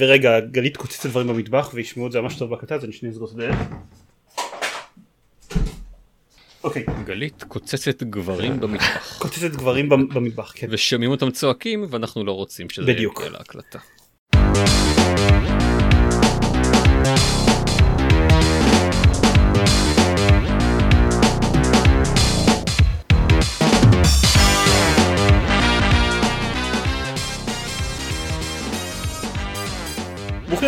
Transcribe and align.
ורגע 0.00 0.40
גלית 0.40 0.76
קוצצת 0.76 1.06
דברים 1.10 1.26
במטבח 1.26 1.70
וישמעו 1.74 2.06
את 2.06 2.12
זה 2.12 2.20
ממש 2.20 2.36
טוב 2.38 2.50
בהקלטה 2.50 2.74
אז 2.74 2.84
אני 2.84 2.92
שנייה 2.92 3.12
אסגור 3.12 3.28
את 3.28 3.34
הדלת. 3.34 3.56
אוקיי, 6.64 6.84
גלית 7.04 7.44
קוצצת 7.48 8.02
גברים 8.02 8.60
במטבח. 8.60 9.18
קוצצת 9.22 9.50
גברים 9.50 9.88
במ- 9.88 10.08
במטבח, 10.14 10.52
כן. 10.54 10.66
ושומעים 10.70 11.10
אותם 11.10 11.30
צועקים 11.30 11.86
ואנחנו 11.90 12.24
לא 12.24 12.32
רוצים 12.32 12.70
שזה. 12.70 12.90
יגיע 12.90 13.08
להקלטה. 13.30 13.78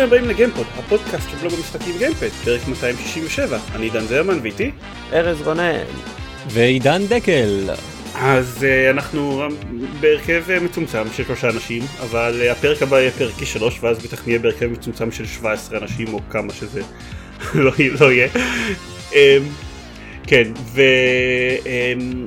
ברוכים 0.03 0.19
הבאים 0.19 0.35
לגיימפוד, 0.35 0.67
הפודקאסט 0.77 1.29
של 1.29 1.37
בלוג 1.37 1.53
המשחקים 1.53 1.97
גיימפד, 1.97 2.29
פרק 2.29 2.67
267, 2.67 3.59
אני 3.75 3.89
דן 3.89 3.99
זרמן 3.99 4.39
ואיתי. 4.41 4.71
ארז 5.13 5.41
רונן. 5.41 5.83
ועידן 6.47 7.07
דקל. 7.07 7.69
אז 8.15 8.65
uh, 8.65 8.91
אנחנו 8.91 9.43
בהרכב 9.99 10.43
uh, 10.47 10.63
מצומצם 10.63 11.03
של 11.13 11.23
שלושה 11.23 11.49
אנשים, 11.49 11.83
אבל 12.01 12.41
uh, 12.41 12.51
הפרק 12.51 12.81
הבא 12.81 12.99
יהיה 12.99 13.11
פרק 13.11 13.43
3 13.43 13.83
ואז 13.83 13.99
בטח 14.03 14.27
נהיה 14.27 14.39
בהרכב 14.39 14.65
מצומצם 14.65 15.11
של 15.11 15.25
17 15.25 15.77
אנשים 15.77 16.13
או 16.13 16.19
כמה 16.29 16.53
שזה 16.53 16.81
לא, 17.55 17.71
לא 17.99 18.11
יהיה. 18.11 18.27
um, 19.11 19.15
כן, 20.27 20.51
ובתור 20.73 20.83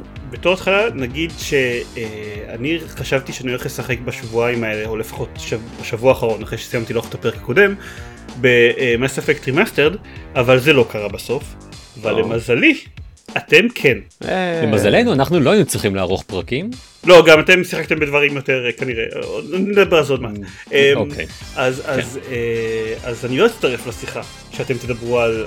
um, 0.05 0.16
התחלה 0.35 0.91
נגיד 0.95 1.33
שאני 1.39 2.79
חשבתי 2.89 3.33
שאני 3.33 3.51
הולך 3.51 3.67
לשחק 3.67 3.99
בשבועיים 4.05 4.65
האלה, 4.65 4.89
או 4.89 4.97
לפחות 4.97 5.29
שב, 5.37 5.59
בשבוע 5.81 6.13
האחרון, 6.13 6.43
אחרי 6.43 6.59
שסיימתי 6.59 6.93
לערוך 6.93 7.09
את 7.09 7.15
הפרק 7.15 7.35
הקודם, 7.37 7.75
ב-Mass 8.41 9.19
Effect 9.19 9.49
Remastered, 9.49 9.97
אבל 10.35 10.59
זה 10.59 10.73
לא 10.73 10.87
קרה 10.91 11.09
בסוף, 11.09 11.45
אבל 12.03 12.13
או. 12.13 12.19
למזלי, 12.19 12.75
אתם 13.37 13.69
כן. 13.75 13.99
אה, 14.29 14.61
למזלנו 14.63 15.13
אנחנו 15.13 15.41
לא 15.41 15.51
היינו 15.51 15.67
צריכים 15.67 15.97
לערוך 15.97 16.23
פרקים. 16.23 16.71
לא, 17.05 17.25
גם 17.27 17.41
אתם 17.41 17.65
שיחקתם 17.65 17.99
בדברים 18.01 18.37
יותר 18.37 18.67
אה, 18.67 18.73
כנראה, 18.73 19.05
עוד- 19.23 19.45
נדבר 19.55 19.97
על 19.97 20.05
זה 20.05 20.13
עוד 20.13 20.23
מעט. 20.23 20.33
אמ, 20.73 20.77
אוקיי. 20.97 21.27
אז, 21.57 21.83
אז, 21.87 22.19
אה, 22.31 22.95
אז 23.05 23.25
אני 23.25 23.39
לא 23.39 23.47
אצטרף 23.47 23.87
לשיחה 23.87 24.21
שאתם 24.53 24.75
תדברו 24.75 25.21
על, 25.21 25.47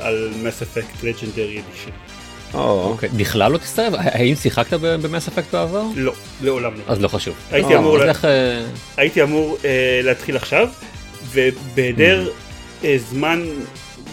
Effect 0.61 1.03
Legendary 1.03 1.57
Edition. 1.57 1.91
או, 1.91 2.18
אוקיי. 2.53 3.09
בכלל 3.09 3.51
לא 3.51 3.57
תצטרף? 3.57 3.93
האם 3.97 4.35
שיחקת 4.35 4.73
במס 4.73 5.27
אפקט 5.27 5.53
בעבר? 5.53 5.83
לא, 5.95 6.13
לעולם 6.41 6.73
לא. 6.73 6.81
אז 6.87 7.01
לא 7.01 7.07
חשוב. 7.07 7.35
הייתי 7.51 7.73
לא, 7.73 7.79
אמור 7.79 7.97
אה, 8.25 8.65
הייתי 8.97 9.23
אמור 9.23 9.57
אה, 9.65 9.99
להתחיל 10.03 10.35
עכשיו, 10.35 10.69
ובהיעדר 11.31 12.29
Mm. 12.29 12.85
אה, 12.85 12.97
זמן 13.09 13.43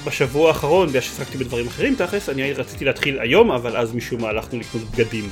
בשבוע 0.05 0.49
האחרון, 0.49 0.89
בגלל 0.89 1.01
ששיחקתי 1.01 1.39
בדברים 1.39 1.67
אחרים 1.67 1.95
תכלס, 1.99 2.29
אני 2.29 2.53
רציתי 2.53 2.85
להתחיל 2.85 3.21
היום, 3.21 3.51
אבל 3.51 3.77
אז 3.77 3.95
משום 3.95 4.23
מה 4.23 4.29
הלכנו 4.29 4.61
לקנות 4.61 4.85
בגדים. 4.91 5.31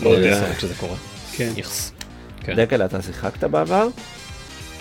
לא 0.00 0.08
יודע. 0.08 0.42
שזה 0.58 0.74
קורה. 0.74 0.96
כן. 1.36 1.52
יחס. 1.56 1.92
כן. 2.40 2.54
דקל, 2.54 2.84
אתה 2.84 3.02
שיחקת 3.02 3.44
בעבר? 3.44 3.88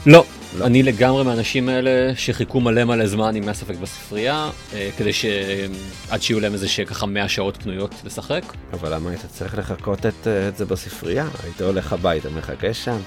לא, 0.05 0.25
אני 0.61 0.83
לגמרי 0.83 1.23
מהאנשים 1.23 1.69
האלה 1.69 2.15
שחיכו 2.15 2.59
מלא 2.59 2.83
מלא 2.83 3.07
זמן 3.07 3.35
עם 3.35 3.45
מס 3.45 3.63
אפקט 3.63 3.79
בספרייה, 3.79 4.49
אה, 4.73 4.89
כדי 4.97 5.13
שעד 5.13 6.21
שיהיו 6.21 6.39
להם 6.39 6.53
איזה 6.53 6.67
שככה 6.67 7.05
100 7.05 7.29
שעות 7.29 7.57
פנויות 7.57 7.95
לשחק. 8.05 8.41
אבל 8.73 8.93
למה 8.93 9.09
היית 9.09 9.25
צריך 9.25 9.57
לחכות 9.57 10.05
את, 10.05 10.27
אה, 10.27 10.47
את 10.47 10.57
זה 10.57 10.65
בספרייה? 10.65 11.27
היית 11.43 11.61
הולך 11.61 11.93
הביתה, 11.93 12.29
מחכה 12.29 12.73
שם? 12.73 12.97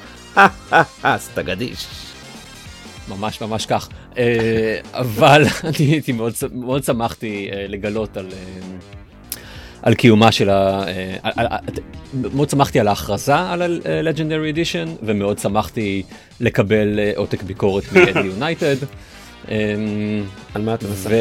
אז 1.02 1.28
אתה 1.32 1.42
גדיש. 1.42 1.86
ממש 3.08 3.40
ממש 3.40 3.66
כך. 3.66 3.88
אה, 4.18 4.78
אבל 4.92 5.42
אני 5.68 5.86
הייתי 5.86 6.12
מאוד, 6.12 6.32
מאוד 6.52 6.84
שמחתי 6.84 7.50
אה, 7.52 7.66
לגלות 7.68 8.16
על, 8.16 8.26
אה, 8.32 8.76
על 9.82 9.94
קיומה 9.94 10.32
של 10.32 10.50
ה... 10.50 10.84
אה, 10.88 11.16
על- 11.22 11.46
על- 11.50 11.58
מאוד 12.34 12.50
שמחתי 12.50 12.80
על 12.80 12.88
ההכרזה 12.88 13.36
על 13.38 13.62
ה-Legendary 13.62 14.56
Edition 14.56 14.88
ומאוד 15.02 15.38
שמחתי 15.38 16.02
לקבל 16.40 16.98
אה, 17.00 17.12
עותק 17.16 17.42
ביקורת 17.42 17.82
מ-Eddie 17.92 18.16
United. 18.40 18.84
אה, 19.50 19.74
על 20.54 20.62
מה 20.62 20.74
אתה 20.74 20.86
משחק? 20.92 21.12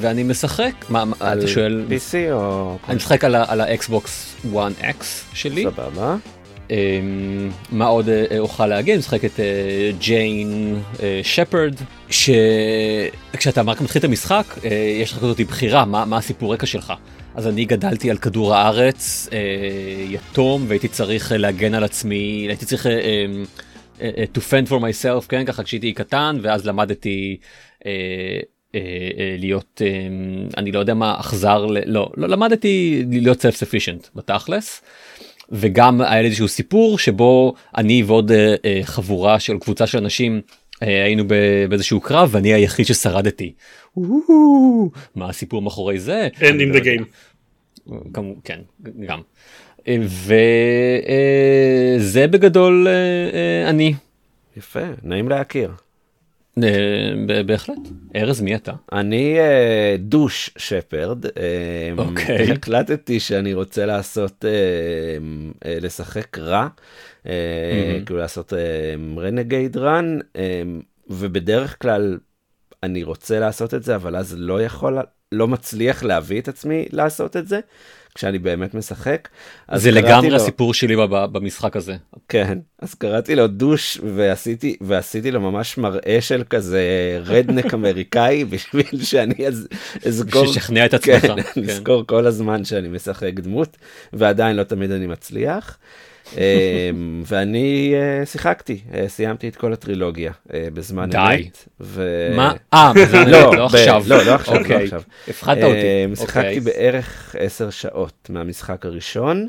ואני 0.00 0.22
משחק, 0.22 0.72
מה, 0.88 1.04
על 1.20 1.38
אתה 1.38 1.48
שואל, 1.48 1.84
PC 1.88 2.32
או... 2.32 2.76
אני 2.88 2.96
משחק 2.96 3.24
על, 3.24 3.34
ה- 3.34 3.44
על 3.48 3.60
האקסבוקס 3.60 4.34
1X 4.54 5.04
שלי. 5.34 5.62
סבבה. 5.64 6.16
אמ, 6.70 6.76
מה 7.72 7.86
עוד 7.86 8.08
אה, 8.08 8.24
אוכל 8.38 8.66
להגיד? 8.66 8.98
משחק 8.98 9.24
את 9.24 9.40
אה, 9.40 9.44
ג'יין 9.98 10.78
אה, 11.02 11.20
שפרד, 11.24 11.74
שכשאתה 12.10 13.60
רק 13.66 13.80
מתחיל 13.80 13.98
את 14.00 14.04
המשחק, 14.04 14.44
אה, 14.64 14.70
יש 15.02 15.12
לך 15.12 15.18
כזאת 15.18 15.40
בחירה, 15.40 15.84
מה, 15.84 16.04
מה 16.04 16.16
הסיפור 16.16 16.52
רקע 16.54 16.66
שלך. 16.66 16.92
אז 17.36 17.46
אני 17.46 17.64
גדלתי 17.64 18.10
על 18.10 18.16
כדור 18.16 18.54
הארץ, 18.54 19.28
אה, 19.32 19.38
יתום, 20.08 20.64
והייתי 20.68 20.88
צריך 20.88 21.32
אה, 21.32 21.36
להגן 21.36 21.74
על 21.74 21.84
עצמי, 21.84 22.46
הייתי 22.48 22.66
צריך 22.66 22.86
אה, 22.86 22.92
אה, 22.92 23.26
אה, 24.16 24.24
to 24.34 24.38
fend 24.38 24.68
for 24.68 24.80
myself, 24.80 25.28
כן, 25.28 25.44
ככה 25.44 25.62
כשהייתי 25.62 25.92
קטן, 25.92 26.38
ואז 26.42 26.66
למדתי 26.66 27.36
אה, 27.86 27.90
אה, 28.74 28.80
אה, 29.18 29.36
להיות, 29.38 29.82
אה, 29.84 29.88
אני 30.56 30.72
לא 30.72 30.78
יודע 30.78 30.94
מה, 30.94 31.16
אכזר, 31.20 31.66
לא, 31.66 32.10
לא, 32.16 32.28
למדתי 32.28 33.04
להיות 33.10 33.44
self 33.44 33.54
sufficient 33.54 34.10
בתכלס. 34.14 34.82
וגם 35.52 36.00
היה 36.00 36.22
לי 36.22 36.28
איזשהו 36.28 36.48
סיפור 36.48 36.98
שבו 36.98 37.54
אני 37.76 38.02
ועוד 38.02 38.32
אה, 38.32 38.54
אה, 38.64 38.80
חבורה 38.82 39.40
של 39.40 39.58
קבוצה 39.58 39.86
של 39.86 39.98
אנשים 39.98 40.40
אה, 40.82 41.04
היינו 41.04 41.24
באיזשהו 41.68 42.00
קרב 42.00 42.28
ואני 42.32 42.54
היחיד 42.54 42.86
ששרדתי. 42.86 43.52
מה 45.14 45.28
הסיפור 45.28 45.62
מאחורי 45.62 45.98
זה? 45.98 46.28
End 46.34 46.38
in 46.38 46.42
לא 46.42 46.74
the 46.74 46.76
יודע. 46.76 46.92
game. 46.92 47.04
כן, 48.44 48.60
גם. 49.06 49.20
וזה 49.88 49.96
בגדול 52.26 52.88
אה, 52.88 52.92
אה, 52.92 53.70
אני. 53.70 53.94
יפה, 54.56 54.80
נעים 55.02 55.28
להכיר. 55.28 55.72
אה, 56.62 57.42
בהחלט. 57.46 57.78
ארז 58.16 58.40
מי 58.40 58.54
אתה? 58.54 58.72
אני 58.92 59.36
דוש 59.98 60.50
שפרד. 60.58 61.24
אוקיי. 61.98 62.52
החלטתי 62.52 63.20
שאני 63.20 63.54
רוצה 63.54 63.86
לעשות, 63.86 64.44
לשחק 65.64 66.38
רע. 66.38 66.68
כאילו 68.06 68.18
לעשות 68.18 68.52
רנגייד 69.16 69.76
רן, 69.76 70.18
ובדרך 71.08 71.82
כלל 71.82 72.18
אני 72.82 73.02
רוצה 73.02 73.38
לעשות 73.40 73.74
את 73.74 73.82
זה, 73.82 73.94
אבל 73.96 74.16
אז 74.16 74.34
לא 74.38 74.62
יכול, 74.62 74.98
לא 75.32 75.48
מצליח 75.48 76.02
להביא 76.02 76.40
את 76.40 76.48
עצמי 76.48 76.86
לעשות 76.92 77.36
את 77.36 77.48
זה, 77.48 77.60
כשאני 78.14 78.38
באמת 78.38 78.74
משחק. 78.74 79.28
זה 79.74 79.90
לגמרי 79.90 80.30
לו- 80.30 80.36
הסיפור 80.36 80.74
שלי 80.74 80.96
במשחק 81.08 81.76
הזה. 81.76 81.96
כן, 82.28 82.58
אז 82.78 82.94
קראתי 82.94 83.36
לו 83.36 83.46
דוש 83.46 84.00
ועשיתי, 84.16 84.76
ועשיתי 84.80 85.30
לו 85.30 85.40
ממש 85.40 85.78
מראה 85.78 86.18
של 86.20 86.42
כזה 86.50 86.82
רדנק 87.24 87.74
אמריקאי 87.74 88.44
בשביל 88.50 89.02
שאני 89.02 89.46
אז 89.46 89.68
אזכור, 90.06 90.42
בשביל 90.42 90.50
לשכנע 90.50 90.86
את 90.86 90.94
עצמך, 90.94 91.22
כן, 91.22 91.42
כן. 91.42 91.60
לזכור 91.60 92.06
כל 92.06 92.26
הזמן 92.26 92.64
שאני 92.64 92.88
משחק 92.88 93.32
דמות 93.34 93.76
ועדיין 94.12 94.56
לא 94.56 94.62
תמיד 94.62 94.90
אני 94.90 95.06
מצליח. 95.06 95.78
אמ, 96.34 97.22
ואני 97.26 97.94
אה, 97.94 98.26
שיחקתי, 98.26 98.80
אה, 98.94 99.08
סיימתי 99.08 99.48
את 99.48 99.56
כל 99.56 99.72
הטרילוגיה 99.72 100.32
אה, 100.54 100.68
בזמן 100.74 101.10
די. 101.10 101.18
אמת. 101.18 101.68
ו- 101.80 102.32
מה? 102.36 102.52
אה, 102.74 102.92
בזמן 102.92 103.28
לא, 103.28 103.48
אמת, 103.48 103.58
לא 103.58 103.64
עכשיו. 103.66 104.02
לא, 104.06 104.22
לא 104.24 104.34
עכשיו, 104.34 104.54
לא 104.54 104.60
אוקיי. 104.60 104.84
עכשיו. 104.84 105.02
הפחדת 105.28 105.62
אותי. 105.64 105.76
אה, 105.76 106.06
שיחקתי 106.16 106.38
אוקיי. 106.58 106.60
בערך 106.60 107.36
10 107.38 107.70
שעות 107.70 108.30
מהמשחק 108.30 108.86
הראשון, 108.86 109.48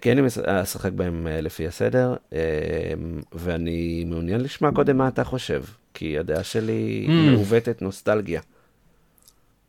כי 0.00 0.12
אני 0.12 0.22
אשחק 0.46 0.92
בהם 0.92 1.26
לפי 1.30 1.66
הסדר, 1.66 2.14
אה, 2.32 2.38
ואני 3.32 4.04
מעוניין 4.06 4.40
לשמוע 4.40 4.70
קודם 4.74 4.96
מה 4.98 5.08
אתה 5.08 5.24
חושב, 5.24 5.62
כי 5.94 6.18
הדעה 6.18 6.44
שלי 6.44 7.04
Mm. 7.06 7.10
מעוותת 7.10 7.82
נוסטלגיה. 7.82 8.40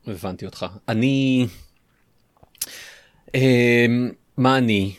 הבנתי 0.07 0.45
אותך. 0.45 0.65
אני... 0.87 1.45
אמ, 3.35 4.09
מה 4.37 4.57
אני? 4.57 4.93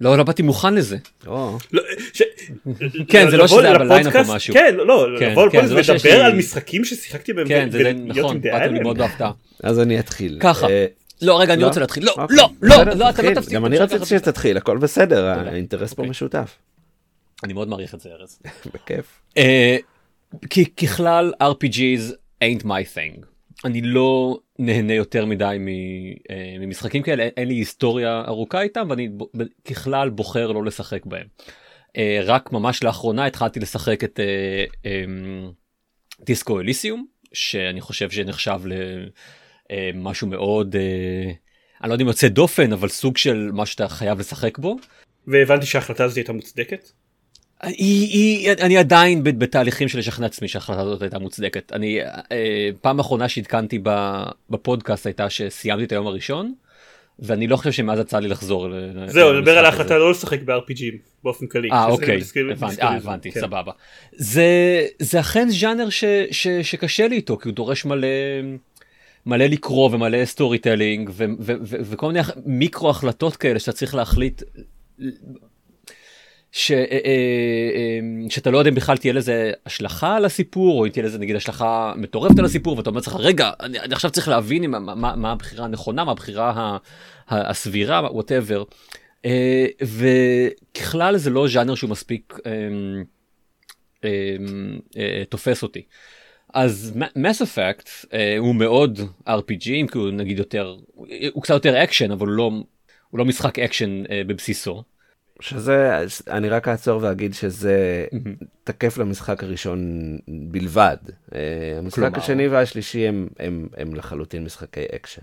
לא, 0.00 0.18
לא 0.18 0.24
באתי 0.24 0.42
מוכן 0.42 0.74
לזה. 0.74 0.96
לא, 1.26 1.56
ש- 2.12 2.22
כן, 3.08 3.30
זה 3.30 3.36
לא 3.36 3.46
שזה 3.46 3.60
היה 3.60 3.78
בליינאפ 3.78 4.14
או 4.16 4.20
לפודקאסט- 4.20 4.34
משהו. 4.34 4.54
כן, 4.54 4.74
לא, 4.78 5.06
כן, 5.18 5.30
לבוא 5.30 5.48
כן, 5.50 5.66
לא 5.68 5.82
שיש 5.82 6.04
ולדבר 6.06 6.24
על 6.24 6.34
משחקים 6.34 6.84
ששיחקתי 6.84 7.32
בהם 7.32 7.48
כן, 7.48 7.70
זה 7.70 7.78
ולהיות 7.78 7.98
נכון, 8.16 8.36
עם 8.36 8.42
דעה 8.42 8.64
עליהם. 8.64 8.94
בהפתעה. 8.94 9.30
אז 9.62 9.80
אני 9.80 9.98
אתחיל. 9.98 10.38
ככה. 10.40 10.68
אה, 10.68 10.86
לא, 11.22 11.40
רגע, 11.40 11.52
אני 11.54 11.62
לא? 11.62 11.66
רוצה 11.66 11.80
להתחיל. 11.80 12.04
לא, 12.04 12.14
אוקיי. 12.18 12.36
לא, 12.36 12.48
לא, 12.62 12.76
לא, 12.94 13.08
אתה 13.10 13.22
לא. 13.22 13.34
תפסיק. 13.34 13.52
גם 13.52 13.66
אני 13.66 13.78
רציתי. 13.78 14.06
שתתחיל, 14.06 14.56
הכל 14.56 14.78
בסדר. 14.78 15.24
האינטרס 15.26 15.92
פה 15.92 16.02
אוקיי. 16.02 16.10
משותף. 16.10 16.56
אני 17.44 17.52
מאוד 17.52 17.68
מעריך 17.68 17.94
את 17.94 18.00
זה, 18.00 18.08
ארז. 18.20 18.38
בכיף. 18.74 19.06
אה, 19.36 19.76
כי 20.50 20.64
ככלל 20.66 21.32
RPGs 21.42 22.12
ain't 22.44 22.62
my 22.64 22.96
thing. 22.96 23.24
אני 23.64 23.80
לא 23.80 24.38
נהנה 24.58 24.94
יותר 24.94 25.26
מדי 25.26 25.58
אה, 26.30 26.56
ממשחקים 26.60 27.02
כאלה, 27.02 27.28
אין 27.36 27.48
לי 27.48 27.54
היסטוריה 27.54 28.22
ארוכה 28.26 28.62
איתם 28.62 28.86
ואני 28.90 29.08
ככלל 29.64 30.10
בוחר 30.10 30.52
לא 30.52 30.64
לשחק 30.64 31.06
בהם. 31.06 31.26
אה, 31.96 32.20
רק 32.24 32.52
ממש 32.52 32.84
לאחרונה 32.84 33.26
התחלתי 33.26 33.60
לשחק 33.60 34.04
את 34.04 34.20
אה, 34.20 34.64
אה, 34.86 35.04
דיסקו 36.24 36.60
אליסיום, 36.60 37.06
שאני 37.32 37.80
חושב 37.80 38.10
שנחשב 38.10 38.60
למשהו 39.70 40.26
מאוד, 40.26 40.76
אני 41.80 41.88
לא 41.88 41.94
יודע 41.94 42.02
אם 42.02 42.08
יוצא 42.08 42.28
דופן, 42.28 42.72
אבל 42.72 42.88
סוג 42.88 43.16
של 43.16 43.50
מה 43.52 43.66
שאתה 43.66 43.88
חייב 43.88 44.18
לשחק 44.18 44.58
בו. 44.58 44.76
והבנתי 45.26 45.66
שההחלטה 45.66 46.04
הזאת 46.04 46.16
הייתה 46.16 46.32
מוצדקת. 46.32 46.88
היא, 47.66 48.08
היא, 48.08 48.52
אני 48.52 48.78
עדיין 48.78 49.22
בתהליכים 49.24 49.88
של 49.88 49.98
לשכנע 49.98 50.26
עצמי 50.26 50.48
שההחלטה 50.48 50.80
הזאת 50.80 51.02
הייתה 51.02 51.18
מוצדקת. 51.18 51.72
אני, 51.72 52.00
אה, 52.02 52.68
פעם 52.80 52.98
אחרונה 52.98 53.28
שעדכנתי 53.28 53.78
בפודקאסט 54.50 55.06
הייתה 55.06 55.30
שסיימתי 55.30 55.84
את 55.84 55.92
היום 55.92 56.06
הראשון, 56.06 56.54
ואני 57.18 57.46
לא 57.46 57.56
חושב 57.56 57.72
שמאז 57.72 57.98
יצא 57.98 58.18
לי 58.18 58.28
לחזור. 58.28 58.68
זהו, 59.06 59.32
נדבר 59.32 59.58
על 59.58 59.64
ההחלטה 59.64 59.98
לא 59.98 60.10
לשחק 60.10 60.42
ב-RPG 60.42 60.81
ים 60.81 60.96
באופן 61.24 61.46
כללי. 61.46 61.70
אה, 61.70 61.86
אוקיי, 61.86 62.20
הבנתי, 62.50 62.82
אה, 62.82 62.96
הבנתי, 62.96 63.30
כן. 63.30 63.40
סבבה. 63.40 63.72
זה, 64.12 64.46
זה 64.98 65.20
אכן 65.20 65.48
ז'אנר 65.50 65.90
ש, 65.90 66.04
ש, 66.30 66.48
שקשה 66.48 67.08
לי 67.08 67.16
איתו, 67.16 67.38
כי 67.38 67.48
הוא 67.48 67.54
דורש 67.54 67.84
מלא... 67.84 68.08
מלא 69.26 69.44
לקרוא 69.46 69.90
ומלא 69.92 70.24
storytelling 70.24 71.10
וכל 71.90 72.06
מיני 72.06 72.20
מיקרו 72.46 72.90
החלטות 72.90 73.36
כאלה 73.36 73.58
שאתה 73.58 73.72
צריך 73.72 73.94
להחליט 73.94 74.42
ש, 76.56 76.70
אה, 76.70 76.76
אה, 76.76 76.84
אה, 77.04 78.30
שאתה 78.30 78.50
לא 78.50 78.58
יודע 78.58 78.70
אם 78.70 78.74
בכלל 78.74 78.96
תהיה 78.96 79.12
לזה 79.12 79.52
השלכה 79.66 80.16
על 80.16 80.24
הסיפור 80.24 80.80
או 80.80 80.86
אם 80.86 80.90
תהיה 80.90 81.04
לזה 81.04 81.18
נגיד 81.18 81.36
השלכה 81.36 81.92
מטורפת 81.96 82.38
על 82.38 82.44
הסיפור 82.44 82.76
ואתה 82.76 82.90
אומר 82.90 83.00
לך 83.00 83.16
רגע 83.18 83.50
אני, 83.60 83.80
אני 83.80 83.94
עכשיו 83.94 84.10
צריך 84.10 84.28
להבין 84.28 84.70
מה, 84.70 84.78
מה, 84.78 85.16
מה 85.16 85.32
הבחירה 85.32 85.64
הנכונה 85.64 86.04
מה 86.04 86.12
הבחירה 86.12 86.78
הסבירה 87.28 88.08
whatever 88.12 88.64
וככלל 89.82 91.16
זה 91.16 91.30
לא 91.30 91.48
ז'אנר 91.48 91.74
שהוא 91.74 91.90
מספיק 91.90 92.38
תופס 95.28 95.62
אותי. 95.62 95.82
אז 96.54 96.98
Mass 97.16 97.42
Effect 97.42 97.88
הוא 98.38 98.54
מאוד 98.54 99.00
RPG 99.28 99.64
כי 99.92 99.98
הוא 99.98 100.10
נגיד 100.10 100.38
יותר 100.38 100.76
הוא 101.32 101.42
קצת 101.42 101.54
יותר 101.54 101.84
אקשן 101.84 102.10
אבל 102.10 102.26
הוא 102.26 102.36
לא, 102.36 102.50
הוא 103.10 103.18
לא 103.18 103.24
משחק 103.24 103.58
אקשן 103.58 104.02
בבסיסו. 104.26 104.82
שזה, 105.40 106.04
אני 106.30 106.48
רק 106.48 106.68
אעצור 106.68 107.02
ואגיד 107.02 107.34
שזה 107.34 108.06
תקף 108.64 108.98
למשחק 108.98 109.42
הראשון 109.44 109.80
בלבד. 110.28 110.96
אה, 111.34 111.40
המשחק 111.78 112.02
כלומר... 112.02 112.18
השני 112.18 112.48
והשלישי 112.48 113.08
הם, 113.08 113.28
הם, 113.38 113.68
הם 113.76 113.94
לחלוטין 113.94 114.44
משחקי 114.44 114.84
אקשן. 114.94 115.22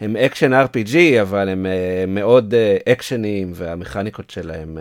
הם 0.00 0.16
אקשן 0.16 0.52
RPG, 0.52 0.96
אבל 1.22 1.48
הם 1.48 1.66
אה, 1.66 2.10
מאוד 2.10 2.54
אה, 2.54 2.92
אקשניים, 2.92 3.52
והמכניקות 3.54 4.30
שלהם 4.30 4.78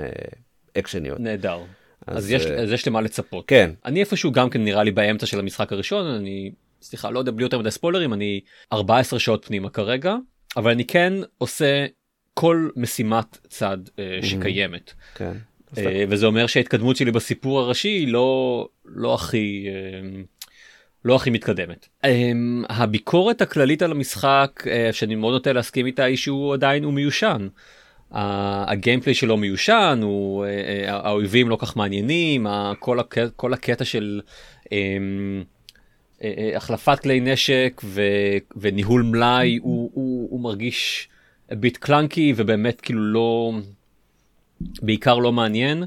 אקשניות. 0.77 1.19
נהדר. 1.19 1.59
אז, 2.07 2.17
אז, 2.17 2.31
יש, 2.31 2.45
אז 2.45 2.71
יש 2.71 2.87
למה 2.87 3.01
לצפות. 3.01 3.45
כן. 3.47 3.71
אני 3.85 3.99
איפשהו 3.99 4.31
גם 4.31 4.49
כן 4.49 4.63
נראה 4.63 4.83
לי 4.83 4.91
באמצע 4.91 5.25
של 5.25 5.39
המשחק 5.39 5.73
הראשון, 5.73 6.05
אני, 6.07 6.51
סליחה, 6.81 7.09
לא 7.09 7.19
יודע, 7.19 7.31
בלי 7.31 7.43
יותר 7.43 7.59
מדי 7.59 7.71
ספוילרים, 7.71 8.13
אני 8.13 8.41
14 8.73 9.19
שעות 9.19 9.45
פנימה 9.45 9.69
כרגע, 9.69 10.15
אבל 10.57 10.71
אני 10.71 10.85
כן 10.85 11.13
עושה 11.37 11.85
כל 12.39 12.69
משימת 12.75 13.37
צד 13.47 13.77
אה, 13.87 14.25
שקיימת. 14.25 14.93
כן. 15.15 15.31
אה, 15.75 15.79
וזה 16.09 16.25
אומר 16.25 16.47
שההתקדמות 16.47 16.95
שלי 16.95 17.11
בסיפור 17.11 17.59
הראשי 17.59 17.87
היא 17.87 18.07
לא, 18.07 18.69
לא 18.85 19.13
הכי... 19.13 19.67
אה, 19.67 20.45
לא 21.05 21.15
הכי 21.15 21.29
מתקדמת. 21.29 21.87
Um, 22.05 22.07
הביקורת 22.69 23.41
הכללית 23.41 23.81
על 23.81 23.91
המשחק 23.91 24.63
uh, 24.63 24.93
שאני 24.93 25.15
מאוד 25.15 25.33
נוטה 25.33 25.53
להסכים 25.53 25.85
איתה 25.85 26.03
היא 26.03 26.17
שהוא 26.17 26.53
עדיין 26.53 26.83
הוא 26.83 26.93
מיושן. 26.93 27.47
Uh, 28.11 28.15
הגיימפליי 28.67 29.15
שלו 29.15 29.37
מיושן, 29.37 29.99
הוא, 30.03 30.45
uh, 30.45 30.47
uh, 30.47 30.91
האויבים 30.91 31.49
לא 31.49 31.57
כך 31.61 31.77
מעניינים, 31.77 32.47
uh, 32.47 32.49
כל, 32.79 32.99
הק, 32.99 33.15
כל 33.35 33.53
הקטע 33.53 33.85
של 33.85 34.21
um, 34.65 34.69
uh, 34.69 36.21
uh, 36.21 36.23
החלפת 36.55 36.99
כלי 36.99 37.19
נשק 37.19 37.81
ו, 37.83 38.01
וניהול 38.55 39.03
מלאי 39.03 39.57
הוא, 39.61 39.91
הוא, 39.93 40.27
הוא 40.31 40.41
מרגיש 40.41 41.09
ביט 41.51 41.77
קלנקי 41.77 42.33
ובאמת 42.35 42.81
כאילו 42.81 43.01
לא, 43.01 43.51
בעיקר 44.81 45.17
לא 45.17 45.31
מעניין. 45.31 45.83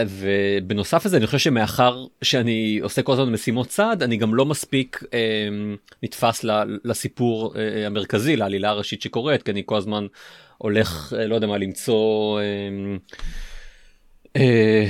ובנוסף 0.00 1.06
לזה 1.06 1.16
אני 1.16 1.26
חושב 1.26 1.38
שמאחר 1.38 2.06
שאני 2.22 2.78
עושה 2.82 3.02
כל 3.02 3.12
הזמן 3.12 3.32
משימות 3.32 3.66
צד 3.66 4.02
אני 4.02 4.16
גם 4.16 4.34
לא 4.34 4.46
מספיק 4.46 5.02
אה, 5.14 5.48
נתפס 6.02 6.44
ל, 6.44 6.50
לסיפור 6.84 7.54
אה, 7.56 7.86
המרכזי 7.86 8.36
לעלילה 8.36 8.68
הראשית 8.68 9.02
שקורית 9.02 9.42
כי 9.42 9.50
אני 9.50 9.62
כל 9.66 9.76
הזמן 9.76 10.06
הולך 10.58 11.12
אה, 11.18 11.26
לא 11.26 11.34
יודע 11.34 11.46
מה 11.46 11.58
למצוא 11.58 12.40
אה, 12.40 12.96
אה, 14.36 14.86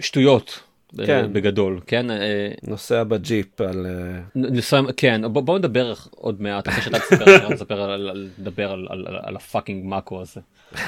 שטויות 0.00 0.60
כן. 1.06 1.32
בגדול, 1.32 1.80
כן? 1.86 2.10
אה, 2.10 2.50
נוסע 2.62 3.04
בג'יפ 3.04 3.60
על... 3.60 3.86
אה, 3.86 4.20
נוסע, 4.34 4.80
כן, 4.96 5.32
בוא, 5.32 5.42
בוא 5.42 5.58
נדבר 5.58 5.94
עוד 6.10 6.42
מעט, 6.42 6.68
אחרי 6.68 6.82
שאתה 6.82 6.98
תספר, 6.98 7.48
תספר 7.54 7.82
על, 7.82 8.08
על, 8.08 8.28
נדבר 8.38 8.72
על, 8.72 8.86
על, 8.90 9.06
על 9.22 9.36
ה 9.36 9.42
fucking 9.42 9.84
Mako 9.84 10.22
הזה. 10.22 10.40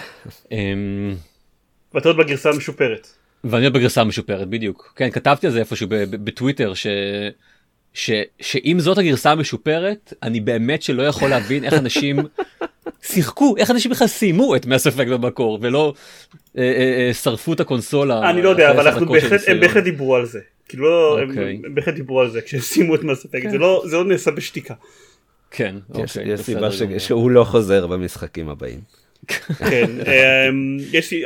אמ, 0.52 1.14
ואתה 1.94 2.08
עוד 2.08 2.16
בגרסה 2.16 2.50
המשופרת. 2.50 3.08
ואני 3.44 3.64
עוד 3.64 3.74
בגרסה 3.74 4.00
המשופרת, 4.00 4.48
בדיוק. 4.48 4.92
כן, 4.96 5.10
כתבתי 5.10 5.46
על 5.46 5.52
זה 5.52 5.58
איפשהו 5.58 5.86
בטוויטר, 6.10 6.74
ש... 6.74 6.86
ש, 7.94 8.10
שאם 8.40 8.76
זאת 8.80 8.98
הגרסה 8.98 9.30
המשופרת, 9.32 10.14
אני 10.22 10.40
באמת 10.40 10.82
שלא 10.82 11.02
יכול 11.02 11.30
להבין 11.30 11.64
איך 11.64 11.74
אנשים 11.74 12.16
שיחקו, 13.02 13.54
איך 13.58 13.70
אנשים 13.70 13.90
בכלל 13.90 14.06
סיימו 14.06 14.56
את 14.56 14.66
מס 14.66 14.86
אפקט 14.86 15.08
במקור, 15.08 15.58
ולא 15.62 15.94
אה, 16.58 16.62
אה, 16.62 17.06
אה, 17.08 17.14
שרפו 17.14 17.52
את 17.52 17.60
הקונסולה. 17.60 18.30
אני 18.30 18.42
לא 18.42 18.48
יודע, 18.48 18.70
אבל 18.70 18.88
אנחנו 18.88 19.06
בהחלט, 19.06 19.40
הם 19.46 19.60
בהחלט 19.60 19.84
דיברו 19.84 20.16
על 20.16 20.26
זה. 20.26 20.40
כאילו 20.68 20.84
לא, 20.84 21.18
הם, 21.20 21.28
אוקיי. 21.28 21.60
הם 21.64 21.74
בהחלט 21.74 21.94
דיברו 21.94 22.20
על 22.20 22.30
זה 22.30 22.40
כשהם 22.40 22.60
סיימו 22.60 22.94
את 22.94 23.04
מס 23.04 23.24
אפקט, 23.24 23.50
זה 23.50 23.58
לא 23.58 23.82
זה 23.86 23.96
לא 23.96 24.04
נעשה 24.04 24.30
בשתיקה. 24.30 24.74
כן, 25.50 25.76
אוקיי. 25.94 26.28
יש 26.32 26.40
סיבה 26.40 26.68
שהוא 26.98 27.30
לא 27.30 27.44
חוזר 27.44 27.86
במשחקים 27.86 28.48
הבאים. 28.48 28.80
כן, 29.70 29.90
אמ, 29.90 30.76
יש 30.92 31.12
לי, 31.12 31.22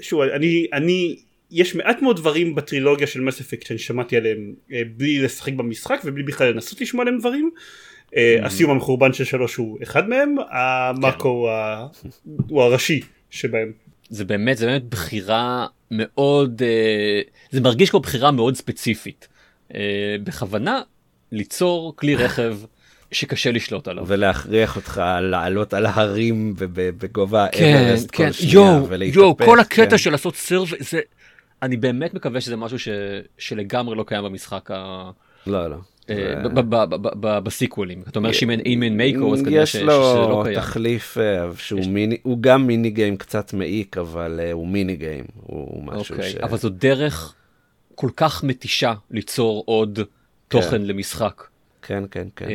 שוב, 0.00 0.20
אני, 0.20 0.66
אני, 0.72 1.16
יש 1.50 1.74
מעט 1.74 2.02
מאוד 2.02 2.16
דברים 2.16 2.54
בטרילוגיה 2.54 3.06
של 3.06 3.20
מס 3.20 3.40
אפקט 3.40 3.66
שאני 3.66 3.78
שמעתי 3.78 4.16
עליהם 4.16 4.52
בלי 4.96 5.18
לשחק 5.18 5.52
במשחק 5.52 6.00
ובלי 6.04 6.22
בכלל 6.22 6.50
לנסות 6.50 6.80
לשמוע 6.80 7.02
עליהם 7.02 7.18
דברים. 7.18 7.50
Mm-hmm. 8.12 8.46
הסיום 8.46 8.70
המחורבן 8.70 9.12
של 9.12 9.24
שלוש 9.24 9.56
הוא 9.56 9.78
אחד 9.82 10.08
מהם, 10.08 10.36
המאקו 10.50 11.48
כן. 12.02 12.08
הוא 12.48 12.62
הראשי 12.62 13.00
שבהם. 13.30 13.72
זה 14.08 14.24
באמת 14.24 14.56
זה 14.56 14.66
באמת 14.66 14.84
בחירה 14.84 15.66
מאוד 15.90 16.62
אה, 16.64 17.20
זה 17.50 17.60
מרגיש 17.60 17.90
כמו 17.90 18.00
בחירה 18.00 18.30
מאוד 18.30 18.54
ספציפית 18.54 19.28
אה, 19.74 19.80
בכוונה 20.24 20.82
ליצור 21.32 21.96
כלי 21.96 22.16
רכב 22.16 22.58
שקשה 23.12 23.52
לשלוט 23.52 23.88
עליו 23.88 24.04
ולהכריח 24.06 24.76
אותך 24.76 25.02
לעלות 25.20 25.74
על 25.74 25.86
ההרים 25.86 26.54
בגובה 26.76 27.46
כן, 27.52 27.86
אברסט 27.86 28.08
כן, 28.12 28.26
כל 28.26 28.32
שנייה 28.32 28.82
ולהתאפס. 28.88 29.16
יואו, 29.16 29.36
כל 29.36 29.60
הקטע 29.60 29.90
כן. 29.90 29.98
של 29.98 30.10
לעשות 30.10 30.36
סרב 30.36 30.68
זה 30.78 31.00
אני 31.62 31.76
באמת 31.76 32.14
מקווה 32.14 32.40
שזה 32.40 32.56
משהו 32.56 32.78
ש, 32.78 32.88
שלגמרי 33.38 33.96
לא 33.96 34.04
קיים 34.06 34.24
במשחק 34.24 34.70
ה... 34.70 35.10
לא 35.46 35.70
לא. 35.70 35.76
אה, 36.10 37.40
בסיקוולים 37.40 38.02
אתה 38.08 38.18
אומר 38.18 38.32
שאם 38.32 38.82
אין 38.82 38.96
מייקו 38.96 39.34
אז 39.34 39.42
כנראה 39.42 39.66
שזה 39.66 39.84
לא 39.84 40.40
קיים. 40.44 40.52
יש 40.52 40.58
לו 40.58 40.62
תחליף 40.62 41.18
אה, 41.18 41.46
שהוא 41.56 41.86
מיני 41.86 42.16
הוא 42.22 42.38
גם 42.40 42.66
מיני 42.66 42.90
גיים 42.90 43.16
קצת 43.16 43.52
מעיק 43.52 43.98
אבל 43.98 44.40
אה, 44.42 44.52
הוא 44.52 44.68
מיני 44.68 44.96
גיים 44.96 45.24
הוא 45.42 45.84
משהו 45.84 46.14
אוקיי, 46.14 46.30
ש... 46.30 46.36
אבל 46.36 46.58
זו 46.58 46.68
דרך 46.68 47.34
כל 47.94 48.10
כך 48.16 48.44
מתישה 48.44 48.94
ליצור 49.10 49.62
עוד 49.66 49.98
תוכן 50.48 50.70
כן. 50.70 50.82
למשחק. 50.82 51.42
כן 51.82 52.04
כן 52.10 52.28
כן. 52.36 52.46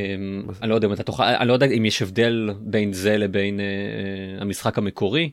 אני 0.62 0.70
לא 0.70 0.76
יודע 0.76 0.88
אם 0.88 0.94
אתה 0.94 1.04
תוכל 1.04 1.24
אני 1.24 1.48
לא 1.48 1.54
יודע 1.54 1.66
אם 1.66 1.86
יש 1.86 2.02
הבדל 2.02 2.50
בין 2.60 2.94
זה 2.94 3.18
לבין 3.18 3.60
המשחק 4.40 4.78
המקורי. 4.78 5.32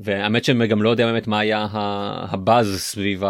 והאמת 0.00 0.44
שאני 0.44 0.66
גם 0.66 0.82
לא 0.82 0.90
יודע 0.90 1.06
באמת 1.06 1.26
מה 1.26 1.40
היה 1.40 1.66
הבאז 1.72 2.76
סביב 2.78 3.22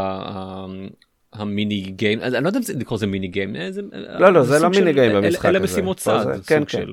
המיני 1.33 1.81
גיים, 1.81 2.21
אני 2.21 2.45
לא 2.45 2.49
יודע 2.49 2.59
אם 2.59 2.81
לקרוא 2.81 2.97
לזה 2.97 3.07
מיני 3.07 3.29
גיים, 3.29 3.57
אה, 3.57 3.69
לא 4.19 4.33
לא 4.33 4.43
זה 4.43 4.59
לא 4.59 4.71
מיני 4.71 4.93
גיים 4.93 5.13
במשחק 5.13 5.39
הזה, 5.39 5.49
אלה 5.49 5.59
משימות 5.59 5.97
צד, 5.97 6.27
כן 6.47 6.63
כן. 6.69 6.85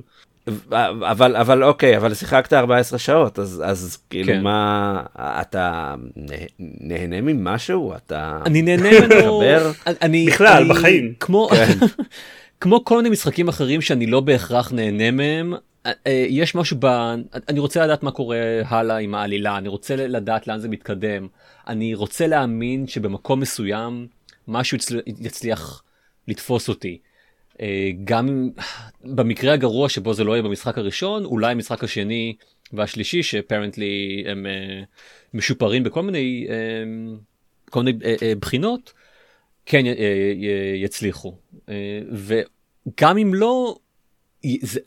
אבל 0.72 1.36
אבל 1.36 1.64
אוקיי 1.64 1.98
אבל 1.98 2.14
שיחקת 2.14 2.54
14 2.54 3.00
שעות 3.00 3.40
אז 3.40 3.64
אז 3.66 3.98
כאילו 4.10 4.34
כן. 4.34 4.42
מה 4.42 5.04
אתה 5.18 5.96
נהנה 6.60 7.22
ממשהו 7.22 7.94
אתה 7.96 8.40
אני 8.46 8.62
נהנה 8.62 8.90
ממנו 9.00 9.42
אני 9.88 10.26
בכלל 10.26 10.64
אני, 10.64 10.70
בחיים 10.70 11.14
כמו 11.20 11.50
כן. 11.50 11.86
כמו 12.62 12.86
כל 12.86 12.98
מיני 12.98 13.10
משחקים 13.10 13.48
אחרים 13.48 13.82
שאני 13.82 14.06
לא 14.06 14.20
בהכרח 14.20 14.72
נהנה 14.72 15.12
מהם 15.12 15.54
אה, 15.86 15.92
אה, 16.08 16.26
יש 16.30 16.56
משהו 16.56 16.78
ב... 16.80 16.86
אני 17.50 17.60
רוצה 17.60 17.84
לדעת 17.84 18.04
מה 18.04 18.12
קורה 18.12 18.38
הלאה 18.66 18.98
עם 18.98 19.16
העלילה 19.16 19.58
אני 19.58 19.68
רוצה 19.70 19.96
לדעת 19.96 20.48
לאן 20.48 20.60
זה 20.60 20.70
מתקדם 20.70 21.28
אני 21.68 21.94
רוצה 21.94 22.28
להאמין 22.28 22.88
שבמקום 22.88 23.40
מסוים 23.40 24.08
משהו 24.50 24.78
יצליח 25.20 25.84
לתפוס 26.28 26.70
אותי. 26.70 27.00
גם 28.04 28.50
במקרה 29.04 29.54
הגרוע 29.54 29.90
שבו 29.90 30.14
זה 30.14 30.24
לא 30.24 30.32
יהיה 30.32 30.44
במשחק 30.44 30.78
הראשון, 30.78 31.26
אולי 31.26 31.52
המשחק 31.52 31.84
השני 31.84 32.36
והשלישי, 32.74 33.24
שאפרנטלי 33.24 34.24
הם 34.28 34.46
משופרים 35.34 35.84
בכל 35.84 36.02
מיני, 36.02 36.48
כל 37.70 37.84
מיני 37.84 38.00
בחינות, 38.40 38.94
כן 39.66 39.84
יצליחו. 40.76 41.36
וגם 42.12 43.18
אם 43.18 43.34
לא, 43.34 43.76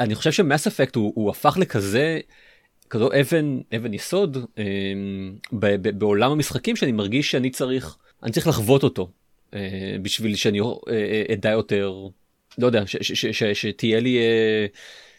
אני 0.00 0.14
חושב 0.14 0.32
שמס 0.32 0.66
אפקט 0.66 0.96
הוא, 0.96 1.12
הוא 1.14 1.30
הפך 1.30 1.56
לכזה, 1.60 2.20
כזו 2.92 3.08
אבן, 3.20 3.60
אבן 3.76 3.94
יסוד 3.94 4.36
אה, 4.58 4.64
בעולם 5.78 6.32
המשחקים 6.32 6.76
שאני 6.76 6.92
מרגיש 6.92 7.30
שאני 7.30 7.50
צריך, 7.50 7.96
אני 8.22 8.32
צריך 8.32 8.46
לחוות 8.46 8.82
אותו 8.82 9.02
אה, 9.02 9.21
בשביל 10.02 10.36
שאני 10.36 10.60
אה, 10.60 10.66
אה, 10.88 11.34
אדע 11.34 11.50
יותר, 11.50 11.92
לא 12.58 12.66
יודע, 12.66 12.82
שתהיה 13.52 14.00
לי, 14.00 14.18
אה, 14.18 14.66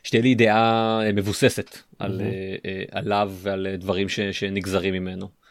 שתהיה 0.04 0.24
לי 0.24 0.36
דעה 0.36 1.02
מבוססת 1.13 1.78
על. 2.00 2.22
אה, 2.22 2.84
עליו 2.92 3.34
ועל 3.42 3.68
דברים 3.78 4.10
ש, 4.10 4.20
שנגזרים 4.20 4.94
ממנו. 4.94 5.43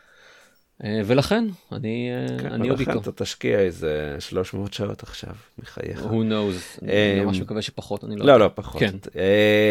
אה, 0.85 1.01
ולכן 1.07 1.45
אני 1.73 2.11
אה, 2.11 2.39
כן, 2.39 2.53
אני 2.53 2.69
עוד 2.69 2.81
איתו. 2.81 3.01
אתה 3.01 3.13
תשקיע 3.13 3.59
איזה 3.59 4.17
300 4.19 4.75
שעות 4.75 5.03
עכשיו 5.03 5.33
מחייך. 5.63 6.01
who 6.01 6.11
knows, 6.11 6.83
אני 6.83 6.93
אה, 6.93 7.23
ממש 7.25 7.41
מקווה 7.41 7.63
שפחות, 7.63 8.05
אני 8.05 8.17
לא 8.17 8.27
לא, 8.27 8.39
לא 8.39 8.51
פחות. 8.55 8.81
כן. 8.81 8.97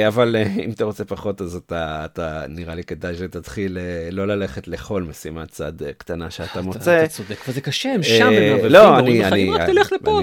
אבל 0.08 0.36
אם 0.66 0.72
אתה 0.72 0.84
רוצה 0.84 1.06
פחות 1.06 1.42
אז 1.42 1.56
אתה, 1.56 2.06
אתה 2.06 2.46
נראה 2.50 2.76
לי 2.76 2.84
כדאי 2.84 3.16
שתתחיל 3.16 3.78
לא 4.12 4.28
ללכת 4.28 4.68
לכל 4.68 5.04
משימת 5.04 5.50
צד 5.50 5.74
קטנה 5.98 6.32
שאתה 6.32 6.62
מוצא. 6.62 7.04
אתה 7.04 7.08
צודק, 7.08 7.38
וזה 7.48 7.62
קשה, 7.62 7.94
הם 7.94 8.04
שם, 8.04 8.26
הם 8.26 8.66
לא, 8.66 9.00
אני, 9.00 9.26
אני, 9.26 9.50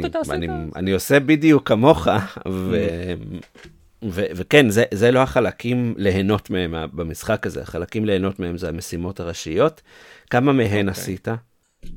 את 0.06 0.16
זה. 0.24 0.34
אני 0.76 0.90
עושה 0.90 1.20
בדיוק 1.20 1.68
כמוך, 1.68 2.08
ו... 2.48 2.76
ו- 4.02 4.26
וכן, 4.34 4.70
זה, 4.70 4.84
זה 4.94 5.10
לא 5.10 5.18
החלקים 5.18 5.94
ליהנות 5.96 6.50
מהם 6.50 6.74
במשחק 6.92 7.46
הזה, 7.46 7.62
החלקים 7.62 8.04
ליהנות 8.04 8.40
מהם 8.40 8.58
זה 8.58 8.68
המשימות 8.68 9.20
הראשיות. 9.20 9.82
כמה 10.30 10.52
מהן 10.52 10.66
okay. 10.66 10.90
אוקיי. 10.90 10.90
עשית? 10.90 11.28
Uh, 11.28 11.88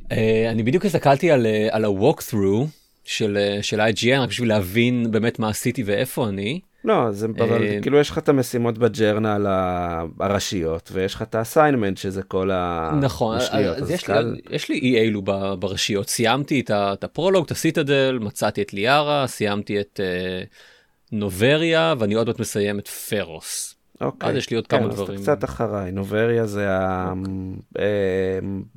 אני 0.49 0.63
בדיוק 0.63 0.85
הסתכלתי 0.85 1.31
על, 1.31 1.45
uh, 1.45 1.75
על 1.75 1.85
ה-walkthrough 1.85 2.67
של, 3.03 3.37
uh, 3.59 3.63
של 3.63 3.81
IGN, 3.81 4.19
רק 4.19 4.29
בשביל 4.29 4.49
להבין 4.49 5.11
באמת 5.11 5.39
מה 5.39 5.49
עשיתי 5.49 5.83
ואיפה 5.83 6.27
אני. 6.27 6.59
לא, 6.83 7.11
זה, 7.11 7.27
uh, 7.27 7.43
אבל 7.43 7.81
כאילו 7.81 7.99
יש 7.99 8.09
לך 8.09 8.17
את 8.17 8.29
המשימות 8.29 8.77
בג'רנל 8.77 9.45
הראשיות, 10.19 10.89
ויש 10.93 11.13
לך 11.15 11.21
את 11.21 11.35
האסיינמנט 11.35 11.97
שזה 11.97 12.23
כל 12.23 12.49
המשניות. 12.51 13.03
נכון, 13.03 13.37
אז, 13.37 13.49
אז 13.83 13.91
יש, 13.91 14.03
קל... 14.03 14.21
לי, 14.21 14.41
יש 14.49 14.69
לי 14.69 14.79
אי 14.79 14.99
אילו 14.99 15.21
בראשיות. 15.59 16.09
סיימתי 16.09 16.59
את, 16.59 16.71
את 16.71 17.03
הפרולוג, 17.03 17.45
את 17.45 17.51
הסיטדל, 17.51 18.19
מצאתי 18.21 18.61
את 18.61 18.73
ליארה, 18.73 19.27
סיימתי 19.27 19.79
את 19.79 19.99
uh, 19.99 20.47
נובריה, 21.11 21.93
ואני 21.99 22.13
עוד 22.13 22.27
מעט 22.27 22.39
מסיים 22.39 22.79
את 22.79 22.87
פרוס. 22.87 23.75
אוקיי. 24.01 24.29
אז 24.29 24.35
יש 24.35 24.49
לי 24.49 24.55
עוד 24.55 24.67
כן, 24.67 24.77
כמה 24.77 24.87
דברים. 24.87 25.07
כן, 25.07 25.13
אז 25.13 25.29
אתה 25.29 25.35
קצת 25.35 25.43
אחריי. 25.43 25.91
נובריה 25.91 26.45
זה 26.45 26.67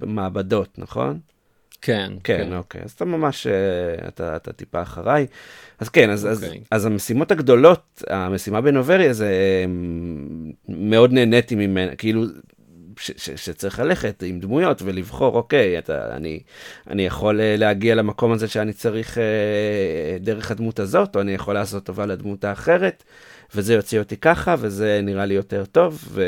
המעבדות, 0.02 0.68
אוקיי. 0.68 0.80
אה, 0.80 0.82
נכון? 0.82 1.18
כן. 1.82 2.12
כן, 2.24 2.44
כן. 2.44 2.56
אוקיי. 2.56 2.80
אז 2.84 2.90
אתה 2.90 3.04
ממש, 3.04 3.46
אה, 3.46 4.08
אתה, 4.08 4.36
אתה 4.36 4.52
טיפה 4.52 4.82
אחריי. 4.82 5.26
אז 5.78 5.88
כן, 5.88 6.10
אז, 6.10 6.26
אוקיי. 6.26 6.58
אז, 6.58 6.64
אז 6.70 6.86
המשימות 6.86 7.30
הגדולות, 7.30 8.02
המשימה 8.08 8.60
בנובריה 8.60 9.12
זה 9.12 9.26
אה, 9.26 9.64
מאוד 10.68 11.12
נהניתי 11.12 11.54
ממנה, 11.54 11.96
כאילו, 11.96 12.24
ש, 12.98 13.10
ש, 13.16 13.30
שצריך 13.30 13.78
ללכת 13.78 14.22
עם 14.26 14.40
דמויות 14.40 14.82
ולבחור, 14.82 15.36
אוקיי, 15.36 15.78
אתה, 15.78 16.16
אני, 16.16 16.40
אני 16.90 17.06
יכול 17.06 17.40
להגיע 17.42 17.94
למקום 17.94 18.32
הזה 18.32 18.48
שאני 18.48 18.72
צריך 18.72 19.18
דרך 20.20 20.50
הדמות 20.50 20.78
הזאת, 20.78 21.16
או 21.16 21.20
אני 21.20 21.32
יכול 21.32 21.54
לעשות 21.54 21.84
טובה 21.84 22.06
לדמות 22.06 22.44
האחרת. 22.44 23.04
וזה 23.54 23.74
יוציא 23.74 23.98
אותי 23.98 24.16
ככה, 24.16 24.54
וזה 24.58 25.00
נראה 25.02 25.26
לי 25.26 25.34
יותר 25.34 25.64
טוב, 25.64 26.04
ו... 26.08 26.22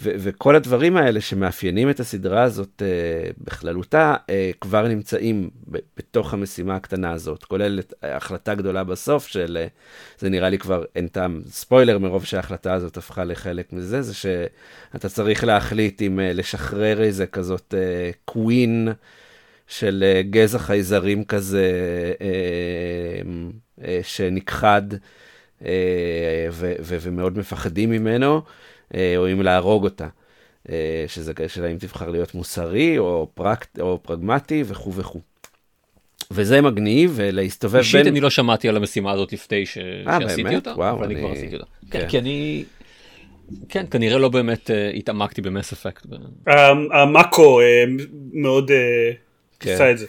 ו- 0.00 0.10
וכל 0.18 0.56
הדברים 0.56 0.96
האלה 0.96 1.20
שמאפיינים 1.20 1.90
את 1.90 2.00
הסדרה 2.00 2.42
הזאת 2.42 2.82
uh, 2.82 3.34
בכללותה, 3.44 4.14
uh, 4.26 4.30
כבר 4.60 4.88
נמצאים 4.88 5.50
ב- 5.70 5.78
בתוך 5.96 6.34
המשימה 6.34 6.76
הקטנה 6.76 7.12
הזאת, 7.12 7.44
כולל 7.44 7.78
את 7.78 7.94
החלטה 8.02 8.54
גדולה 8.54 8.84
בסוף 8.84 9.26
של, 9.26 9.66
uh, 9.66 10.20
זה 10.20 10.28
נראה 10.28 10.48
לי 10.48 10.58
כבר 10.58 10.84
אין 10.96 11.08
טעם, 11.08 11.42
ספוילר 11.46 11.98
מרוב 11.98 12.24
שההחלטה 12.24 12.72
הזאת 12.72 12.96
הפכה 12.96 13.24
לחלק 13.24 13.72
מזה, 13.72 14.02
זה 14.02 14.14
שאתה 14.14 15.08
צריך 15.08 15.44
להחליט 15.44 16.02
אם 16.02 16.18
uh, 16.18 16.36
לשחרר 16.36 17.02
איזה 17.02 17.26
כזאת 17.26 17.74
קווין 18.24 18.88
uh, 18.90 18.92
של 19.66 20.04
uh, 20.04 20.30
גזע 20.30 20.58
חייזרים 20.58 21.24
כזה 21.24 21.72
uh, 22.18 22.22
uh, 23.78 23.82
uh, 23.82 23.84
שנכחד. 24.02 24.82
אה, 25.64 26.48
ומאוד 27.02 27.38
מפחדים 27.38 27.90
ממנו, 27.90 28.34
אה, 28.36 28.40
או 29.16 29.32
אם 29.32 29.42
להרוג 29.42 29.84
אותה. 29.84 30.08
אה, 30.68 31.04
שזה 31.08 31.32
שאלה 31.48 31.68
אם 31.68 31.76
תבחר 31.78 32.10
להיות 32.10 32.34
מוסרי 32.34 32.98
או, 32.98 33.28
פרקט, 33.34 33.80
או 33.80 33.98
פרגמטי 34.02 34.64
וכו' 34.66 34.94
וכו'. 34.94 35.20
וזה 36.30 36.60
מגניב, 36.60 37.12
ולהסתובב 37.14 37.76
אישית 37.76 37.92
בין... 37.92 38.00
אישית 38.00 38.12
אני 38.12 38.20
לא 38.20 38.30
שמעתי 38.30 38.68
על 38.68 38.76
המשימה 38.76 39.12
הזאת 39.12 39.32
לפני 39.32 39.66
ש... 39.66 39.78
아, 40.06 40.10
שעשיתי 40.22 40.42
באמת? 40.42 40.54
אותה, 40.54 40.70
וואו, 40.70 40.96
אבל 40.96 41.04
אני... 41.04 41.14
אני 41.14 41.22
כבר 41.22 41.32
עשיתי 41.32 41.54
אותה. 41.54 41.66
כן, 41.90 42.00
כן, 42.00 42.08
כי 42.08 42.18
אני... 42.18 42.64
כן, 43.68 43.84
כנראה 43.90 44.18
לא 44.18 44.28
באמת 44.28 44.70
uh, 44.70 44.96
התעמקתי 44.96 45.42
במס 45.42 45.72
אפקט. 45.72 46.06
המאקו 46.92 47.60
uh, 47.60 47.64
מאוד 48.32 48.70
uh, 48.70 49.68
עשה 49.68 49.90
את 49.90 49.98
זה. 49.98 50.06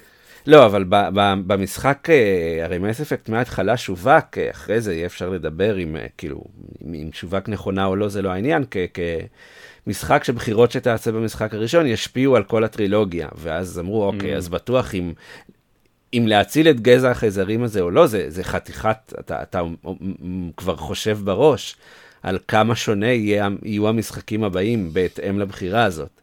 לא, 0.48 0.66
אבל 0.66 0.84
ב, 0.84 0.96
ב, 0.96 1.34
במשחק, 1.48 2.10
אה, 2.10 2.66
הרי 2.66 2.78
מס 2.78 3.02
אפקט 3.02 3.30
מההתחלה 3.30 3.78
שווק, 3.78 4.38
אה, 4.38 4.52
אחרי 4.52 4.82
זה 4.82 4.94
יהיה 4.94 5.06
אפשר 5.06 5.30
לדבר 5.30 5.80
אם, 5.80 5.96
אה, 5.96 6.06
כאילו, 6.18 6.44
אם 6.86 7.10
שווק 7.14 7.50
נכונה 7.50 7.86
או 7.86 7.96
לא, 7.96 8.10
זה 8.10 8.22
לא 8.22 8.30
העניין, 8.30 8.64
כ... 8.72 8.78
כמשחק 9.86 10.24
שבחירות 10.24 10.72
שתעשה 10.72 11.12
במשחק 11.12 11.54
הראשון 11.54 11.86
ישפיעו 11.86 12.36
על 12.36 12.44
כל 12.44 12.64
הטרילוגיה, 12.64 13.28
ואז 13.36 13.80
אמרו, 13.80 14.06
אוקיי, 14.06 14.34
mm. 14.34 14.38
אז 14.38 14.50
בטוח 14.50 14.96
אם, 14.96 15.14
אם 16.14 16.26
להציל 16.28 16.70
את 16.70 16.80
גזע 16.80 17.12
החייזרים 17.12 17.64
הזה 17.64 17.82
או 17.82 17.92
לא, 17.92 18.08
זה, 18.08 18.26
זה 18.28 18.44
חתיכת, 18.44 19.14
אתה, 19.20 19.42
אתה 19.42 19.62
כבר 20.58 20.76
חושב 20.76 21.20
בראש 21.24 21.76
על 22.24 22.40
כמה 22.48 22.76
שונה 22.76 23.12
יהיה, 23.12 23.48
יהיו 23.64 23.88
המשחקים 23.88 24.44
הבאים 24.44 24.94
בהתאם 24.94 25.40
לבחירה 25.40 25.84
הזאת. 25.84 26.22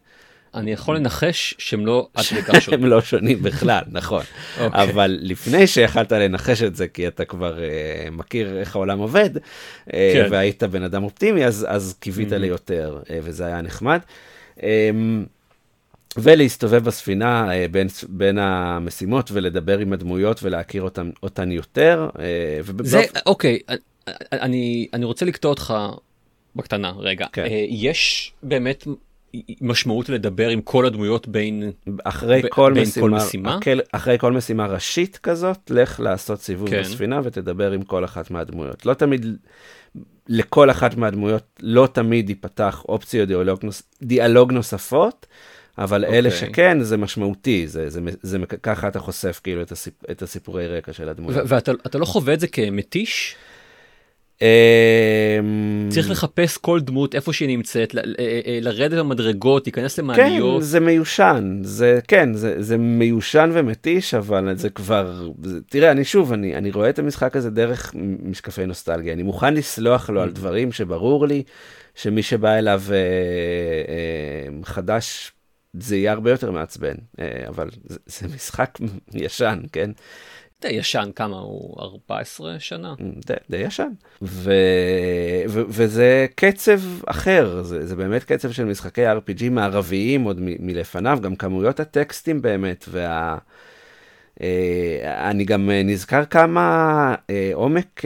אני 0.55 0.71
יכול 0.71 0.95
לנחש 0.95 1.55
שהם 1.57 1.85
לא 1.85 2.07
עד 2.13 2.25
כדי 2.25 2.41
כך 2.41 2.61
שונים. 2.61 2.83
הם 2.83 2.89
לא 2.89 3.01
שונים 3.01 3.43
בכלל, 3.43 3.81
נכון. 3.91 4.21
okay. 4.21 4.61
אוקיי. 4.61 4.83
אבל 4.83 5.17
לפני 5.21 5.67
שיכלת 5.67 6.11
לנחש 6.11 6.63
את 6.63 6.75
זה, 6.75 6.87
כי 6.87 7.07
אתה 7.07 7.25
כבר 7.25 7.57
uh, 7.57 8.11
מכיר 8.11 8.59
איך 8.59 8.75
העולם 8.75 8.99
עובד, 8.99 9.37
uh, 9.37 9.91
כן. 9.91 10.27
והיית 10.31 10.63
בן 10.63 10.83
אדם 10.83 11.03
אופטימי, 11.03 11.45
אז, 11.45 11.65
אז 11.69 11.95
קיווית 11.99 12.31
mm-hmm. 12.31 12.35
ליותר, 12.35 12.99
uh, 13.03 13.07
וזה 13.23 13.45
היה 13.45 13.61
נחמד. 13.61 13.99
Um, 14.57 14.63
ולהסתובב 16.17 16.83
בספינה 16.83 17.49
בין, 17.71 17.87
בין 18.09 18.37
המשימות 18.37 19.29
ולדבר 19.31 19.79
עם 19.79 19.93
הדמויות 19.93 20.43
ולהכיר 20.43 20.81
אותן, 20.81 21.09
אותן 21.23 21.51
יותר. 21.51 22.09
Uh, 22.13 22.19
זה, 22.83 23.01
אוקיי, 23.25 23.59
אני, 24.31 24.87
אני 24.93 25.05
רוצה 25.05 25.25
לקטוע 25.25 25.49
אותך 25.49 25.73
בקטנה 26.55 26.91
רגע. 26.97 27.27
כן. 27.31 27.45
יש 27.69 28.33
באמת 28.43 28.87
משמעות 29.61 30.09
לדבר 30.09 30.49
עם 30.49 30.61
כל 30.61 30.85
הדמויות 30.85 31.27
בין 31.27 31.71
אחרי 32.03 32.41
ב, 32.41 32.47
כל, 32.47 32.73
בין 32.73 32.83
משימה, 32.83 33.07
כל 33.07 33.25
משימה 33.25 33.57
אחרי, 33.57 33.79
אחרי 33.91 34.17
כל 34.19 34.31
משימה 34.31 34.65
ראשית 34.65 35.17
כזאת 35.17 35.71
לך 35.71 35.99
לעשות 35.99 36.41
סיבוב 36.41 36.69
כן. 36.69 36.81
בספינה 36.81 37.19
ותדבר 37.23 37.71
עם 37.71 37.81
כל 37.81 38.05
אחת 38.05 38.31
מהדמויות 38.31 38.85
לא 38.85 38.93
תמיד 38.93 39.25
לכל 40.27 40.71
אחת 40.71 40.95
מהדמויות 40.95 41.43
לא 41.61 41.87
תמיד 41.93 42.29
ייפתח 42.29 42.85
אופציות 42.89 43.27
דיאלוג, 43.27 43.59
נוס, 43.63 43.83
דיאלוג 44.03 44.51
נוספות. 44.51 45.25
אבל 45.77 46.05
okay. 46.05 46.07
אלה 46.07 46.29
אוקיי. 46.29 46.49
שכן 46.49 46.81
זה 46.81 46.97
משמעותי 46.97 47.67
זה, 47.67 47.89
זה, 47.89 48.01
זה, 48.21 48.37
זה 48.37 48.45
ככה 48.63 48.87
אתה 48.87 48.99
חושף 48.99 49.41
כאילו 49.43 49.61
את, 49.61 49.71
הסיפ, 49.71 49.93
את 50.11 50.21
הסיפורי 50.21 50.67
רקע 50.67 50.93
של 50.93 51.09
הדמויות. 51.09 51.43
ואתה 51.47 51.97
לא 51.97 52.05
חווה 52.05 52.33
את 52.33 52.39
זה 52.39 52.47
כמתיש? 52.47 53.35
אמ, 54.41 54.47
צריך 55.89 56.09
לחפש 56.09 56.57
כל 56.57 56.79
דמות 56.79 57.15
איפה 57.15 57.33
שהיא 57.33 57.57
נמצאת, 57.57 57.95
אה, 57.95 58.01
אה, 58.19 58.59
לרדת 58.61 58.97
במדרגות, 58.97 59.67
להיכנס 59.67 59.99
למעליות. 59.99 60.61
כן, 60.61 60.65
זה 60.65 60.79
מיושן, 60.79 61.59
זה 61.63 61.99
כן, 62.07 62.33
זה, 62.33 62.61
זה 62.61 62.77
מיושן 62.77 63.49
ומתיש, 63.53 64.13
אבל 64.13 64.55
זה 64.55 64.69
כבר, 64.69 65.29
זה, 65.43 65.59
תראה, 65.69 65.91
אני 65.91 66.03
שוב, 66.03 66.33
אני, 66.33 66.55
אני 66.55 66.71
רואה 66.71 66.89
את 66.89 66.99
המשחק 66.99 67.35
הזה 67.35 67.49
דרך 67.49 67.91
משקפי 68.23 68.65
נוסטלגיה, 68.65 69.13
אני 69.13 69.23
מוכן 69.23 69.53
לסלוח 69.53 70.09
לו 70.09 70.21
על 70.21 70.29
mm. 70.29 70.33
דברים 70.33 70.71
שברור 70.71 71.27
לי 71.27 71.43
שמי 71.95 72.23
שבא 72.23 72.53
אליו 72.53 72.81
אה, 72.91 72.95
אה, 72.97 74.63
חדש, 74.63 75.31
זה 75.73 75.95
יהיה 75.95 76.11
הרבה 76.11 76.31
יותר 76.31 76.51
מעצבן, 76.51 76.95
אה, 77.19 77.43
אבל 77.47 77.69
זה, 77.85 77.99
זה 78.05 78.27
משחק 78.35 78.77
ישן, 79.13 79.59
כן? 79.71 79.91
די 80.63 80.69
ישן, 80.69 81.09
כמה 81.15 81.37
הוא? 81.37 81.81
14 81.81 82.59
שנה? 82.59 82.93
Mm, 82.99 83.03
די, 83.25 83.33
די 83.49 83.57
ישן. 83.57 83.89
ו... 84.21 84.53
ו... 85.47 85.61
וזה 85.67 86.25
קצב 86.35 86.79
אחר, 87.05 87.63
זה, 87.63 87.87
זה 87.87 87.95
באמת 87.95 88.23
קצב 88.23 88.51
של 88.51 88.65
משחקי 88.65 89.07
RPG 89.07 89.49
מערביים 89.51 90.23
עוד 90.23 90.41
מ... 90.41 90.65
מלפניו, 90.67 91.19
גם 91.21 91.35
כמויות 91.35 91.79
הטקסטים 91.79 92.41
באמת, 92.41 92.85
וה... 92.87 93.37
אה, 94.41 95.29
אני 95.29 95.45
גם 95.45 95.69
אה, 95.69 95.81
נזכר 95.83 96.25
כמה 96.25 97.15
אה, 97.29 97.51
עומק 97.53 98.01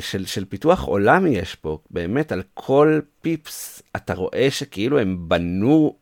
של, 0.00 0.26
של 0.26 0.44
פיתוח 0.44 0.84
עולם 0.84 1.26
יש 1.26 1.54
פה. 1.54 1.78
באמת, 1.90 2.32
על 2.32 2.42
כל 2.54 3.00
פיפס 3.20 3.82
אתה 3.96 4.14
רואה 4.14 4.48
שכאילו 4.50 4.98
הם 4.98 5.16
בנו 5.28 5.94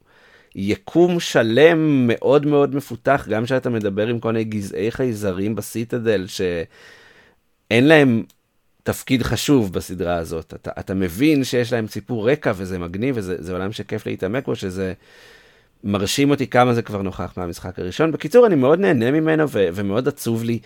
יקום 0.55 1.21
שלם 1.21 2.07
מאוד 2.07 2.47
מאוד 2.47 2.75
מפותח, 2.75 3.27
גם 3.31 3.45
כשאתה 3.45 3.71
מדבר 3.71 4.07
עם 4.07 4.19
כל 4.19 4.33
מיני 4.33 4.45
גזעי 4.45 4.91
חייזרים 4.91 5.55
בסיטדל, 5.55 6.27
שאין 6.27 7.87
להם 7.87 8.25
תפקיד 8.83 9.23
חשוב 9.23 9.73
בסדרה 9.73 10.17
הזאת. 10.17 10.55
אתה, 10.55 10.71
אתה 10.79 10.95
מבין 10.95 11.45
שיש 11.45 11.73
להם 11.73 11.89
סיפור 11.89 12.31
רקע 12.31 12.53
וזה 12.57 12.79
מגניב, 12.79 13.15
וזה 13.19 13.53
עולם 13.53 13.73
שכיף 13.73 14.07
להתעמק 14.07 14.47
בו, 14.47 14.57
שזה... 14.57 14.93
מרשים 15.85 16.31
אותי 16.31 16.47
כמה 16.47 16.75
זה 16.75 16.83
כבר 16.83 17.03
נוכח 17.03 17.35
מהמשחק 17.37 17.79
הראשון. 17.79 18.13
בקיצור, 18.13 18.47
אני 18.47 18.55
מאוד 18.55 18.81
נהנה 18.81 19.11
ממנו 19.11 19.51
ו- 19.51 19.69
ומאוד 19.75 20.09
עצוב 20.09 20.45
לי. 20.45 20.59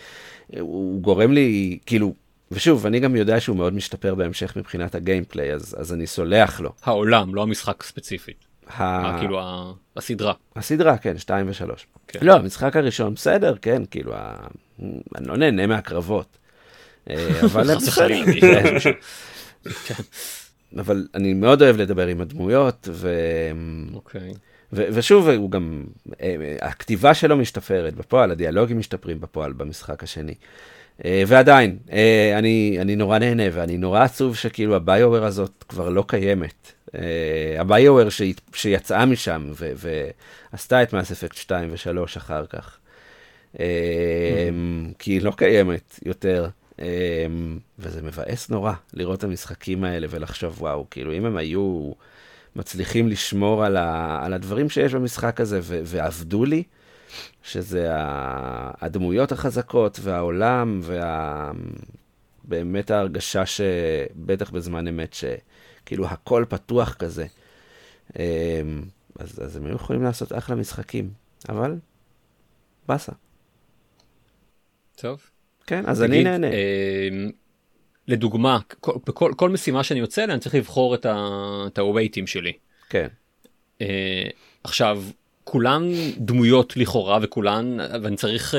הוא 0.60 1.00
גורם 1.00 1.32
לי, 1.32 1.78
כאילו, 1.86 2.14
ושוב, 2.50 2.86
אני 2.86 3.00
גם 3.00 3.16
יודע 3.16 3.40
שהוא 3.40 3.56
מאוד 3.56 3.74
משתפר 3.74 4.14
בהמשך 4.14 4.56
מבחינת 4.56 4.94
הגיימפליי, 4.94 5.52
אז, 5.52 5.76
אז 5.78 5.92
אני 5.92 6.06
סולח 6.06 6.60
לו. 6.60 6.72
העולם, 6.82 7.34
לא 7.34 7.42
המשחק 7.42 7.82
ספציפית. 7.82 8.44
ה... 8.68 9.18
כאילו 9.18 9.40
ה... 9.40 9.72
הסדרה. 9.96 10.32
הסדרה, 10.56 10.98
כן, 10.98 11.18
2 11.18 11.48
ו-3. 11.48 11.70
כן. 12.08 12.18
לא, 12.22 12.34
המשחק 12.34 12.76
הראשון 12.76 13.14
בסדר, 13.14 13.54
כן, 13.62 13.82
כאילו, 13.90 14.14
ה... 14.14 14.46
אני 15.16 15.26
לא 15.26 15.36
נהנה 15.36 15.66
מהקרבות. 15.66 16.38
אה, 17.10 17.40
אבל 17.44 17.76
בסדר. 17.76 18.24
כן. 19.86 20.02
אבל 20.78 21.06
אני 21.14 21.34
מאוד 21.34 21.62
אוהב 21.62 21.76
לדבר 21.76 22.06
עם 22.06 22.20
הדמויות, 22.20 22.88
ו... 22.92 23.14
אוקיי. 23.94 24.32
ו- 24.72 24.86
ושוב, 24.92 25.28
הוא 25.28 25.50
גם, 25.50 25.84
אה, 26.20 26.56
הכתיבה 26.60 27.14
שלו 27.14 27.36
משתפרת 27.36 27.94
בפועל, 27.94 28.30
הדיאלוגים 28.30 28.78
משתפרים 28.78 29.20
בפועל 29.20 29.52
במשחק 29.52 30.02
השני. 30.02 30.34
אה, 31.04 31.22
ועדיין, 31.26 31.78
אה, 31.92 32.38
אני, 32.38 32.78
אני 32.80 32.96
נורא 32.96 33.18
נהנה 33.18 33.42
ואני 33.52 33.76
נורא 33.76 34.02
עצוב 34.02 34.36
שכאילו 34.36 34.76
הביואר 34.76 35.24
הזאת 35.24 35.64
כבר 35.68 35.88
לא 35.88 36.04
קיימת. 36.08 36.72
הביואר 37.58 38.08
ש... 38.08 38.22
שיצאה 38.52 39.06
משם 39.06 39.52
ו... 39.52 39.72
ועשתה 40.52 40.82
את 40.82 40.92
מס 40.92 41.12
אפקט 41.12 41.36
2 41.36 41.70
ו-3 41.72 42.04
אחר 42.16 42.46
כך. 42.46 42.78
Mm-hmm. 43.54 43.58
כי 44.98 45.12
היא 45.12 45.22
לא 45.22 45.32
קיימת 45.36 46.00
יותר. 46.06 46.48
וזה 47.78 48.02
מבאס 48.02 48.50
נורא 48.50 48.72
לראות 48.92 49.18
את 49.18 49.24
המשחקים 49.24 49.84
האלה 49.84 50.06
ולחשוב, 50.10 50.62
וואו, 50.62 50.86
כאילו 50.90 51.12
אם 51.12 51.24
הם 51.24 51.36
היו... 51.36 51.92
מצליחים 52.56 53.08
לשמור 53.08 53.64
על, 53.64 53.76
ה, 53.76 54.20
על 54.24 54.32
הדברים 54.32 54.70
שיש 54.70 54.94
במשחק 54.94 55.40
הזה 55.40 55.60
ועבדו 55.62 56.44
לי, 56.44 56.62
שזה 57.42 57.88
הדמויות 58.80 59.32
החזקות 59.32 59.98
והעולם 60.02 60.80
ובאמת 62.44 62.90
וה... 62.90 62.96
ההרגשה 62.96 63.46
שבטח 63.46 64.50
בזמן 64.50 64.88
אמת 64.88 65.14
שכאילו 65.14 66.06
הכל 66.06 66.44
פתוח 66.48 66.94
כזה. 66.94 67.26
אמ, 68.18 68.22
אז, 69.18 69.40
אז 69.44 69.56
הם 69.56 69.66
היו 69.66 69.74
יכולים 69.74 70.02
לעשות 70.02 70.32
אחלה 70.32 70.56
משחקים, 70.56 71.10
אבל 71.48 71.76
באסה. 72.88 73.12
טוב. 74.96 75.30
כן, 75.66 75.82
אז 75.86 75.98
תגיד, 75.98 76.10
אני 76.10 76.24
נהנה. 76.24 76.46
אה, 76.46 77.08
לדוגמה, 78.08 78.58
בכל 79.06 79.32
כל 79.36 79.50
משימה 79.50 79.84
שאני 79.84 80.00
יוצא 80.00 80.24
אליה 80.24 80.34
אני 80.34 80.40
צריך 80.40 80.54
לבחור 80.54 80.94
את 80.94 81.06
ה-weighting 81.78 82.26
שלי. 82.26 82.52
כן. 82.88 83.08
Uh, 83.78 83.84
עכשיו, 84.64 85.02
כולן 85.44 85.88
דמויות 86.18 86.76
לכאורה 86.76 87.18
וכולן, 87.22 87.78
ואני 88.02 88.16
צריך 88.16 88.54
uh, 88.54 88.56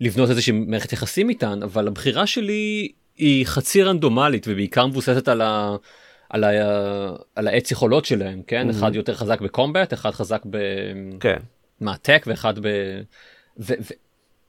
לבנות 0.00 0.30
איזושהי 0.30 0.52
מערכת 0.52 0.92
יחסים 0.92 1.28
איתן, 1.28 1.62
אבל 1.62 1.88
הבחירה 1.88 2.26
שלי 2.26 2.92
היא 3.16 3.46
חצי 3.46 3.82
רנדומלית 3.82 4.46
ובעיקר 4.48 4.86
מבוססת 4.86 5.28
על, 5.28 5.40
ה, 5.40 5.76
על, 6.30 6.44
ה, 6.44 6.50
על 7.34 7.48
העץ 7.48 7.70
יכולות 7.70 8.04
שלהם, 8.04 8.42
כן? 8.46 8.68
Mm-hmm. 8.68 8.72
אחד 8.72 8.94
יותר 8.94 9.14
חזק 9.14 9.40
בקומבט, 9.40 9.92
אחד 9.92 10.10
חזק 10.10 10.42
במעתק 11.80 12.20
כן. 12.24 12.30
ואחד 12.30 12.58
ב... 12.58 12.66
ו, 13.58 13.72
ו, 13.80 13.92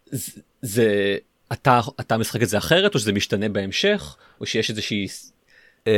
זה, 0.05 0.41
זה 0.61 1.17
אתה 1.53 1.79
אתה 1.99 2.17
משחק 2.17 2.43
את 2.43 2.49
זה 2.49 2.57
אחרת 2.57 2.93
או 2.93 2.99
שזה 2.99 3.13
משתנה 3.13 3.49
בהמשך 3.49 4.15
או 4.41 4.45
שיש 4.45 4.69
איזושהי 4.69 5.07
אמ, 5.87 5.91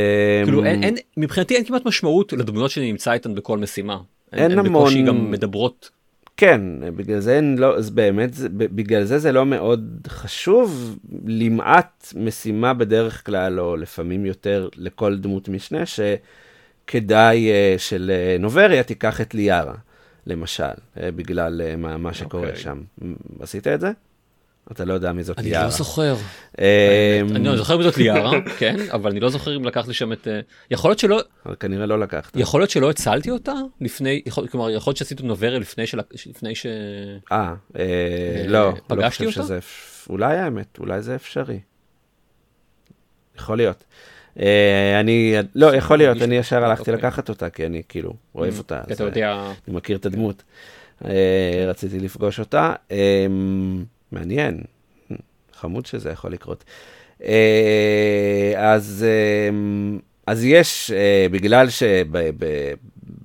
כאילו 0.44 0.64
אין, 0.64 0.84
אין 0.84 0.94
מבחינתי 1.16 1.56
אין 1.56 1.64
כמעט 1.64 1.86
משמעות 1.86 2.32
לדמויות 2.32 2.70
שאני 2.70 2.92
נמצא 2.92 3.12
איתן 3.12 3.34
בכל 3.34 3.58
משימה. 3.58 3.98
אין 4.32 4.50
הן 4.50 4.58
המון 4.58 4.82
בקושי 4.82 5.02
גם 5.02 5.30
מדברות. 5.30 5.90
כן 6.36 6.60
בגלל 6.96 7.20
זה 7.20 7.36
אין 7.36 7.58
לא 7.58 7.76
אז 7.76 7.90
באמת 7.90 8.30
בגלל 8.50 9.04
זה 9.04 9.18
זה 9.18 9.32
לא 9.32 9.46
מאוד 9.46 10.06
חשוב 10.08 10.98
למעט 11.26 12.12
משימה 12.16 12.74
בדרך 12.74 13.26
כלל 13.26 13.60
או 13.60 13.76
לפעמים 13.76 14.26
יותר 14.26 14.68
לכל 14.76 15.18
דמות 15.18 15.48
משנה 15.48 15.82
שכדאי 15.86 17.48
uh, 17.50 17.78
של 17.78 18.12
uh, 18.38 18.42
נובריה 18.42 18.82
תיקח 18.82 19.20
את 19.20 19.34
ליארה 19.34 19.74
למשל 20.26 20.64
uh, 20.64 20.98
בגלל 21.16 21.76
מה, 21.76 21.96
מה 21.96 22.14
שקורה 22.14 22.44
okay. 22.44 22.46
אוקיי. 22.46 22.62
שם 22.62 22.82
עשית 23.40 23.66
את 23.66 23.80
זה? 23.80 23.90
אתה 24.72 24.84
לא 24.84 24.94
יודע 24.94 25.12
מי 25.12 25.24
זאת 25.24 25.38
ליארה. 25.38 25.60
אני 25.60 25.70
לא 25.70 25.76
זוכר. 25.76 26.16
אמ, 26.58 26.64
אני 27.36 27.44
לא 27.44 27.56
זוכר 27.56 27.76
מי 27.76 27.84
זאת 27.84 27.96
ליארה, 27.96 28.30
כן, 28.58 28.76
אבל 28.92 29.10
אני 29.10 29.20
לא 29.20 29.30
זוכר 29.30 29.56
אם 29.56 29.64
לקחת 29.64 29.88
לי 29.88 29.94
שם 29.94 30.12
את... 30.12 30.28
אה, 30.28 30.40
יכול 30.70 30.90
להיות 30.90 30.98
שלא... 30.98 31.20
כנראה 31.60 31.86
לא 31.86 32.00
לקחת. 32.00 32.36
יכול 32.36 32.60
להיות 32.60 32.70
שלא 32.70 32.90
הצלתי 32.90 33.30
אותה 33.30 33.52
לפני, 33.80 34.22
כלומר, 34.50 34.70
יכול 34.70 34.90
להיות 34.90 34.96
שעשיתי 34.96 35.22
נוברה 35.22 35.58
לפני 35.58 36.54
ש... 36.54 36.66
אה, 37.32 37.54
אה 37.78 38.44
לא. 38.46 38.58
לא 38.58 38.74
פגשתי 38.86 39.26
אותה? 39.26 39.58
אולי 40.10 40.38
האמת, 40.38 40.78
אולי 40.78 41.02
זה 41.02 41.14
אפשרי. 41.14 41.60
יכול 43.38 43.56
להיות. 43.56 43.84
אה, 44.40 45.00
אני, 45.00 45.34
לא, 45.54 45.76
יכול 45.76 45.98
להיות, 45.98 46.22
אני 46.22 46.36
ישר 46.36 46.64
הלכתי 46.64 46.80
אוקיי. 46.80 46.94
לקחת 46.94 47.28
אותה, 47.28 47.50
כי 47.50 47.66
אני 47.66 47.82
כאילו 47.88 48.14
אוהב 48.34 48.54
mm, 48.54 48.58
אותה. 48.58 48.80
אתה 48.92 49.04
יודע... 49.04 49.42
אני 49.68 49.76
מכיר 49.76 49.96
את 49.96 50.06
הדמות. 50.06 50.42
רציתי 51.66 51.98
לפגוש 51.98 52.40
אותה. 52.40 52.72
מעניין, 54.14 54.60
חמוד 55.52 55.86
שזה 55.86 56.10
יכול 56.10 56.32
לקרות. 56.32 56.64
אה, 57.22 58.52
אז, 58.56 59.06
אה, 59.08 59.50
אז 60.26 60.44
יש, 60.44 60.90
אה, 60.90 61.26
בגלל 61.30 61.66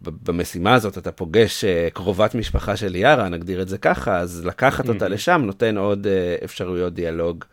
שבמשימה 0.03 0.73
הזאת 0.73 0.97
אתה 0.97 1.11
פוגש 1.11 1.65
קרובת 1.93 2.35
משפחה 2.35 2.75
של 2.75 2.95
יארה, 2.95 3.29
נגדיר 3.29 3.61
את 3.61 3.67
זה 3.67 3.77
ככה, 3.77 4.17
אז 4.17 4.45
לקחת 4.45 4.89
אותה 4.89 5.07
לשם 5.07 5.41
נותן 5.45 5.77
עוד 5.77 6.07
אפשרויות 6.43 6.93
דיאלוג 6.93 7.45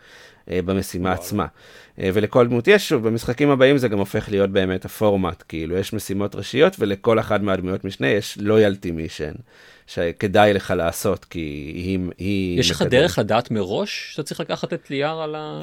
במשימה 0.49 1.13
עצמה. 1.13 1.47
ולכל 1.99 2.47
דמות 2.47 2.69
יש, 2.69 2.89
שוב, 2.89 3.09
במשחקים 3.09 3.51
הבאים 3.51 3.79
זה 3.79 3.89
גם 3.89 3.99
הופך 3.99 4.29
להיות 4.29 4.51
באמת 4.51 4.85
הפורמט, 4.85 5.43
כאילו 5.49 5.77
יש 5.77 5.93
משימות 5.93 6.35
ראשיות 6.35 6.77
ולכל 6.79 7.19
אחת 7.21 7.41
מהדמויות 7.41 7.85
משנה 7.85 8.09
יש 8.09 8.39
לויאלטי 8.41 8.91
מישן. 8.91 9.33
שכדאי 9.87 10.53
לך 10.53 10.75
לעשות, 10.77 11.25
כי 11.25 11.39
היא... 11.75 11.99
היא 12.19 12.61
יש 12.61 12.71
לך 12.71 12.83
דרך 12.83 13.19
לדעת 13.19 13.51
מראש 13.51 14.09
שאתה 14.11 14.23
צריך 14.23 14.41
לקחת 14.41 14.73
את 14.73 14.91
ליאר 14.91 15.23
על 15.23 15.35
ה... 15.35 15.63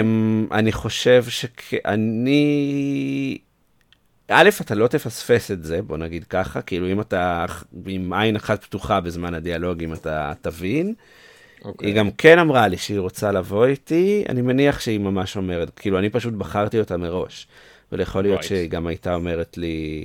אמ, 0.00 0.46
אני 0.52 0.72
חושב 0.72 1.24
שאני... 1.28 2.38
א', 4.28 4.50
אתה 4.60 4.74
לא 4.74 4.86
תפספס 4.86 5.50
את 5.50 5.64
זה, 5.64 5.82
בוא 5.82 5.96
נגיד 5.96 6.24
ככה, 6.24 6.62
כאילו 6.62 6.92
אם 6.92 7.00
אתה 7.00 7.44
עם 7.86 8.12
עין 8.12 8.36
אחת 8.36 8.64
פתוחה 8.64 9.00
בזמן 9.00 9.34
הדיאלוגים 9.34 9.92
אתה 9.92 10.32
תבין. 10.40 10.94
Okay. 11.64 11.68
אוקיי. 11.68 11.88
היא 11.88 11.94
גם 11.94 12.10
כן 12.10 12.38
אמרה 12.38 12.68
לי 12.68 12.76
שהיא 12.76 12.98
רוצה 12.98 13.32
לבוא 13.32 13.66
איתי, 13.66 14.24
אני 14.28 14.42
מניח 14.42 14.80
שהיא 14.80 15.00
ממש 15.00 15.36
אומרת, 15.36 15.70
כאילו 15.78 15.98
אני 15.98 16.10
פשוט 16.10 16.34
בחרתי 16.34 16.78
אותה 16.78 16.96
מראש. 16.96 17.46
ויכול 17.92 18.22
להיות 18.22 18.40
right. 18.40 18.44
שהיא 18.44 18.70
גם 18.70 18.86
הייתה 18.86 19.14
אומרת 19.14 19.58
לי, 19.58 20.04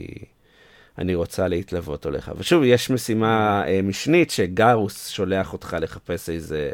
אני 0.97 1.15
רוצה 1.15 1.47
להתלוות 1.47 2.07
אליך. 2.07 2.31
ושוב, 2.37 2.63
יש 2.63 2.89
משימה 2.89 3.63
אה, 3.67 3.81
משנית 3.81 4.31
שגרוס 4.31 5.07
שולח 5.07 5.53
אותך 5.53 5.77
לחפש 5.81 6.29
איזה, 6.29 6.71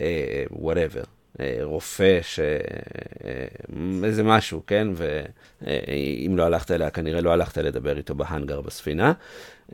אה, 0.00 0.44
whatever, 0.52 1.06
אה, 1.40 1.58
רופא, 1.62 2.18
ש... 2.22 2.40
אה, 3.24 3.46
איזה 4.04 4.22
משהו, 4.22 4.62
כן? 4.66 4.88
ואם 4.94 6.34
לא 6.36 6.42
הלכת 6.42 6.70
אליה, 6.70 6.90
כנראה 6.90 7.20
לא 7.20 7.32
הלכת 7.32 7.58
לדבר 7.58 7.96
איתו 7.96 8.14
בהאנגר 8.14 8.60
בספינה. 8.60 9.12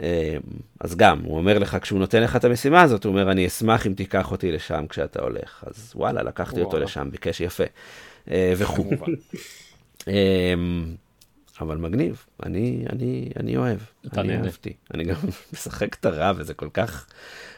אה, 0.02 0.37
אז 0.80 0.96
גם, 0.96 1.20
הוא 1.24 1.37
אומר 1.37 1.59
לך, 1.59 1.76
כשהוא 1.80 1.98
נותן 1.98 2.22
לך 2.22 2.37
את 2.37 2.44
המשימה 2.44 2.83
הזאת, 2.83 3.04
הוא 3.04 3.11
אומר, 3.11 3.30
אני 3.30 3.46
אשמח 3.46 3.87
אם 3.87 3.94
תיקח 3.94 4.33
אותי 4.33 4.52
לשם 4.52 4.85
כשאתה 4.88 5.22
הולך. 5.22 5.64
אז 5.66 5.92
וואלה, 5.96 6.22
לקחתי 6.22 6.57
וואו. 6.57 6.66
אותו 6.66 6.78
לשם, 6.78 7.09
ביקש 7.11 7.40
יפה. 7.40 7.64
אה, 8.30 8.54
וכו'. 8.57 8.90
אבל 11.61 11.76
מגניב, 11.76 12.24
אני, 12.42 12.85
אני, 12.92 13.30
אני 13.40 13.57
אוהב, 13.57 13.78
אני. 14.16 14.37
אהבתי. 14.37 14.72
אני 14.94 15.04
גם 15.04 15.16
משחק 15.52 15.94
את 16.00 16.07
הרע 16.07 16.33
וזה 16.37 16.54
כל 16.54 16.68
כך, 16.74 17.07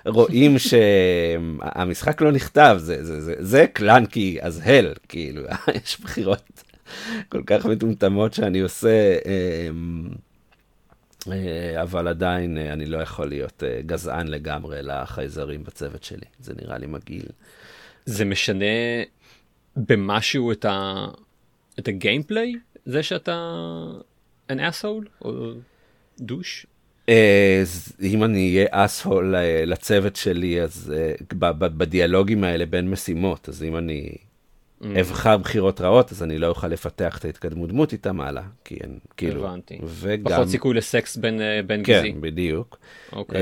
רואים 0.06 0.58
שהמשחק 0.58 2.20
לא 2.22 2.32
נכתב, 2.32 2.76
זה, 2.80 3.04
זה, 3.04 3.20
זה, 3.20 3.34
זה 3.38 3.66
קלנקי 3.72 4.38
אז 4.40 4.62
הל, 4.64 4.94
כאילו, 5.08 5.42
יש 5.84 6.00
בחירות 6.00 6.62
כל 7.28 7.42
כך 7.46 7.66
מטומטמות 7.66 8.34
שאני 8.34 8.60
עושה, 8.60 9.16
אמ, 9.24 10.08
אבל 11.82 12.08
עדיין 12.08 12.58
אה, 12.58 12.72
אני 12.72 12.86
לא 12.86 12.98
יכול 12.98 13.28
להיות 13.28 13.62
אה, 13.62 13.80
גזען 13.86 14.28
לגמרי 14.28 14.82
לחייזרים 14.82 15.64
בצוות 15.64 16.02
שלי, 16.02 16.26
זה 16.38 16.52
נראה 16.62 16.78
לי 16.78 16.86
מגעיל. 16.86 17.26
זה 18.04 18.24
משנה 18.24 18.64
במשהו 19.76 20.52
את, 20.52 20.64
ה... 20.64 21.06
את 21.78 21.88
הגיימפליי? 21.88 22.52
זה 22.86 23.02
שאתה 23.02 23.62
an 24.52 24.56
asshole? 24.56 25.24
או 25.24 25.52
דוש? 26.20 26.66
אם 28.02 28.24
אני 28.24 28.56
אהיה 28.56 28.66
אסהול 28.70 29.34
לצוות 29.66 30.16
שלי, 30.16 30.62
אז 30.62 30.92
בדיאלוגים 31.58 32.44
האלה 32.44 32.66
בין 32.66 32.90
משימות, 32.90 33.48
אז 33.48 33.62
אם 33.62 33.76
אני. 33.76 34.16
אבחר 34.82 35.36
בחירות 35.36 35.80
רעות, 35.80 36.12
אז 36.12 36.22
אני 36.22 36.38
לא 36.38 36.46
אוכל 36.46 36.68
לפתח 36.68 37.18
את 37.18 37.24
ההתקדמות 37.24 37.68
דמות 37.68 37.92
איתם 37.92 38.20
הלאה, 38.20 38.42
כי 38.64 38.74
אין, 38.82 38.98
כאילו, 39.16 39.46
הבנתי. 39.46 39.78
וגם... 39.84 40.32
פחות 40.32 40.48
סיכוי 40.48 40.74
לסקס 40.74 41.16
בין, 41.16 41.40
אה, 41.40 41.60
בין 41.66 41.84
כן, 41.84 41.98
גזעי. 41.98 42.12
כן, 42.12 42.20
בדיוק. 42.20 42.78
אוקיי. 43.12 43.40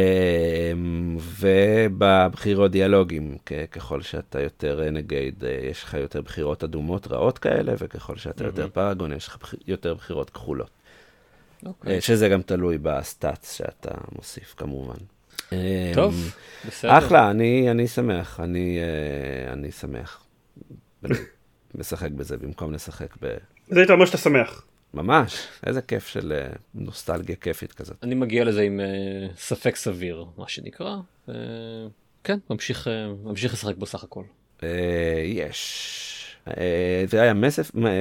אמ, 0.73 1.17
ובבחירות 1.39 2.71
דיאלוגים, 2.71 3.37
ככל 3.71 4.03
שאתה 4.03 4.41
יותר 4.41 4.81
רנגייד, 4.81 5.45
אה, 5.45 5.59
יש 5.71 5.83
לך 5.83 5.95
יותר 5.95 6.23
בחירות 6.23 6.65
אדומות 6.65 7.07
רעות 7.07 7.39
כאלה, 7.39 7.73
וככל 7.79 8.17
שאתה. 8.17 8.45
יותר 8.45 8.69
פרגון, 8.69 9.13
יש 9.13 9.29
לך 9.29 9.55
יותר 9.67 9.95
בחירות 9.95 10.31
כחולות. 10.31 10.71
אוקיי. 11.67 11.95
אה, 11.95 12.01
שזה 12.01 12.29
גם 12.29 12.43
תלוי 12.43 12.79
בסטאצ 12.83 13.57
שאתה 13.57 13.91
מוסיף, 14.17 14.55
כמובן. 14.57 14.95
טוב, 15.95 16.15
אמ, 16.15 16.69
בסדר. 16.69 16.99
אחלה, 16.99 17.31
אני, 17.31 17.71
אני 17.71 17.89
שמח, 17.89 18.41
אני, 18.41 18.79
אני 19.53 19.73
שמח. 19.73 20.24
לשחק 21.79 22.11
בזה 22.11 22.37
במקום 22.37 22.73
לשחק 22.73 23.17
ב... 23.23 23.37
זה 23.69 23.81
היית 23.81 23.91
אומר 23.91 24.07
שאתה 24.07 24.19
שמח. 24.19 24.67
ממש, 24.95 25.47
איזה 25.67 25.83
כיף 25.83 26.09
של 26.09 26.33
אה, 26.33 26.53
נוסטלגיה 26.75 27.37
כיפית 27.37 27.73
כזאת. 27.73 27.97
אני 28.03 28.15
מגיע 28.15 28.45
לזה 28.45 28.63
עם 28.63 28.81
uh, 28.81 29.39
ספק 29.41 29.77
סביר, 29.77 30.25
מה 30.37 30.49
שנקרא. 30.49 30.97
Uh, 31.29 31.33
כן, 32.25 32.39
ממשיך, 32.51 32.87
uh, 32.87 32.91
ממשיך 33.29 33.53
לשחק 33.53 33.77
בו 33.77 33.87
סך 33.87 34.05
הכל. 34.05 34.23
יש. 35.25 36.11
זה 37.07 37.23
היה 37.23 37.35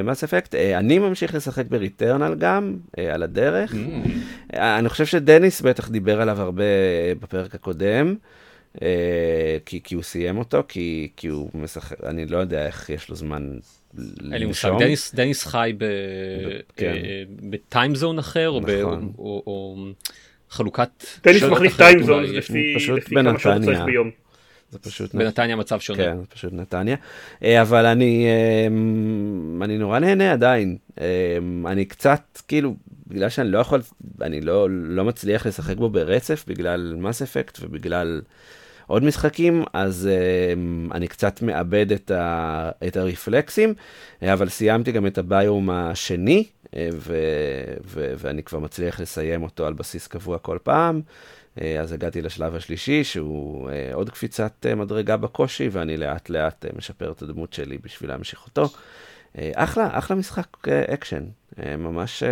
מס 0.03 0.23
אפקט, 0.23 0.55
אני 0.55 0.99
ממשיך 0.99 1.35
לשחק 1.35 1.65
בריטרנל 1.69 2.35
גם, 2.35 2.77
על 3.13 3.23
הדרך. 3.23 3.73
Mm. 3.73 3.77
אני 4.53 4.89
חושב 4.89 5.05
שדניס 5.05 5.61
בטח 5.61 5.89
דיבר 5.89 6.21
עליו 6.21 6.41
הרבה 6.41 6.63
בפרק 7.19 7.55
הקודם. 7.55 8.15
אה, 8.81 9.57
כי, 9.65 9.79
כי 9.83 9.95
הוא 9.95 10.03
סיים 10.03 10.37
אותו, 10.37 10.63
כי, 10.67 11.09
כי 11.17 11.27
הוא 11.27 11.49
משחק, 11.53 12.03
אני 12.03 12.25
לא 12.25 12.37
יודע 12.37 12.65
איך 12.65 12.89
יש 12.89 13.09
לו 13.09 13.15
זמן 13.15 13.57
לנשום. 13.93 14.31
אין 14.33 14.39
לי 14.41 14.45
מושג, 14.45 14.71
דניס, 14.79 15.15
דניס 15.15 15.45
חי 15.45 15.73
ב, 15.77 15.85
כן. 16.75 16.93
אה, 16.95 17.23
בטיימזון 17.49 18.19
אחר, 18.19 18.59
נכון. 18.59 19.13
או, 19.17 19.23
או, 19.23 19.43
או 19.47 19.75
חלוקת... 20.49 20.89
דניס 21.23 21.43
מחליף 21.43 21.77
טיימזון 21.77 22.23
לפי, 22.23 22.75
לפי 22.97 23.15
כמה 23.15 23.39
שעות 23.39 23.61
צריך 23.61 23.79
ביום. 23.79 24.11
זה 24.71 24.79
פשוט... 24.79 25.15
בנתניה 25.15 25.55
מצב 25.55 25.79
שונה. 25.79 26.03
כן, 26.03 26.17
זה 26.17 26.25
פשוט 26.25 26.53
נתניה. 26.53 26.95
אה, 27.43 27.61
אבל 27.61 27.85
אני, 27.85 28.27
אני 29.61 29.77
נורא 29.77 29.99
נהנה 29.99 30.31
עדיין. 30.31 30.77
אני 31.65 31.85
קצת, 31.85 32.21
כאילו, 32.47 32.75
בגלל 33.07 33.29
שאני 33.29 33.51
לא 33.51 33.57
יכול, 33.57 33.81
אני 34.21 34.41
לא, 34.41 34.67
לא 34.69 35.05
מצליח 35.05 35.47
לשחק 35.47 35.77
בו 35.77 35.89
ברצף, 35.89 36.45
בגלל 36.47 36.95
מס 36.97 37.21
אפקט 37.21 37.57
ובגלל... 37.61 38.21
עוד 38.93 39.03
משחקים, 39.03 39.63
אז 39.73 40.09
uh, 40.09 40.93
אני 40.95 41.07
קצת 41.07 41.41
מאבד 41.41 41.91
את, 41.91 42.11
ה, 42.11 42.71
את 42.87 42.97
הרפלקסים, 42.97 43.73
אבל 44.21 44.49
סיימתי 44.49 44.91
גם 44.91 45.07
את 45.07 45.17
הביום 45.17 45.69
השני, 45.69 46.47
uh, 46.65 46.69
ו, 46.93 47.17
ו, 47.85 48.13
ואני 48.17 48.43
כבר 48.43 48.59
מצליח 48.59 48.99
לסיים 48.99 49.43
אותו 49.43 49.67
על 49.67 49.73
בסיס 49.73 50.07
קבוע 50.07 50.39
כל 50.39 50.57
פעם. 50.63 51.01
Uh, 51.57 51.61
אז 51.81 51.91
הגעתי 51.91 52.21
לשלב 52.21 52.55
השלישי, 52.55 53.03
שהוא 53.03 53.69
עוד 53.93 54.09
קפיצת 54.09 54.65
מדרגה 54.75 55.17
בקושי, 55.17 55.69
ואני 55.71 55.97
לאט 55.97 56.29
לאט 56.29 56.65
משפר 56.77 57.11
את 57.11 57.21
הדמות 57.21 57.53
שלי 57.53 57.77
בשביל 57.77 58.09
להמשיך 58.09 58.45
אותו. 58.45 58.69
אחלה, 59.55 59.97
אחלה 59.97 60.17
משחק 60.17 60.67
אקשן, 60.67 61.23
ממש, 61.77 62.23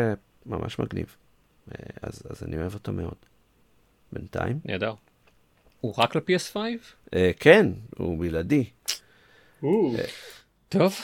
ממש 0.45 0.79
מגניב. 0.79 1.15
אז, 2.01 2.23
אז 2.29 2.43
אני 2.43 2.57
אוהב 2.57 2.73
אותו 2.73 2.91
מאוד. 2.93 3.15
בינתיים. 4.13 4.59
נהדר. 4.65 4.93
הוא 5.81 5.93
רק 5.97 6.15
ל-PS5? 6.15 6.57
אה, 7.15 7.31
כן, 7.39 7.67
הוא 7.97 8.19
בלעדי. 8.19 8.63
אה. 9.63 9.69
טוב, 10.69 10.95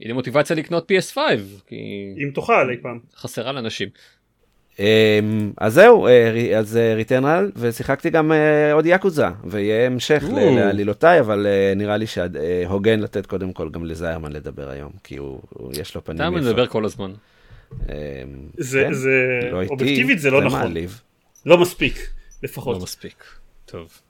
הנה 0.00 0.14
מוטיבציה 0.14 0.56
לקנות 0.56 0.90
PS5. 0.92 1.18
אם 1.72 2.30
תוכל 2.34 2.70
אי 2.70 2.76
פעם. 2.82 2.98
חסרה 3.16 3.52
לאנשים. 3.52 3.88
אמ, 4.78 5.52
אז 5.58 5.74
זהו, 5.74 6.06
אה, 6.06 6.58
אז 6.58 6.78
Returnal, 6.96 7.50
ושיחקתי 7.56 8.10
גם 8.10 8.32
עוד 8.72 8.86
Yakuza, 8.86 9.26
ויהיה 9.44 9.86
המשך 9.86 10.24
לעלילותיי, 10.30 11.20
אבל 11.20 11.46
נראה 11.76 11.96
לי 11.96 12.06
שהוגן 12.06 13.00
לתת 13.00 13.26
קודם 13.26 13.52
כל 13.52 13.70
גם 13.70 13.84
לזיירמן 13.84 14.32
לדבר 14.32 14.70
היום, 14.70 14.92
כי 15.04 15.16
הוא, 15.16 15.40
יש 15.72 15.94
לו 15.94 16.04
פנים 16.04 16.20
יפות. 16.22 16.36
אתה 16.38 16.46
מדבר 16.46 16.66
כל 16.66 16.84
הזמן. 16.84 17.12
אמ, 17.72 17.86
זה, 18.58 18.82
כן, 18.86 18.92
זה, 18.92 19.10
לא 19.52 19.62
אובייקטיבית 19.70 20.18
זה 20.18 20.30
לא 20.30 20.44
נכון. 20.44 20.74
לא 21.46 21.58
מספיק, 21.58 22.10
לפחות. 22.42 22.76
לא 22.76 22.82
מספיק, 22.82 23.24
טוב. 23.64 24.00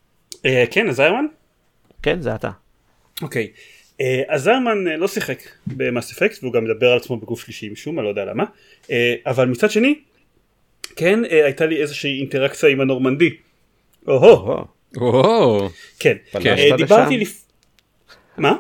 אה, 0.47 0.65
כן, 0.71 0.91
זיירמן? 0.91 1.27
כן, 2.03 2.21
זה 2.21 2.35
אתה. 2.35 2.51
אוקיי. 3.23 3.51
אה, 4.01 4.23
אז 4.29 4.43
זיירמן 4.43 4.89
אה, 4.89 4.97
לא 4.97 5.09
שיחק 5.09 5.39
במאס 5.67 6.13
אפקט 6.13 6.43
והוא 6.43 6.53
גם 6.53 6.65
מדבר 6.65 6.91
על 6.91 6.97
עצמו 6.97 7.17
בגוף 7.17 7.45
שלישי 7.45 7.69
משום 7.69 7.97
מה, 7.97 8.03
לא 8.03 8.09
יודע 8.09 8.25
למה. 8.25 8.45
אבל 9.27 9.49
מצד 9.49 9.71
שני, 9.71 9.95
כן, 10.97 11.21
הייתה 11.31 11.67
לי 11.67 11.83
איזושהי 11.83 12.21
אינטראקציה 12.21 12.69
עם 12.69 12.81
הנורמנדי. 12.81 13.31
או-הו. 14.07 15.69
כן. 15.99 16.17
דיברתי 16.77 17.17
לפ... 17.17 17.45
מה? 18.37 18.57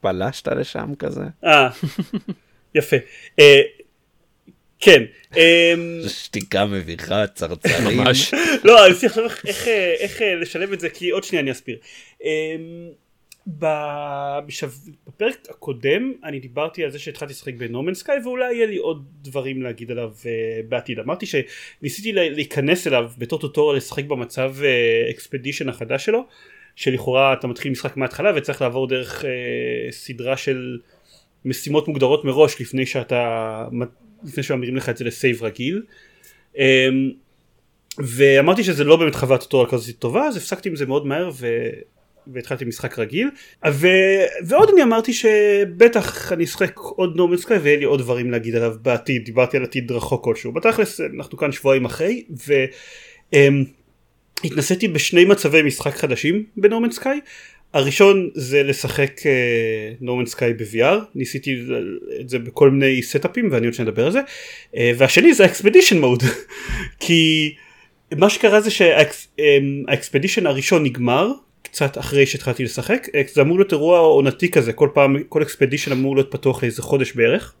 פלשת 0.00 0.48
לשם 0.48 0.94
כזה? 0.98 1.24
אה, 1.44 1.68
יפה. 2.74 2.96
כן. 4.84 5.02
אמ, 5.36 6.00
שתיקה 6.08 6.66
מביכה, 6.66 7.26
צרצרים. 7.26 7.98
ממש. 7.98 8.34
לא, 8.64 8.86
אני 8.86 8.94
צריך 8.94 9.18
לחשוב 9.18 9.50
איך 10.00 10.22
אה, 10.22 10.34
לשלב 10.34 10.72
את 10.72 10.80
זה, 10.80 10.90
כי 10.90 11.10
עוד 11.10 11.24
שנייה 11.24 11.42
אני 11.42 11.50
אסביר. 11.50 11.78
אמ, 12.24 12.28
בפרק 13.46 15.36
הקודם 15.50 16.12
אני 16.24 16.40
דיברתי 16.40 16.84
על 16.84 16.90
זה 16.90 16.98
שהתחלתי 16.98 17.32
לשחק 17.32 17.54
בנומן 17.54 17.94
סקאי 17.94 18.16
ואולי 18.24 18.54
יהיה 18.54 18.66
לי 18.66 18.76
עוד 18.76 19.04
דברים 19.22 19.62
להגיד 19.62 19.90
עליו 19.90 20.12
uh, 20.22 20.26
בעתיד 20.68 20.98
אמרתי 20.98 21.26
שניסיתי 21.26 22.12
להיכנס 22.12 22.86
אליו 22.86 23.10
בתור 23.18 23.38
טוטורל 23.38 23.76
לשחק 23.76 24.04
במצב 24.04 24.54
אקספדישן 25.10 25.68
uh, 25.68 25.72
החדש 25.72 26.04
שלו 26.04 26.26
שלכאורה 26.76 27.32
אתה 27.32 27.46
מתחיל 27.46 27.72
משחק 27.72 27.96
מההתחלה 27.96 28.32
וצריך 28.36 28.62
לעבור 28.62 28.86
דרך 28.86 29.24
סדרה 29.90 30.36
של 30.36 30.78
משימות 31.44 31.88
מוגדרות 31.88 32.24
מראש 32.24 32.60
לפני 32.60 32.86
שאתה 32.86 33.64
לפני 34.24 34.42
שממירים 34.42 34.76
לך 34.76 34.88
את 34.88 34.96
זה 34.96 35.04
לסייב 35.04 35.42
רגיל. 35.42 35.82
אמ, 36.58 36.62
ואמרתי 37.98 38.64
שזה 38.64 38.84
לא 38.84 38.96
באמת 38.96 39.14
חוויית 39.14 39.40
טוטוריאל 39.40 39.70
כזאת 39.70 39.98
טובה 39.98 40.26
אז 40.26 40.36
הפסקתי 40.36 40.68
עם 40.68 40.76
זה 40.76 40.86
מאוד 40.86 41.06
מהר 41.06 41.30
ו... 41.34 41.46
והתחלתי 42.26 42.64
משחק 42.64 42.98
רגיל. 42.98 43.30
ו... 43.70 43.86
ועוד 44.46 44.68
אני 44.72 44.82
אמרתי 44.82 45.12
שבטח 45.12 46.32
אני 46.32 46.44
אשחק 46.44 46.76
עוד 46.76 47.16
נורמן 47.16 47.36
סקאי 47.36 47.56
ויהיה 47.56 47.78
לי 47.78 47.84
עוד 47.84 48.00
דברים 48.00 48.30
להגיד 48.30 48.54
עליו 48.54 48.74
בעתיד. 48.82 49.24
דיברתי 49.24 49.56
על 49.56 49.62
עתיד 49.62 49.92
רחוק 49.92 50.24
כלשהו. 50.24 50.52
בתכלס 50.52 51.00
אנחנו 51.00 51.38
כאן 51.38 51.52
שבועיים 51.52 51.84
אחרי 51.84 52.24
והתנסיתי 54.42 54.88
בשני 54.88 55.24
מצבי 55.24 55.62
משחק 55.62 55.94
חדשים 55.94 56.44
ב 56.56 56.60
No 56.60 56.69
Man's 56.69 56.90
Sky 56.90 57.20
הראשון 57.74 58.30
זה 58.34 58.62
לשחק 58.62 59.20
No 60.00 60.07
Man's 60.07 60.26
Sky 60.26 60.52
ב-VR, 60.52 60.98
ניסיתי 61.14 61.64
את 62.20 62.28
זה 62.28 62.38
בכל 62.38 62.70
מיני 62.70 63.02
סטאפים 63.02 63.48
ואני 63.52 63.66
עוד 63.66 63.74
שנדבר 63.74 64.06
על 64.06 64.12
זה, 64.12 64.20
אה, 64.20 64.76
והשני 64.98 65.34
זה 65.34 65.42
ה 65.42 65.47
expedition 65.47 66.00
mode, 66.00 66.22
כי 67.00 67.54
מה 68.16 68.30
שקרה 68.30 68.60
זה 68.60 68.70
שה 68.70 69.11
expedition 69.11 70.46
הראשון 70.46 70.84
נגמר, 70.84 71.32
קצת 71.62 71.98
אחרי 71.98 72.26
שהתחלתי 72.26 72.64
לשחק, 72.64 73.06
אה, 73.14 73.22
זה 73.32 73.40
אמור 73.40 73.58
להיות 73.58 73.72
אירוע 73.72 73.98
עונתי 73.98 74.50
כזה, 74.50 74.72
כל 74.72 74.88
פעם, 74.94 75.16
כל 75.28 75.42
expedition 75.42 75.92
אמור 75.92 76.16
להיות 76.16 76.30
פתוח 76.30 76.62
לאיזה 76.62 76.82
חודש 76.82 77.12
בערך. 77.12 77.54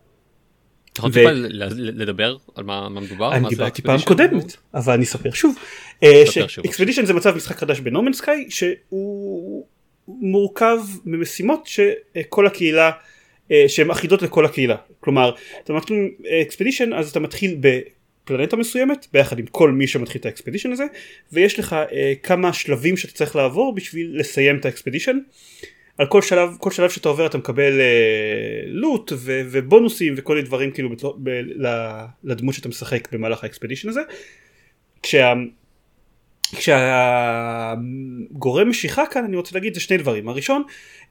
אתה 0.92 1.00
יכול 1.00 1.12
טיפה 1.12 1.30
לדבר 1.70 2.36
על 2.54 2.64
מה 2.64 2.88
מדובר? 2.88 3.32
אני 3.32 3.48
דיברתי 3.48 3.82
פעם 3.82 4.00
קודמת, 4.04 4.56
אבל 4.74 4.92
אני 4.92 5.04
אספר 5.04 5.30
שוב. 5.30 5.56
expedition 6.66 7.04
זה 7.04 7.14
מצב 7.14 7.36
משחק 7.36 7.58
חדש 7.58 7.80
ב 7.80 7.84
No 7.84 7.92
Man's 7.92 8.12
Sky 8.12 8.46
שהוא 8.48 9.66
מורכב 10.08 10.78
ממשימות 11.04 11.66
שכל 11.66 12.46
הקהילה 12.46 12.90
אה, 13.50 13.64
שהן 13.68 13.90
אחידות 13.90 14.22
לכל 14.22 14.44
הקהילה. 14.44 14.76
כלומר 15.00 15.34
אתה 15.64 15.72
מתחיל 15.72 16.10
expedition 16.42 16.92
אז 16.92 17.10
אתה 17.10 17.20
מתחיל 17.20 17.58
בפלנטה 17.60 18.56
מסוימת 18.56 19.06
ביחד 19.12 19.38
עם 19.38 19.46
כל 19.46 19.70
מי 19.70 19.86
שמתחיל 19.86 20.20
את 20.20 20.26
ה 20.26 20.30
expedition 20.30 20.72
הזה 20.72 20.84
ויש 21.32 21.58
לך 21.58 21.72
אה, 21.72 22.12
כמה 22.22 22.52
שלבים 22.52 22.96
שאתה 22.96 23.12
צריך 23.12 23.36
לעבור 23.36 23.74
בשביל 23.74 24.12
לסיים 24.14 24.58
את 24.58 24.64
ה 24.64 24.68
expedition. 24.68 25.18
על 25.98 26.06
כל 26.06 26.22
שלב 26.22 26.56
כל 26.58 26.70
שלב 26.70 26.90
שאתה 26.90 27.08
עובר 27.08 27.26
אתה 27.26 27.38
מקבל 27.38 27.80
אה, 27.80 28.62
loot 28.66 29.12
ו, 29.16 29.40
ובונוסים 29.50 30.14
וכל 30.16 30.34
מיני 30.34 30.46
דברים 30.46 30.70
כאילו 30.70 30.88
ב, 30.90 31.30
ב, 31.30 31.68
לדמות 32.24 32.54
שאתה 32.54 32.68
משחק 32.68 33.12
במהלך 33.12 33.44
ה 33.44 33.48
expedition 33.48 33.88
הזה. 33.88 34.00
כשה... 35.02 35.32
כשהגורם 36.52 37.78
משיכה 38.68 39.06
כאן 39.06 39.24
אני 39.24 39.36
רוצה 39.36 39.50
להגיד 39.54 39.74
זה 39.74 39.80
שני 39.80 39.96
דברים 39.96 40.28
הראשון 40.28 40.62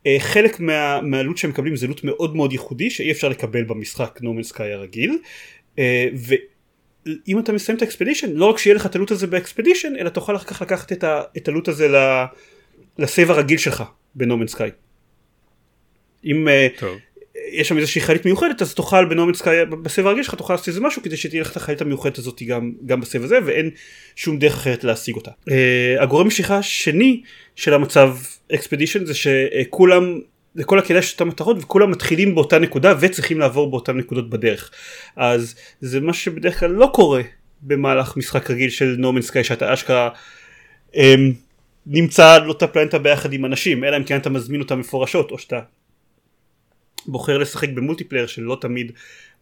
אה, 0.05 0.15
חלק 0.19 0.59
מה, 0.59 1.01
מה 1.01 1.13
loot 1.13 1.37
שהם 1.37 1.49
מקבלים 1.49 1.75
זה 1.75 1.87
loot 1.87 2.03
מאוד 2.03 2.35
מאוד 2.35 2.51
ייחודי 2.51 2.89
שאי 2.89 3.11
אפשר 3.11 3.29
לקבל 3.29 3.63
במשחק 3.63 4.19
No 4.21 4.28
Man's 4.28 4.43
Sky 4.43 4.73
הרגיל 4.73 5.17
אה, 5.79 6.07
ואם 6.15 7.39
אתה 7.39 7.53
מסיים 7.53 7.77
את 7.77 7.81
ה 7.81 7.86
expedition 7.86 8.31
לא 8.31 8.45
רק 8.45 8.57
שיהיה 8.57 8.75
לך 8.75 8.85
את 8.85 8.95
ה 8.95 8.98
loot 8.98 9.11
הזה 9.11 9.27
ב 9.27 9.34
expedition 9.34 9.95
אלא 9.99 10.09
תוכל 10.09 10.35
אחר 10.35 10.45
כך 10.45 10.61
לקחת 10.61 10.91
את, 10.91 11.03
ה, 11.03 11.21
את 11.37 11.47
ה 11.47 11.51
loot 11.51 11.67
הזה 11.67 11.87
ל 12.97 13.04
save 13.04 13.31
הרגיל 13.31 13.57
שלך 13.57 13.83
ב 14.15 14.19
No 14.19 14.27
Man's 14.27 14.47
Sky. 14.47 14.69
אם 16.25 16.47
אה, 16.47 16.67
טוב. 16.79 16.97
יש 17.53 17.67
שם 17.67 17.77
איזושהי 17.77 18.01
חיילית 18.01 18.25
מיוחדת 18.25 18.61
אז 18.61 18.73
תוכל 18.73 19.05
בנומן 19.05 19.33
סקאי 19.33 19.65
בסבב 19.65 20.07
הרגיל 20.07 20.23
שלך 20.23 20.35
תוכל 20.35 20.53
לעשות 20.53 20.67
איזה 20.67 20.81
משהו 20.81 21.01
כדי 21.01 21.17
שתהיה 21.17 21.41
לך 21.41 21.51
את 21.51 21.57
החיילית 21.57 21.81
המיוחדת 21.81 22.17
הזאת 22.17 22.41
גם, 22.47 22.71
גם 22.85 23.01
בסבב 23.01 23.23
הזה 23.23 23.39
ואין 23.45 23.69
שום 24.15 24.39
דרך 24.39 24.53
אחרת 24.53 24.83
להשיג 24.83 25.15
אותה. 25.15 25.31
Uh, 25.49 25.53
הגורם 25.99 26.27
משיכה 26.27 26.57
השני 26.57 27.21
של 27.55 27.73
המצב 27.73 28.17
אקספדישן 28.53 29.05
זה 29.05 29.13
שכולם 29.13 30.19
זה 30.55 30.63
כל 30.63 30.79
הקהילה 30.79 31.01
של 31.01 31.13
אותן 31.13 31.27
מטרות 31.27 31.57
וכולם 31.59 31.91
מתחילים 31.91 32.35
באותה 32.35 32.59
נקודה 32.59 32.93
וצריכים 32.99 33.39
לעבור 33.39 33.71
באותן 33.71 33.97
נקודות 33.97 34.29
בדרך. 34.29 34.71
אז 35.15 35.55
זה 35.81 35.99
מה 35.99 36.13
שבדרך 36.13 36.59
כלל 36.59 36.69
לא 36.69 36.89
קורה 36.93 37.21
במהלך 37.61 38.17
משחק 38.17 38.51
רגיל 38.51 38.69
של 38.69 38.95
נומן 38.97 39.21
סקאי 39.21 39.43
שאתה 39.43 39.73
אשכרה 39.73 40.09
um, 40.93 40.99
נמצא 41.85 42.31
על 42.31 42.49
אותה 42.49 42.67
פלנטה 42.67 42.99
ביחד 42.99 43.33
עם 43.33 43.45
אנשים 43.45 43.83
אלא 43.83 43.97
אם 43.97 44.03
כן 44.03 44.17
אתה 44.17 44.29
מזמין 44.29 44.61
אותם 44.61 44.79
מפורשות 44.79 45.31
או 45.31 45.37
שאתה 45.37 45.59
בוחר 47.05 47.37
לשחק 47.37 47.69
ב 47.69 47.74
multiplayer 47.74 48.27
שלא 48.27 48.57
תמיד 48.61 48.91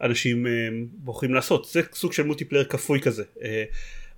אנשים 0.01 0.47
אה, 0.47 0.51
בוחרים 0.93 1.33
לעשות. 1.33 1.65
זה 1.65 1.81
סוג 1.93 2.13
של 2.13 2.23
multiplayer 2.23 2.63
כפוי 2.63 3.01
כזה. 3.01 3.23
אה, 3.43 3.63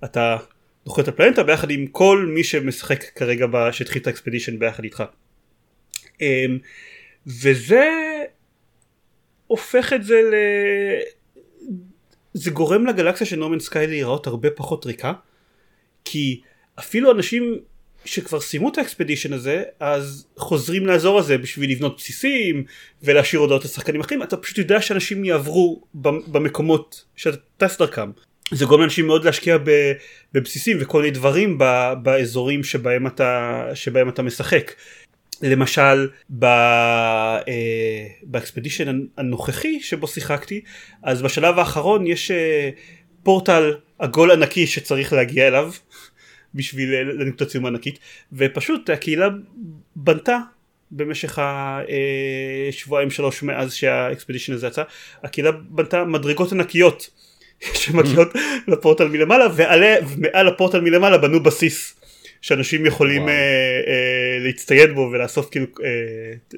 אתה 0.04 0.36
חווה 0.84 1.02
את 1.02 1.08
הפלנטה 1.08 1.42
ביחד 1.42 1.70
עם 1.70 1.86
כל 1.86 2.26
מי 2.34 2.44
שמשחק 2.44 3.04
כרגע 3.14 3.46
שהתחיל 3.72 4.02
את 4.02 4.06
ה 4.06 4.11
expedition 4.11 4.58
ביחד 4.58 4.84
איתך. 4.84 5.04
אה, 6.22 6.44
וזה 7.26 7.90
הופך 9.46 9.92
את 9.92 10.04
זה 10.04 10.14
ל... 10.14 10.34
זה 12.34 12.50
גורם 12.50 12.86
לגלקסיה 12.86 13.26
של 13.26 13.36
No 13.36 13.43
Man's 13.43 13.60
Sky 13.60 13.86
להיראות 13.86 14.26
הרבה 14.26 14.50
פחות 14.50 14.86
ריקה 14.86 15.12
כי 16.04 16.40
אפילו 16.78 17.12
אנשים 17.12 17.58
שכבר 18.04 18.40
סיימו 18.40 18.68
את 18.68 18.78
ה 18.78 18.83
expedition 18.83 19.32
הזה 19.32 19.62
אז 19.80 20.26
חוזרים 20.36 20.86
לאזור 20.86 21.18
הזה 21.18 21.38
בשביל 21.38 21.70
לבנות 21.70 21.96
בסיסים 21.96 22.64
ולהשאיר 23.02 23.40
הודעות 23.40 23.64
לשחקנים 23.64 24.00
אחרים. 24.00 24.22
אתה 24.22 24.36
פשוט 24.36 24.58
יודע 24.58 24.82
שאנשים 24.82 25.24
יעברו 25.24 25.82
במקומות 26.26 27.04
שאתה 27.16 27.36
טס 27.56 27.78
דרכם 27.78 28.10
זה 28.50 28.64
גורם 28.64 28.80
לאנשים 28.80 29.06
מאוד 29.06 29.24
להשקיע 29.24 29.58
בבסיסים 30.34 30.76
וכל 30.80 31.00
מיני 31.00 31.10
דברים 31.10 31.58
באזורים 32.02 32.64
שבהם 32.64 33.06
אתה, 33.06 33.62
שבהם 33.74 34.08
אתה 34.08 34.22
משחק. 34.22 34.72
למשל 35.42 36.08
ב, 36.38 36.44
אה, 36.44 38.06
ב 38.22 38.29
expedition 38.29 39.00
הנוכחי 39.18 39.80
שבו 39.80 40.08
שיחקתי 40.08 40.60
אז 41.02 41.22
בשלב 41.22 41.58
האחרון 41.58 42.06
יש 42.06 42.30
אה, 42.30 42.70
פורטל 43.22 43.74
עגול 43.98 44.30
ענקי 44.30 44.66
שצריך 44.66 45.12
להגיע 45.12 45.48
אליו 45.48 45.72
בשביל 46.54 46.94
לנקוט 46.94 47.42
הציום 47.42 47.64
הענקית 47.64 47.98
ופשוט 48.32 48.90
הקהילה 48.90 49.28
בנתה 49.96 50.38
במשך 50.90 51.38
השבועיים 52.68 53.10
שלוש 53.10 53.42
מאז 53.42 53.74
שהאקספדישן 53.74 54.52
הזה 54.52 54.66
יצא 54.66 54.82
הקהילה 55.22 55.50
בנתה 55.52 56.04
מדרגות 56.04 56.52
ענקיות 56.52 57.10
שמגיעות 57.80 58.28
לפורטל 58.68 59.08
מלמעלה 59.08 59.46
ומעל 59.56 60.48
הפורטל 60.48 60.80
מלמעלה 60.80 61.18
בנו 61.18 61.42
בסיס 61.42 61.94
שאנשים 62.40 62.86
יכולים 62.86 63.26
uh, 63.26 63.30
uh, 63.30 64.44
להצטייד 64.44 64.90
בו 64.94 65.10
ולאסוף 65.12 65.50
כאילו 65.50 65.66
uh, 65.76 66.56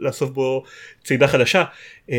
לאסוף 0.00 0.30
בו 0.30 0.64
צעידה 1.04 1.28
חדשה. 1.28 1.64
אה, 2.08 2.12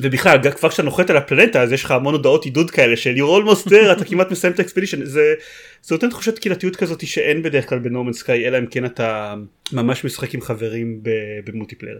ובכלל 0.00 0.50
כבר 0.50 0.68
כשאתה 0.68 0.82
נוחת 0.82 1.10
על 1.10 1.16
הפלנטה 1.16 1.62
אז 1.62 1.72
יש 1.72 1.84
לך 1.84 1.90
המון 1.90 2.14
הודעות 2.14 2.44
עידוד 2.44 2.70
כאלה 2.70 2.96
של 2.96 3.14
you're 3.16 3.42
almost 3.42 3.68
there 3.68 3.92
אתה 3.92 4.04
כמעט 4.04 4.30
מסיים 4.30 4.52
את 4.52 4.58
ה 4.58 4.62
expedition 4.62 5.04
זה, 5.04 5.34
זה 5.82 5.94
נותן 5.94 6.10
תחושת 6.10 6.38
קהילתיות 6.38 6.76
כזאת 6.76 7.06
שאין 7.06 7.42
בדרך 7.42 7.68
כלל 7.68 7.78
ב 7.78 7.82
No 7.82 7.91
Man's 7.91 8.12
Sky 8.12 8.46
אלא 8.46 8.58
אם 8.58 8.66
כן 8.66 8.84
אתה 8.84 9.34
ממש 9.72 10.04
משחק 10.04 10.34
עם 10.34 10.40
חברים 10.40 11.00
ב 11.44 11.48
multiplayer. 11.48 11.98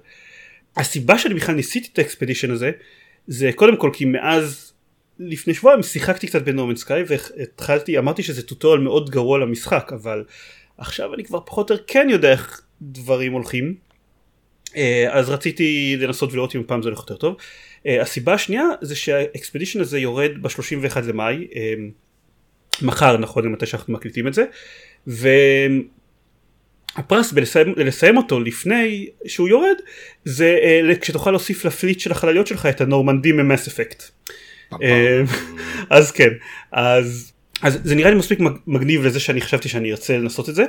הסיבה 0.76 1.18
שאני 1.18 1.34
בכלל 1.34 1.54
ניסיתי 1.54 1.88
את 1.92 1.98
ה 1.98 2.03
expedition 2.03 2.50
הזה 2.50 2.70
זה 3.26 3.50
קודם 3.54 3.76
כל 3.76 3.90
כי 3.92 4.04
מאז 4.04 4.72
לפני 5.18 5.54
שבועיים 5.54 5.82
שיחקתי 5.82 6.26
קצת 6.26 6.42
ב 6.42 6.46
No 6.47 6.55
Man's 6.55 6.76
Sky 6.76 7.02
והתחלתי 7.06 7.98
אמרתי 7.98 8.22
שזה 8.22 8.42
tutorial 8.42 8.80
מאוד 8.80 9.10
גרוע 9.10 9.38
למשחק 9.38 9.90
אבל 9.94 10.24
עכשיו 10.78 11.14
אני 11.14 11.24
כבר 11.24 11.40
פחות 11.46 11.70
או 11.70 11.74
יותר 11.74 11.84
כן 11.86 12.06
יודע 12.10 12.30
איך 12.30 12.62
דברים 12.82 13.32
הולכים 13.32 13.85
אז 15.10 15.30
רציתי 15.30 15.96
לנסות 16.00 16.32
ולראות 16.32 16.56
אם 16.56 16.62
פעם 16.66 16.82
זה 16.82 16.88
הולך 16.88 16.98
יותר 16.98 17.16
טוב. 17.16 17.36
Uh, 17.36 17.88
הסיבה 18.02 18.34
השנייה 18.34 18.64
זה 18.80 18.96
שהאקספדישן 18.96 19.80
הזה 19.80 19.98
יורד 19.98 20.30
ב-31 20.42 21.00
למאי, 21.08 21.46
uh, 21.50 21.56
מחר 22.82 23.16
נכון 23.16 23.52
מתי 23.52 23.66
שאנחנו 23.66 23.92
מקליטים 23.92 24.28
את 24.28 24.34
זה, 24.34 24.44
והפרס 26.96 27.32
בלסיים 27.76 28.16
אותו 28.16 28.40
לפני 28.40 29.08
שהוא 29.26 29.48
יורד 29.48 29.76
זה 30.24 30.58
כשתוכל 31.00 31.30
להוסיף 31.30 31.64
לפליט 31.64 32.00
של 32.00 32.12
החלליות 32.12 32.46
שלך 32.46 32.66
את 32.66 32.80
הנורמנדי 32.80 33.32
ממס 33.32 33.68
אפקט. 33.68 34.02
אז 35.90 36.12
כן, 36.12 36.30
אז, 36.72 37.32
אז 37.62 37.78
זה 37.84 37.94
נראה 37.94 38.10
לי 38.10 38.16
מספיק 38.16 38.38
מגניב 38.66 39.06
לזה 39.06 39.20
שאני 39.20 39.40
חשבתי 39.40 39.68
שאני 39.68 39.90
ארצה 39.90 40.18
לנסות 40.18 40.48
את 40.48 40.54
זה. 40.54 40.64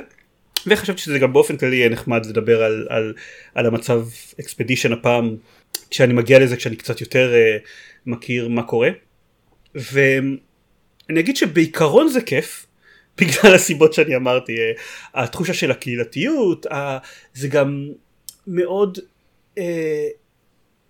וחשבתי 0.66 1.00
שזה 1.02 1.18
גם 1.18 1.32
באופן 1.32 1.56
כללי 1.56 1.76
יהיה 1.76 1.88
נחמד 1.88 2.26
לדבר 2.26 2.62
על, 2.62 2.86
על, 2.90 3.14
על 3.54 3.66
המצב 3.66 4.06
אקספדישן 4.40 4.92
הפעם 4.92 5.36
כשאני 5.90 6.12
מגיע 6.12 6.38
לזה 6.38 6.56
כשאני 6.56 6.76
קצת 6.76 7.00
יותר 7.00 7.32
uh, 7.32 7.68
מכיר 8.06 8.48
מה 8.48 8.62
קורה. 8.62 8.90
ואני 9.74 11.20
אגיד 11.20 11.36
שבעיקרון 11.36 12.08
זה 12.08 12.20
כיף 12.20 12.66
בגלל 13.18 13.54
הסיבות 13.54 13.92
שאני 13.92 14.16
אמרתי 14.16 14.52
uh, 14.52 14.80
התחושה 15.14 15.54
של 15.54 15.70
הקהילתיות 15.70 16.66
uh, 16.66 16.74
זה 17.34 17.48
גם 17.48 17.88
מאוד 18.46 18.98
uh, 19.58 19.60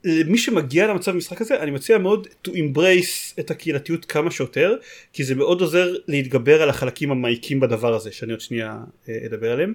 למי 0.05 0.39
שמגיע 0.39 0.87
למצב 0.87 1.13
במשחק 1.13 1.41
הזה 1.41 1.63
אני 1.63 1.71
מציע 1.71 1.99
מאוד 1.99 2.27
to 2.47 2.51
embrace 2.51 3.41
את 3.41 3.51
הקהילתיות 3.51 4.05
כמה 4.05 4.31
שיותר 4.31 4.77
כי 5.13 5.25
זה 5.25 5.35
מאוד 5.35 5.61
עוזר 5.61 5.95
להתגבר 6.09 6.63
על 6.63 6.71
החלקים 6.71 7.11
המעיקים 7.11 7.61
בדבר 7.61 7.95
הזה 7.95 8.13
שאני 8.13 8.33
עוד 8.33 8.41
שנייה 8.41 8.79
אדבר 9.27 9.53
עליהם. 9.53 9.75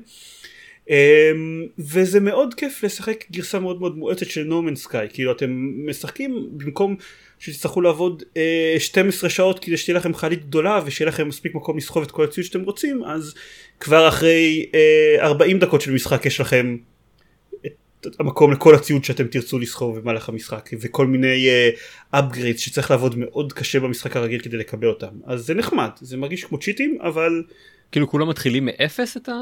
Um, 0.87 0.89
וזה 1.79 2.19
מאוד 2.19 2.53
כיף 2.53 2.83
לשחק 2.83 3.25
גרסה 3.31 3.59
מאוד 3.59 3.79
מאוד 3.79 3.97
מואצת 3.97 4.25
של 4.29 4.43
נומן 4.43 4.75
סקאי 4.75 5.07
כאילו 5.13 5.31
אתם 5.31 5.69
משחקים 5.89 6.49
במקום 6.51 6.95
שתצטרכו 7.39 7.81
לעבוד 7.81 8.23
uh, 8.77 8.79
12 8.79 9.29
שעות 9.29 9.59
כדי 9.59 9.77
שתהיה 9.77 9.97
לכם 9.97 10.13
חלית 10.13 10.45
גדולה 10.45 10.79
ושיהיה 10.85 11.07
לכם 11.07 11.27
מספיק 11.27 11.55
מקום 11.55 11.77
לסחוב 11.77 12.03
את 12.03 12.11
כל 12.11 12.23
הציוד 12.23 12.45
שאתם 12.45 12.61
רוצים 12.61 13.03
אז 13.03 13.33
כבר 13.79 14.07
אחרי 14.07 14.65
uh, 15.19 15.21
40 15.21 15.59
דקות 15.59 15.81
של 15.81 15.91
משחק 15.91 16.25
יש 16.25 16.39
לכם 16.39 16.77
המקום 18.19 18.51
לכל 18.51 18.75
הציוד 18.75 19.03
שאתם 19.03 19.27
תרצו 19.27 19.59
לסחוב 19.59 19.99
במהלך 19.99 20.29
המשחק 20.29 20.69
וכל 20.81 21.07
מיני 21.07 21.47
uh, 21.49 22.15
upgrades 22.15 22.57
שצריך 22.57 22.91
לעבוד 22.91 23.17
מאוד 23.17 23.53
קשה 23.53 23.79
במשחק 23.79 24.15
הרגיל 24.15 24.39
כדי 24.39 24.57
לקבל 24.57 24.87
אותם 24.87 25.07
אז 25.25 25.45
זה 25.45 25.53
נחמד 25.53 25.89
זה 26.01 26.17
מרגיש 26.17 26.43
כמו 26.43 26.59
צ'יטים 26.59 26.97
אבל 27.01 27.43
כאילו 27.91 28.09
כולם 28.09 28.29
מתחילים 28.29 28.65
מאפס 28.65 29.17
את 29.17 29.29
ה... 29.29 29.33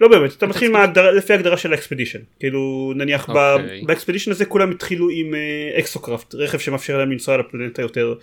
לא 0.00 0.08
באמת, 0.08 0.32
אתה 0.32 0.46
מתחיל 0.46 0.72
מהגדרה, 0.72 1.10
לפי 1.10 1.32
ההגדרה 1.32 1.56
של 1.56 1.72
ה 1.72 1.76
expedition. 1.76 2.18
כאילו 2.40 2.92
נניח 2.96 3.28
אוקיי. 3.28 3.32
אוקיי. 3.32 3.82
ב 3.86 3.90
expedition 3.90 4.30
הזה 4.30 4.44
כולם 4.44 4.70
התחילו 4.70 5.08
עם 5.10 5.34
exocraft, 5.78 6.34
רכב 6.34 6.58
שמאפשר 6.58 6.98
להם 6.98 7.12
לנסוע 7.12 7.36
לפלנטה 7.36 7.82
יותר, 7.82 8.14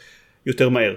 יותר 0.46 0.70
מהר. 0.70 0.96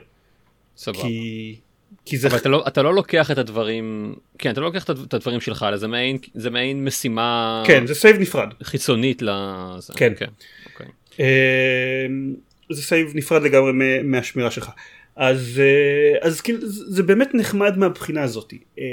סבבה. 0.76 1.02
כי... 1.02 1.56
כי 2.04 2.18
זה... 2.18 2.28
אבל 2.28 2.36
אתה 2.36 2.48
לא, 2.48 2.64
אתה 2.68 2.82
לא 2.82 2.94
לוקח 2.94 3.30
את 3.30 3.38
הדברים, 3.38 4.14
כן, 4.38 4.50
אתה 4.50 4.60
לא 4.60 4.66
לוקח 4.66 4.84
את 4.84 5.14
הדברים 5.14 5.40
שלך, 5.40 5.64
אלא 5.68 5.76
זה 5.76 5.88
מעין, 5.88 6.18
זה 6.34 6.50
מעין 6.50 6.84
משימה... 6.84 7.62
כן, 7.66 7.86
זה 7.86 7.94
save 7.94 8.16
נפרד. 8.20 8.48
חיצונית 8.62 9.22
לזה. 9.22 9.92
כן. 9.96 10.12
כן. 10.16 10.28
אוקיי. 10.72 10.86
אמ, 11.18 12.34
זה 12.70 12.82
save 12.82 13.12
נפרד 13.14 13.42
לגמרי 13.42 13.72
מהשמירה 14.02 14.50
שלך. 14.50 14.70
אז, 15.16 15.60
אה, 15.64 16.28
אז 16.28 16.40
כאילו 16.40 16.58
זה 16.68 17.02
באמת 17.02 17.34
נחמד 17.34 17.78
מהבחינה 17.78 18.22
הזאת. 18.22 18.54
אה, 18.78 18.84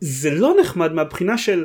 זה 0.00 0.30
לא 0.30 0.56
נחמד 0.60 0.92
מהבחינה 0.92 1.38
של 1.38 1.64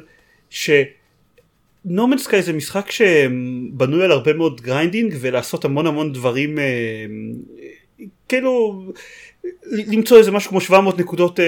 ש 0.50 0.87
No 0.87 1.24
Man's 1.24 2.18
Sky 2.18 2.42
זה 2.42 2.54
משחק 2.54 2.92
שבנוי 2.92 4.04
על 4.04 4.12
הרבה 4.12 4.34
מאוד 4.34 4.62
grinding 4.62 5.16
ולעשות 5.20 5.66
המון 5.66 5.88
המון 5.88 6.14
דברים 6.14 6.60
אה, 6.60 7.06
כאילו 8.30 8.84
למצוא 9.66 10.18
איזה 10.18 10.32
משהו 10.32 10.50
כמו 10.50 10.62
700 10.62 11.00
נקודות 11.00 11.40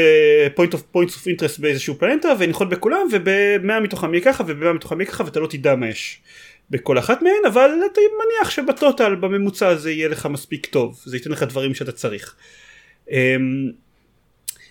point 0.55 0.73
of 0.73 0.97
points 0.97 1.11
of 1.11 1.27
interest 1.27 1.61
באיזשהו 1.61 1.95
פלנטה 1.95 2.33
ולנחות 2.39 2.69
בכולם 2.69 3.07
וב-100 3.11 3.79
מתוכם 3.83 4.13
יהיה 4.13 4.23
ככה 4.23 4.43
וב-100 4.47 4.73
מתוכם 4.73 5.01
יהיה 5.01 5.11
ככה 5.11 5.23
ואתה 5.23 5.39
לא 5.39 5.47
תדע 5.47 5.75
מה 5.75 5.89
יש. 5.89 6.21
בכל 6.69 6.99
אחת 6.99 7.21
מהן 7.21 7.45
אבל 7.47 7.71
אתה 7.91 8.01
מניח 8.01 8.49
שב 8.49 8.74
total 8.74 9.15
בממוצע 9.15 9.75
זה 9.75 9.91
יהיה 9.91 10.07
לך 10.07 10.25
מספיק 10.25 10.65
טוב 10.65 11.01
זה 11.05 11.17
ייתן 11.17 11.31
לך 11.31 11.43
דברים 11.43 11.73
שאתה 11.73 11.91
צריך. 11.91 12.35
אמ, 13.11 13.71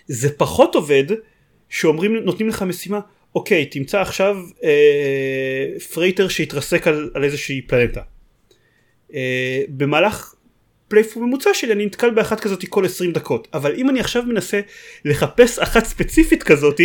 זה 0.07 0.37
פחות 0.37 0.75
עובד 0.75 1.03
שאומרים, 1.69 2.15
נותנים 2.15 2.49
לך 2.49 2.61
משימה, 2.61 2.99
אוקיי, 3.35 3.65
תמצא 3.65 4.01
עכשיו 4.01 4.37
אה, 4.63 5.79
freighter 5.93 6.27
שהתרסק 6.27 6.87
על, 6.87 7.11
על 7.13 7.23
איזושהי 7.23 7.61
פלנטה. 7.61 8.01
אה, 9.13 9.63
במהלך 9.69 10.33
playthrough 10.93 11.23
ממוצע 11.23 11.49
שלי 11.53 11.73
אני 11.73 11.85
נתקל 11.85 12.09
באחת 12.09 12.39
כזאת 12.39 12.65
כל 12.69 12.85
20 12.85 13.11
דקות 13.11 13.47
אבל 13.53 13.75
אם 13.75 13.89
אני 13.89 13.99
עכשיו 13.99 14.23
מנסה 14.23 14.59
לחפש 15.05 15.59
אחת 15.59 15.85
ספציפית 15.85 16.43
כזאת 16.43 16.81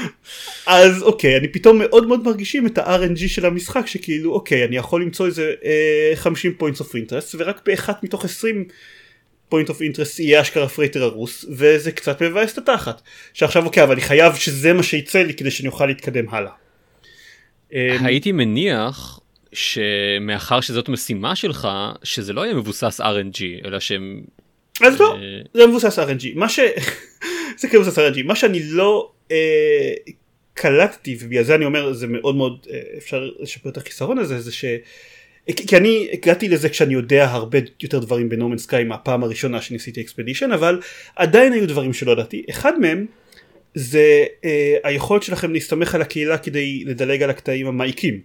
אז 0.66 1.02
אוקיי 1.02 1.36
אני 1.36 1.48
פתאום 1.48 1.78
מאוד 1.78 2.06
מאוד 2.06 2.24
מרגישים 2.24 2.66
את 2.66 2.78
ה-RNG 2.78 3.28
של 3.28 3.46
המשחק 3.46 3.86
שכאילו 3.86 4.32
אוקיי 4.32 4.64
אני 4.64 4.76
יכול 4.76 5.02
למצוא 5.02 5.26
איזה 5.26 5.54
אה, 5.64 6.12
50 6.14 6.54
points 6.60 6.80
of 6.80 6.86
interest 6.86 7.34
ורק 7.38 7.60
באחת 7.66 8.04
מתוך 8.04 8.24
20 8.24 8.64
point 9.54 9.68
of 9.68 9.78
interest 9.80 10.18
יהיה 10.18 10.40
אשכרה 10.40 10.68
freighter 10.68 11.02
הרוס 11.02 11.44
וזה 11.50 11.92
קצת 11.92 12.22
מבאס 12.22 12.52
את 12.52 12.58
התחת 12.58 13.02
שעכשיו 13.32 13.64
אוקיי 13.64 13.82
אבל 13.82 13.92
אני 13.92 14.00
חייב 14.00 14.34
שזה 14.34 14.72
מה 14.72 14.82
שיצא 14.82 15.22
לי 15.22 15.34
כדי 15.34 15.50
שאני 15.50 15.68
אוכל 15.68 15.86
להתקדם 15.86 16.28
הלאה. 16.28 16.52
אה, 17.74 17.96
הייתי 18.04 18.32
מניח 18.32 19.20
שמאחר 19.52 20.60
שזאת 20.60 20.88
משימה 20.88 21.36
שלך 21.36 21.68
שזה 22.02 22.32
לא 22.32 22.44
יהיה 22.44 22.54
מבוסס 22.54 23.00
RNG 23.00 23.66
אלא 23.66 23.80
שהם. 23.80 24.22
אז 24.80 25.00
לא, 25.00 25.16
אה, 25.16 25.40
זה 25.54 25.66
מבוסס 25.66 25.98
RNG. 25.98 26.24
מה 26.34 26.48
ש... 26.48 26.60
זה 27.58 27.68
כן 27.68 27.78
מבוסס 27.78 27.98
RNG. 27.98 28.22
מה 28.24 28.36
שאני 28.36 28.60
לא 28.62 29.10
אה, 29.30 29.94
קלטתי 30.54 31.16
ובגלל 31.20 31.44
זה 31.44 31.54
אני 31.54 31.64
אומר 31.64 31.92
זה 31.92 32.06
מאוד 32.06 32.36
מאוד 32.36 32.66
אה, 32.70 32.80
אפשר 32.98 33.30
לשפר 33.40 33.68
את 33.68 33.76
החיסרון 33.76 34.18
הזה 34.18 34.40
זה 34.40 34.52
ש... 34.52 34.64
כי 35.56 35.66
כי 35.66 35.76
אני 35.76 36.08
הגעתי 36.12 36.48
לזה 36.48 36.68
כשאני 36.68 36.94
יודע 36.94 37.24
הרבה 37.24 37.58
יותר 37.82 37.98
דברים 37.98 38.28
בנומן 38.28 38.58
סקאי 38.58 38.84
מהפעם 38.84 39.24
הראשונה 39.24 39.62
שניסיתי 39.62 40.00
אקספדישן 40.00 40.52
אבל 40.52 40.80
עדיין 41.16 41.52
היו 41.52 41.68
דברים 41.68 41.92
שלא 41.92 42.12
ידעתי 42.12 42.44
אחד 42.50 42.78
מהם 42.80 43.06
זה 43.74 44.24
אה, 44.44 44.76
היכולת 44.84 45.22
שלכם 45.22 45.52
להסתמך 45.52 45.94
על 45.94 46.02
הקהילה 46.02 46.38
כדי 46.38 46.84
לדלג 46.86 47.22
על 47.22 47.30
הקטעים 47.30 47.66
המעיקים 47.66 48.20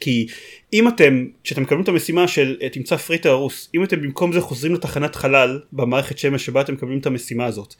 כי 0.00 0.26
אם 0.72 0.88
אתם 0.88 1.26
כשאתם 1.44 1.62
מקבלים 1.62 1.82
את 1.82 1.88
המשימה 1.88 2.28
של 2.28 2.56
אה, 2.62 2.68
תמצא 2.68 2.96
פריטר 2.96 3.30
הרוס 3.30 3.70
אם 3.74 3.84
אתם 3.84 4.02
במקום 4.02 4.32
זה 4.32 4.40
חוזרים 4.40 4.74
לתחנת 4.74 5.16
חלל 5.16 5.60
במערכת 5.72 6.18
שמש 6.18 6.46
שבה 6.46 6.60
אתם 6.60 6.72
מקבלים 6.72 6.98
את 6.98 7.06
המשימה 7.06 7.46
הזאת 7.46 7.74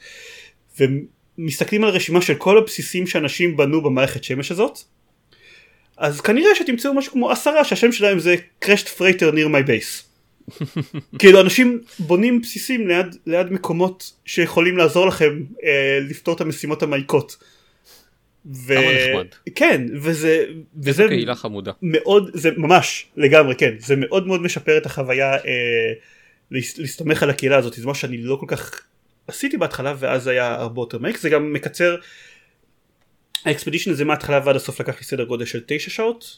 ומסתכלים 0.79 1.83
על 1.83 1.89
רשימה 1.89 2.21
של 2.21 2.35
כל 2.35 2.57
הבסיסים 2.57 3.07
שאנשים 3.07 3.57
בנו 3.57 3.81
במערכת 3.81 4.23
שמש 4.23 4.51
הזאת 4.51 4.79
אז 5.97 6.21
כנראה 6.21 6.55
שתמצאו 6.55 6.93
משהו 6.93 7.13
כמו 7.13 7.31
עשרה 7.31 7.63
שהשם 7.63 7.91
שלהם 7.91 8.19
זה 8.19 8.35
crashed 8.65 8.87
freighter 8.97 9.33
near 9.33 9.49
my 9.53 9.67
base 9.67 10.11
כאילו 11.19 11.41
אנשים 11.41 11.81
בונים 11.99 12.41
בסיסים 12.41 12.87
ליד, 12.87 13.15
ליד 13.25 13.51
מקומות 13.51 14.11
שיכולים 14.25 14.77
לעזור 14.77 15.07
לכם 15.07 15.39
אה, 15.63 15.99
לפתור 16.09 16.35
את 16.35 16.41
המשימות 16.41 16.83
המעיקות. 16.83 17.37
ו... 18.45 18.73
נחמד. 18.73 19.27
כן 19.55 19.81
וזה 20.01 20.45
וזה 20.83 21.05
קהילה 21.07 21.35
חמודה. 21.35 21.71
מאוד 21.81 22.29
זה 22.33 22.49
ממש 22.57 23.07
לגמרי 23.17 23.55
כן. 23.55 23.73
זה 23.79 23.95
מאוד 23.95 24.27
מאוד 24.27 24.41
משפר 24.41 24.77
את 24.77 24.85
החוויה 24.85 25.33
אה, 25.33 25.39
להס- 26.51 26.77
להסתמך 26.79 27.23
על 27.23 27.29
הקהילה 27.29 27.57
הזאת. 27.57 27.73
זה 27.73 27.85
מה 27.87 27.95
שאני 27.95 28.17
לא 28.17 28.35
כל 28.35 28.45
כך 28.49 28.81
עשיתי 29.27 29.57
בהתחלה 29.57 29.93
ואז 29.99 30.27
היה 30.27 30.53
הרבה 30.53 30.81
יותר 30.81 30.97
מעיק 30.97 31.17
זה 31.17 31.29
גם 31.29 31.53
מקצר 31.53 31.95
ה 33.45 33.49
expedition 33.49 33.91
הזה 33.91 34.05
מההתחלה 34.05 34.39
ועד 34.45 34.55
הסוף 34.55 34.79
לקח 34.81 34.97
לי 34.97 35.03
סדר 35.03 35.23
גודל 35.23 35.45
של 35.45 35.61
תשע 35.65 35.89
שעות. 35.89 36.37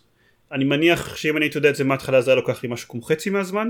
אני 0.51 0.63
מניח 0.63 1.15
שאם 1.15 1.37
אני 1.37 1.45
הייתי 1.45 1.57
יודע 1.57 1.69
את 1.69 1.75
זה 1.75 1.83
מההתחלה 1.83 2.21
זה 2.21 2.31
היה 2.31 2.35
לוקח 2.35 2.63
לי 2.63 2.69
משהו 2.69 2.89
כמו 2.89 3.01
חצי 3.01 3.29
מהזמן 3.29 3.69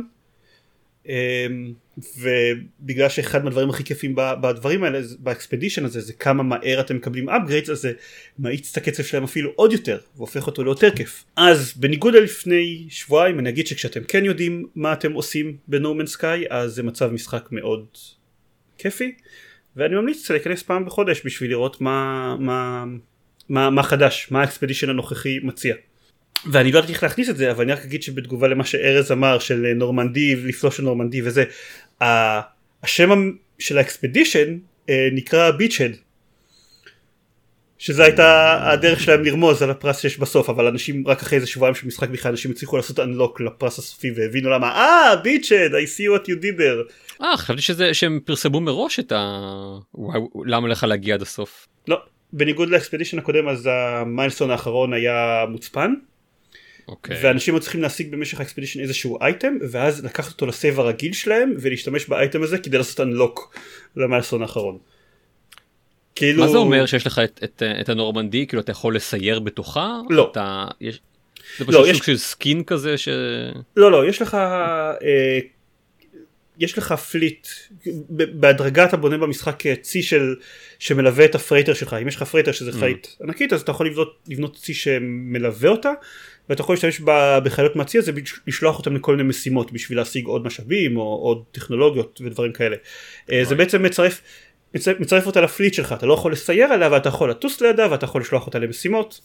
ובגלל 1.98 3.10
שאחד 3.10 3.44
מהדברים 3.44 3.70
הכי 3.70 3.84
כיפים 3.84 4.16
בדברים 4.16 4.84
האלה 4.84 5.00
ב 5.20 5.26
expedition 5.26 5.86
הזה 5.86 6.02
זה 6.02 6.14
כמה 6.14 6.44
מהר 6.44 6.80
אתם 6.80 6.96
מקבלים 6.96 7.30
upgrades 7.30 7.72
אז 7.72 7.82
זה 7.82 7.92
מאיץ 8.40 8.72
את 8.72 8.78
הקצב 8.78 9.04
שלהם 9.04 9.24
אפילו 9.24 9.52
עוד 9.56 9.72
יותר 9.72 10.00
והופך 10.18 10.48
אותו 10.48 10.64
ליותר 10.64 10.96
כיף. 10.96 11.24
אז 11.36 11.74
בניגוד 11.76 12.14
ללפני 12.14 12.86
שבועיים 12.90 13.40
אני 13.40 13.50
אגיד 13.50 13.68
שכשאתם 13.68 14.04
כן 14.04 14.26
יודעים 14.26 14.68
מה 14.76 14.94
אתם 14.94 15.14
עושים 15.14 15.58
ב 15.68 15.73
No 15.73 15.82
Man's 15.82 16.06
Sky 16.06 16.46
אז 16.50 16.72
זה 16.72 16.84
מצב 16.84 17.12
משחק 17.12 17.48
מאוד 17.52 17.86
כיפי 18.78 19.16
ואני 19.76 19.96
ממליץ 19.96 20.32
להיכנס 20.32 20.64
פעם 20.64 20.86
בחודש 20.86 21.22
בשביל 21.26 21.50
לראות 21.50 21.82
מה, 21.82 22.36
מה, 22.40 22.86
מה, 23.50 23.70
מה 23.70 23.84
חדש 23.84 24.28
מה 24.32 24.42
ה 24.42 24.46
expedition 24.46 24.90
הנוכחי 24.90 25.40
מציע 25.44 25.76
ואני 26.52 26.72
לא 26.72 26.78
יודעת 26.78 26.92
איך 26.92 27.04
להכניס 27.04 27.30
את 27.30 27.38
זה 27.38 27.52
אבל 27.52 27.64
אני 27.64 27.74
רק 27.74 27.84
אגיד 27.86 28.04
שבתגובה 28.04 28.48
למה 28.48 28.66
שארז 28.66 29.12
אמר 29.12 29.40
של 29.40 29.74
נורמנדי 29.76 30.36
לפלוש 30.36 30.78
של 30.78 30.84
נורמנדי 30.84 31.22
וזה 31.22 31.44
השם 32.84 33.32
של 33.60 33.78
ה 33.78 33.85
expedition 33.85 34.58
אה, 34.90 35.10
נקרא 35.12 35.52
Beachhead 35.52 35.92
שזה 37.78 38.04
הייתה 38.04 38.60
הדרך 38.72 39.00
שלהם 39.00 39.24
לרמוז 39.24 39.62
על 39.62 39.72
הפרס 39.72 40.00
שיש 40.00 40.20
בסוף 40.20 40.50
אבל 40.50 40.68
אנשים 40.68 41.08
רק 41.08 41.22
אחרי 41.22 41.36
איזה 41.36 41.48
שבועיים 41.48 41.76
של 41.76 41.88
משחק 41.88 42.10
בכלל 42.10 42.32
אנשים 42.32 42.52
הצליחו 42.52 42.78
לעשות 42.78 43.00
unlock 43.00 43.42
לפרס 43.42 43.80
הסופי 43.80 44.12
והבינו 44.16 44.50
למה 44.50 44.68
אה 44.68 45.16
Beachhead 45.16 45.72
I 45.72 45.88
see 45.98 46.18
what 46.18 46.26
you 46.26 46.44
did 46.44 46.60
there. 46.60 46.94
אה 47.22 47.38
חשבתי 47.38 47.62
שזה 47.62 47.94
שהם 47.94 48.20
פרסמו 48.26 48.62
מראש 48.62 49.00
את 49.00 49.12
ה... 49.12 49.40
וואי, 49.96 50.20
למה 50.46 50.68
לך 50.68 50.84
להגיע 50.84 51.16
עד 51.16 51.22
הסוף. 51.22 51.68
לא 51.88 51.98
בניגוד 52.34 52.70
ל 52.70 52.74
expedition 52.74 53.20
הקודם 53.20 53.48
אז 53.48 53.70
ה 53.72 53.80
milestone 53.80 54.52
האחרון 54.52 54.94
היה 54.94 55.46
מוצפן 55.50 55.94
אוקיי. 56.88 57.18
ואנשים 57.24 57.54
היו 57.54 57.62
צריכים 57.62 57.82
להשיג 57.82 58.12
במשך 58.12 58.40
ה 58.40 58.43
expedition 58.43 58.80
איזשהו 58.80 59.18
אייטם 59.22 59.54
ואז 59.72 60.06
לקחת 60.06 60.32
אותו 60.32 60.46
ל 60.46 60.53
save 60.53 60.80
הרגיל 60.80 61.14
שלהם 61.14 61.54
ולהשתמש 61.62 62.08
באייטם 62.08 62.44
הזה 62.44 62.58
כדי 62.58 62.78
לעשות 62.78 63.00
unlock 63.00 63.56
ל 63.96 64.00
milestone 64.00 64.42
האחרון. 64.42 64.78
כאילו 66.16 66.44
מה 66.44 66.48
זה 66.50 66.58
אומר 66.58 66.86
שיש 66.86 67.08
לך 67.08 67.20
את, 67.24 67.40
את, 67.44 67.64
את 67.82 67.90
הנורמנדי 67.90 68.48
כאילו 68.48 68.62
אתה 68.62 68.72
יכול 68.72 68.96
לסייר 68.96 69.40
בתוכה? 69.40 70.00
לא. 70.10 70.30
אתה, 70.32 70.66
יש, 70.82 71.00
זה 71.58 71.66
לא, 71.66 71.70
פשוט 71.72 71.88
יש- 71.88 71.96
סוג 71.98 72.04
של 72.06 72.18
skin 72.18 72.64
כזה 72.64 72.98
ש... 72.98 73.10
לא 73.76 73.92
לא 73.92 74.08
יש 74.10 74.22
לך 74.22 74.34
אה, 74.36 75.40
יש 76.60 76.78
לך 76.78 76.92
fleet. 76.92 77.48
בהדרגה 78.10 78.86
אתה 78.86 78.98
בונה 78.98 79.18
במשחק 79.18 79.64
צי 79.82 80.04
של 80.04 80.36
שמלווה 80.80 81.26
את 81.26 81.36
ה 81.36 81.40
freighter 81.40 81.74
שלך. 81.74 81.94
אם 82.02 82.08
יש 82.08 82.16
לך 82.16 82.24
freighter 82.24 82.52
שזה 82.52 82.72
חללית 82.72 83.18
ענקית 83.24 83.54
אז 83.54 83.62
אתה 83.62 83.72
יכול 83.72 83.88
לבנות, 83.88 84.20
לבנות 84.28 84.56
צי 84.56 84.74
שמלווה 84.74 85.70
אותה 85.70 85.92
ואתה 86.50 86.62
יכול 86.62 86.76
להשתמש 86.76 87.02
בחלליות 87.44 87.76
מהצי 87.76 87.98
הזה 87.98 88.12
לשלוח 88.48 88.78
אותם 88.78 88.96
לכל 88.96 89.16
מיני 89.16 89.30
משימות 89.30 89.72
בשביל 89.72 89.98
להשיג 89.98 90.26
עוד 90.26 90.46
משאבים 90.46 90.98
או 90.98 91.02
עוד 91.02 91.44
טכנולוגיות 91.52 92.22
ודברים 92.26 92.54
כאלה. 92.54 92.76
אה, 93.32 93.46
זה 93.46 93.56
בעצם 93.56 93.84
מצרף 93.84 94.22
מצרף, 94.74 95.00
מצרף 95.00 95.26
אותה 95.26 95.42
ל 95.42 95.47
fleet 95.47 95.74
שלך. 95.74 95.94
אתה 95.94 96.06
לא 96.06 96.14
יכול 96.14 96.32
לסייר 96.32 96.74
עליה 96.74 96.92
ואתה 96.92 97.10
יכול 97.10 97.30
לטוס 97.30 97.62
לידה 97.62 97.92
ואתה 97.92 98.06
יכול 98.06 98.22
לשלוח 98.22 98.46
אותה 98.46 98.60
למשימות 98.60 99.22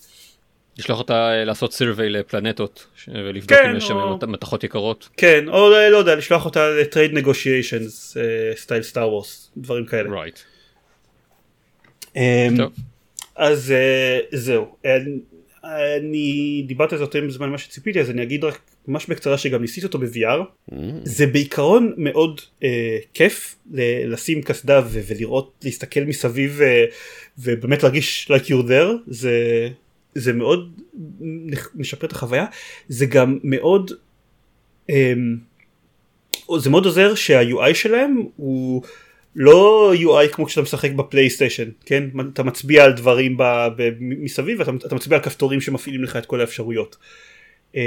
לשלוח 0.79 0.99
אותה 0.99 1.31
אה, 1.31 1.45
לעשות 1.45 1.73
survey 1.73 2.03
לפלנטות 2.03 2.87
ולבדוק 3.09 3.59
כן, 3.59 3.71
אם 3.71 3.77
יש 3.77 3.85
שם 3.85 3.97
או- 3.97 4.17
מת- 4.17 4.25
מתכות 4.25 4.65
יקרות. 4.65 5.09
כן 5.17 5.49
או 5.49 5.71
לא 5.71 5.97
יודע 5.97 6.15
לשלוח 6.15 6.45
אותה 6.45 6.71
ל 6.71 6.78
trade 6.78 7.13
negotiations 7.15 8.17
style 8.57 8.83
Star 8.83 9.09
Wars 9.09 9.51
דברים 9.57 9.87
כאלה. 9.87 10.09
Right. 10.25 10.39
טוב. 12.57 12.73
אז 13.37 13.71
אה, 13.73 14.19
זהו 14.33 14.67
אני- 14.85 15.19
אני 15.65 16.65
דיברתי 16.67 16.95
על 16.95 16.99
זה 16.99 17.05
יותר 17.05 17.31
זמן 17.31 17.49
ממה 17.49 17.59
שציפיתי 17.59 18.01
אז 18.01 18.11
אני 18.11 18.23
אגיד 18.23 18.45
רק 18.45 18.59
ממש 18.89 19.07
בקצרה 19.07 19.39
שגם 19.39 19.61
ניסיתי 19.61 19.87
אותו 19.87 19.99
ב-VR 19.99 20.69
זה 21.05 21.27
בעיקרון 21.27 21.93
מאוד 21.97 22.41
אה, 22.65 22.99
כיף 23.15 23.57
ל- 23.73 24.13
לשים 24.13 24.43
קסדה 24.43 24.81
ו- 24.87 25.01
ולראות 25.09 25.53
להסתכל 25.65 26.01
מסביב 26.01 26.61
אה, 26.63 26.85
ובאמת 27.39 27.83
להרגיש 27.83 28.31
like 28.33 28.45
you're 28.45 28.69
there 28.69 28.93
זה 29.07 29.69
זה 30.19 30.33
מאוד 30.33 30.81
משפר 31.75 32.07
את 32.07 32.13
החוויה 32.13 32.47
זה 32.89 33.07
גם 33.07 33.39
מאוד 33.45 33.91
אה, 34.91 35.13
זה 36.59 36.71
מאוד 36.71 36.85
עוזר 36.85 37.15
שה-UI 37.15 37.75
שלהם 37.75 38.23
הוא 38.37 38.83
לא 39.37 39.93
UI 39.97 40.29
כמו 40.33 40.47
כשאתה 40.47 40.63
משחק 40.63 40.93
בפלייסטיישן, 40.93 41.69
כן? 41.87 42.05
אתה 42.33 42.43
מצביע 42.43 42.85
על 42.85 42.93
דברים 42.93 43.37
ב, 43.37 43.43
ב, 43.77 43.91
מסביב 44.01 44.61
ואתה 44.61 44.71
אתה 44.87 44.95
מצביע 44.95 45.19
על 45.19 45.25
כפתורים 45.25 45.61
שמפעילים 45.61 46.05
לך 46.05 46.17
את 46.17 46.27
כל 46.27 46.41
האפשרויות. 46.41 46.97
אמ, 47.75 47.81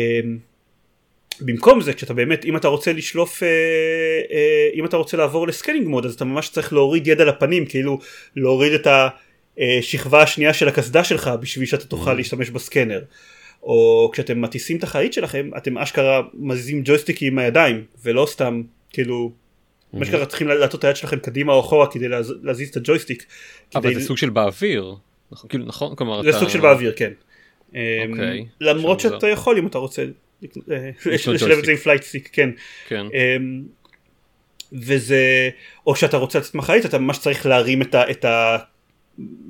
במקום 1.41 1.81
זה 1.81 1.93
כשאתה 1.93 2.13
באמת 2.13 2.45
אם 2.45 2.57
אתה 2.57 2.67
רוצה 2.67 2.93
לשלוף 2.93 3.43
אה, 3.43 3.47
אה, 4.31 4.69
אם 4.73 4.85
אתה 4.85 4.97
רוצה 4.97 5.17
לעבור 5.17 5.47
לסקנינג 5.47 5.87
מוד 5.87 6.05
אז 6.05 6.13
אתה 6.13 6.25
ממש 6.25 6.49
צריך 6.49 6.73
להוריד 6.73 7.07
יד 7.07 7.21
על 7.21 7.29
הפנים 7.29 7.65
כאילו 7.65 7.99
להוריד 8.35 8.73
את 8.73 8.87
השכבה 9.79 10.21
השנייה 10.23 10.53
של 10.53 10.67
הקסדה 10.67 11.03
שלך 11.03 11.31
בשביל 11.39 11.65
שאתה 11.65 11.85
תוכל 11.85 12.13
להשתמש 12.13 12.49
בסקנר. 12.49 13.01
או 13.63 14.09
כשאתם 14.13 14.41
מטיסים 14.41 14.77
את 14.77 14.83
החללית 14.83 15.13
שלכם 15.13 15.49
אתם 15.57 15.77
אשכרה 15.77 16.21
מזיזים 16.33 16.81
ג'ויסטיקים 16.85 17.33
עם 17.33 17.39
הידיים 17.39 17.83
ולא 18.03 18.25
סתם 18.29 18.61
כאילו 18.89 19.31
מה 19.93 20.05
שקרה 20.05 20.25
צריכים 20.25 20.47
להטות 20.47 20.79
את 20.79 20.83
היד 20.83 20.95
שלכם 20.95 21.19
קדימה 21.19 21.53
או 21.53 21.59
אחורה 21.59 21.87
כדי 21.91 22.07
להז- 22.07 22.33
להזיז 22.43 22.69
את 22.69 22.77
הג'ויסטיק. 22.77 23.25
אבל 23.75 23.93
זה 23.93 24.01
סוג 24.01 24.17
של 24.17 24.29
באוויר. 24.29 24.95
נכון, 25.31 25.49
כאילו 25.49 25.65
נכון 25.65 25.95
כלומר 25.95 26.23
זה. 26.23 26.39
סוג 26.39 26.49
של 26.49 26.59
באוויר 26.61 26.93
כן. 26.95 27.11
אמ, 27.75 27.79
אוקיי, 28.11 28.45
למרות 28.61 28.99
שאתה 28.99 29.27
יכול 29.27 29.57
אם 29.57 29.67
אתה 29.67 29.77
רוצה 29.77 30.03
אה, 30.71 30.89
לשלב 31.05 31.57
את 31.57 31.65
זה 31.65 31.71
עם 31.71 31.77
flight 31.77 32.03
stick 32.03 32.29
כן. 32.33 32.49
כן. 32.87 33.05
אמ, 33.13 33.63
וזה, 34.73 35.49
או 35.87 35.95
שאתה 35.95 36.17
רוצה 36.17 36.39
לצאת 36.39 36.55
מחללית 36.55 36.85
אתה 36.85 36.97
ממש 36.97 37.17
צריך 37.17 37.45
להרים. 37.45 37.81
את 37.81 38.25
ה 38.25 38.57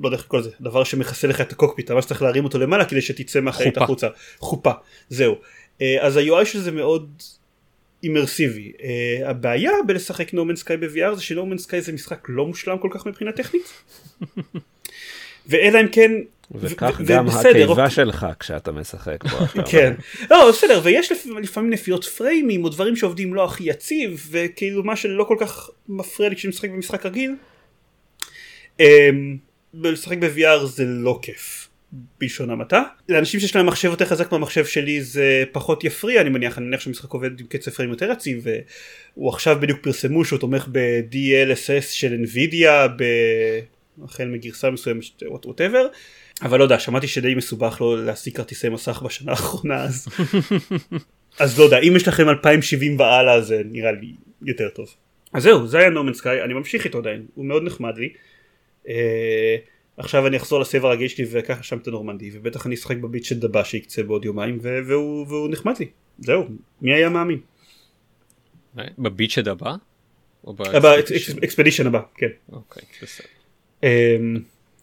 לא 0.01 0.07
יודע 0.07 0.17
איך 0.17 0.25
לקרוא 0.25 0.41
לזה, 0.41 0.49
דבר 0.61 0.83
שמכסה 0.83 1.27
לך 1.27 1.41
את 1.41 1.51
הקוקפיט, 1.51 1.91
ממש 1.91 2.05
צריך 2.05 2.21
להרים 2.21 2.43
אותו 2.43 2.59
למעלה 2.59 2.85
כדי 2.85 3.01
שתצא 3.01 3.41
מהחללית 3.41 3.73
חופה. 3.73 3.83
החוצה, 3.83 4.07
חופה, 4.39 4.71
זהו. 5.09 5.35
אה, 5.81 5.97
אז 6.01 6.17
ה-UI 6.17 6.45
של 6.45 6.59
זה 6.59 6.71
מאוד 6.71 7.21
אימרסיבי. 8.03 8.71
אה, 8.77 8.81
הבעיה 9.29 9.71
בלשחק 9.87 10.33
No 10.33 10.39
Man's 10.39 10.55
Sky 10.55 10.77
ב-VR 10.77 11.15
זה 11.15 11.21
ש 11.21 11.29
No 11.29 11.37
Man's 11.37 11.57
Sky 11.57 11.81
זה 11.81 11.91
משחק 11.91 12.25
לא 12.29 12.47
מושלם 12.47 12.77
כל 12.77 12.87
כך 12.91 13.05
מבחינה 13.05 13.31
טכנית. 13.31 13.63
ואלא 15.49 15.81
אם 15.81 15.87
כן, 15.87 16.11
וכך 16.55 16.99
ו- 16.99 17.05
גם 17.05 17.27
הקיבה 17.29 17.65
אוקיי. 17.67 17.89
שלך 17.89 18.25
כשאתה 18.39 18.71
משחק 18.71 19.23
בו. 19.23 19.37
אתה 19.45 19.53
אומר. 19.55 19.67
כן, 19.71 19.93
לא 20.31 20.49
בסדר 20.49 20.81
ויש 20.83 21.11
לפ- 21.11 21.25
לפעמים 21.41 21.69
נפילות 21.69 22.03
פריימים 22.05 22.63
או 22.63 22.69
דברים 22.69 22.95
שעובדים 22.95 23.33
לא 23.33 23.45
הכי 23.45 23.63
יציב 23.63 24.27
וכאילו 24.31 24.83
מה 24.83 24.95
שלא 24.95 25.23
כל 25.23 25.35
כך 25.39 25.69
מפריע 25.89 26.29
לי 26.29 26.35
כשאני 26.35 26.49
משחק 26.49 26.69
במשחק 26.69 27.05
רגיל. 27.05 27.35
לשחק 29.73 30.17
ב-VR 30.17 30.65
זה 30.65 30.85
לא 30.85 31.19
כיף. 31.21 31.67
בלשון 32.19 32.49
המעטה. 32.49 32.83
לאנשים 33.09 33.39
שיש 33.39 33.55
להם 33.55 33.65
מחשב 33.65 33.89
יותר 33.89 34.05
חזק 34.05 34.31
מהמחשב 34.31 34.65
שלי 34.65 35.01
זה 35.01 35.43
פחות 35.51 35.83
יפריע 35.83 36.21
אני 36.21 36.29
מניח, 36.29 36.57
אני 36.57 36.65
מניח 36.65 36.79
שהמשחק 36.79 37.11
עובד 37.11 37.39
עם 37.39 37.45
קצב 37.45 37.71
פריים 37.71 37.91
יותר 37.91 38.11
יציב 38.11 38.45
והוא 39.15 39.29
עכשיו 39.29 39.57
בדיוק 39.59 39.79
פרסמו 39.83 40.25
שהוא 40.25 40.39
תומך 40.39 40.67
ב-DLSS 40.71 41.81
של 41.81 42.15
NVIDIA 42.23 42.87
ב- 42.97 43.59
החל 44.03 44.25
מגרסה 44.25 44.69
מסוימת 44.69 45.03
whatever 45.45 45.87
אבל 46.41 46.59
לא 46.59 46.63
יודע 46.63 46.79
שמעתי 46.79 47.07
שדי 47.07 47.35
מסובך 47.35 47.81
לו 47.81 47.95
להשיג 47.95 48.37
כרטיסי 48.37 48.69
מסך 48.69 49.01
בשנה 49.05 49.31
האחרונה 49.31 49.83
אז 49.83 50.07
אז 51.39 51.59
לא 51.59 51.63
יודע 51.63 51.79
אם 51.79 51.95
יש 51.95 52.07
לכם 52.07 52.29
2070 52.29 52.99
והלאה 52.99 53.41
זה 53.41 53.61
נראה 53.65 53.91
לי 53.91 54.13
יותר 54.41 54.69
טוב. 54.69 54.95
אז 55.33 55.43
זהו 55.43 55.67
זה 55.67 55.77
היה 55.77 55.89
No 55.89 55.96
Man's 55.96 56.13
Sky 56.13 56.41
אני 56.41 56.53
ממשיך 56.53 56.85
איתו 56.85 56.97
עדיין 56.97 57.25
הוא 57.35 57.45
מאוד 57.45 57.63
נחמד 57.63 57.97
לי. 57.97 58.09
אה, 58.87 59.55
עכשיו 59.97 60.27
אני 60.27 60.37
אחזור 60.37 60.59
לסבב 60.59 60.85
הרגיל 60.85 61.07
שלי 61.07 61.25
ואקח 61.31 61.63
שם 61.63 61.77
את 61.77 61.87
הנורמנדי 61.87 62.29
ובטח 62.33 62.65
אני 62.65 62.75
אשחק 62.75 62.97
בביט 62.97 63.23
של 63.23 63.39
דבה 63.39 63.63
שיצא 63.63 64.03
בעוד 64.03 64.25
יומיים 64.25 64.59
והוא, 64.61 65.25
והוא 65.27 65.49
נחמד 65.49 65.73
לי 65.79 65.89
זהו 66.19 66.45
מי 66.81 66.93
היה 66.93 67.09
מאמין. 67.09 67.39
בפאץ' 68.75 69.47
הבא? 69.47 69.75
או 70.43 70.55
אה, 70.73 70.79
ב 70.79 70.88
expedition? 70.88 71.87
הבא 71.87 72.01
כן. 72.15 72.27
אוקיי, 72.51 72.83
בסדר. 73.01 73.27
אמ, 73.83 74.39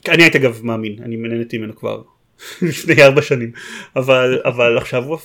אני 0.09 0.23
הייתי 0.23 0.39
אגב 0.39 0.61
מאמין 0.65 1.03
אני 1.03 1.17
נהניתי 1.17 1.59
ממנו 1.59 1.77
כבר 1.77 2.03
לפני 2.69 3.03
ארבע 3.03 3.23
שנים 3.23 3.53
אבל 3.97 4.41
אבל 4.45 4.79
עכשיו 4.79 5.05
הוא 5.05 5.19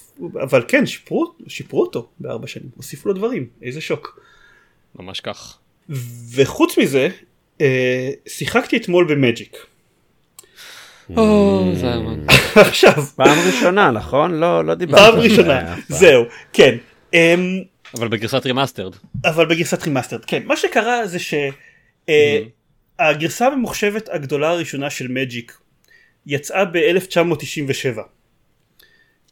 אבל 0.44 0.64
כן 0.68 0.86
שיפרו 0.86 1.34
שיפרו 1.48 1.82
אותו 1.82 2.10
בארבע 2.20 2.48
שנים 2.48 2.70
הוסיפו 2.76 3.10
לו 3.10 3.16
דברים 3.16 3.48
איזה 3.62 3.82
שוק 3.82 4.20
ממש 4.96 5.20
כך. 5.20 5.60
וחוץ 6.36 6.78
מזה 6.78 7.00
אה, 7.02 7.10
שיחקתי 8.28 8.78
אתמול 8.78 9.06
במג'יק 9.06 9.58
הזמן. 11.10 12.26
עכשיו 12.56 13.04
פעם 13.16 13.38
ראשונה, 13.48 13.92
נכון? 13.92 14.32
לא, 14.32 14.66
לא 14.66 14.76
דיברת. 14.76 15.00
פעם 15.00 15.20
ראשונה 15.20 15.66
פעם. 15.66 15.80
זהו 15.90 16.24
כן 16.54 16.78
אמ, 17.14 17.62
אבל 17.98 18.08
בגרסת 18.08 18.46
remastered. 18.46 18.96
אבל 19.26 19.46
בגרסת 19.46 19.84
remastered 19.84 20.26
כן 20.26 20.44
מה 20.46 20.58
שקרה 20.58 21.08
זה 21.08 21.18
שהגרסה 23.00 23.48
הממוחשבת 23.48 24.10
הגדולה 24.10 24.50
הראשונה 24.50 24.90
של 24.90 25.08
מג'יק 25.08 25.58
יצאה 26.26 26.66
ב-1997 26.66 28.00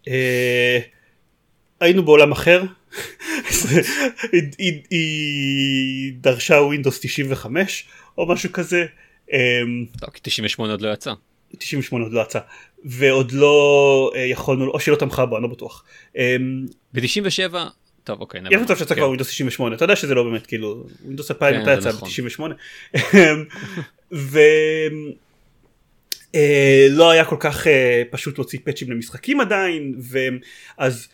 אה, 0.08 0.80
היינו 1.80 2.06
בעולם 2.06 2.32
אחר 2.32 2.64
היא 4.90 6.14
דרשה 6.16 6.56
ווינדוס 6.56 7.00
95 7.02 7.88
או 8.18 8.28
משהו 8.28 8.52
כזה 8.52 8.86
אמ, 9.32 9.86
לא, 10.02 10.08
כי 10.08 10.20
98 10.24 10.72
עוד 10.72 10.82
לא 10.82 10.94
יצא. 10.94 11.14
98 11.58 12.06
עוד 12.06 12.14
לא 12.14 12.22
יצא 12.22 12.40
ועוד 12.86 13.32
לא 13.32 14.12
אה, 14.16 14.22
יכולנו 14.22 14.68
או 14.68 14.80
שלא 14.80 14.96
תמכה 14.96 15.26
בו 15.26 15.38
אני 15.38 15.44
לא 15.44 15.50
בטוח. 15.50 15.84
אמ, 16.16 16.66
ב-97, 16.94 17.56
טוב 18.04 18.22
אוקיי. 18.22 18.42
יש 18.52 18.62
מצב 18.62 18.78
שיצא 18.78 18.96
כבר 18.96 19.06
ווינדוס 19.08 19.28
98 19.28 19.76
אתה 19.76 19.86
יודע 19.86 19.96
שזה 19.96 20.16
לא 20.16 20.24
באמת 20.24 20.48
כאילו 20.48 20.86
ווינדוס 21.04 21.32
2000 21.32 21.54
כן, 21.54 21.62
מתי 21.62 21.74
יצא 21.74 21.90
נכון. 21.90 22.10
ב-98 22.10 22.42
ולא 24.12 24.32
לא 26.90 27.12
היה 27.12 27.26
כל 27.26 27.38
כך 27.40 27.68
אה, 27.68 28.04
פשוט 28.12 28.38
להוציא 28.38 28.60
פאצ'ים 28.64 28.92
למשחקים 28.92 29.42
עדיין 29.42 29.96
ואז 30.02 31.08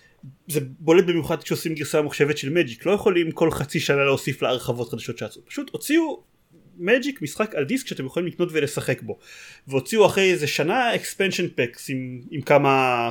זה 0.48 0.60
בולט 0.80 1.06
במיוחד 1.06 1.44
כשעושים 1.44 1.74
גרסה 1.74 2.02
ממוחשבת 2.02 2.38
של 2.38 2.50
מג'יק 2.50 2.86
לא 2.86 2.92
יכולים 2.92 3.32
כל 3.32 3.52
חצי 3.52 3.80
שנה 3.80 4.04
להוסיף 4.04 4.42
לה 4.42 4.50
הרחבות 4.50 4.90
חדשות 4.90 5.18
שיצאו 5.18 5.42
פשוט 5.46 5.70
הוציאו 5.70 6.24
מג'יק 6.80 7.22
משחק 7.22 7.56
על 7.56 7.64
דיסק 7.64 7.88
שאתם 7.88 8.06
יכולים 8.06 8.28
לקנות 8.28 8.50
ולשחק 8.52 9.02
בו 9.02 9.20
והוציאו 9.68 10.06
אחרי 10.06 10.32
איזה 10.32 10.48
שנה 10.48 10.96
expansion 10.96 11.60
packs 11.60 11.82
עם, 11.90 12.22
עם 12.32 12.42
כמה 12.42 13.10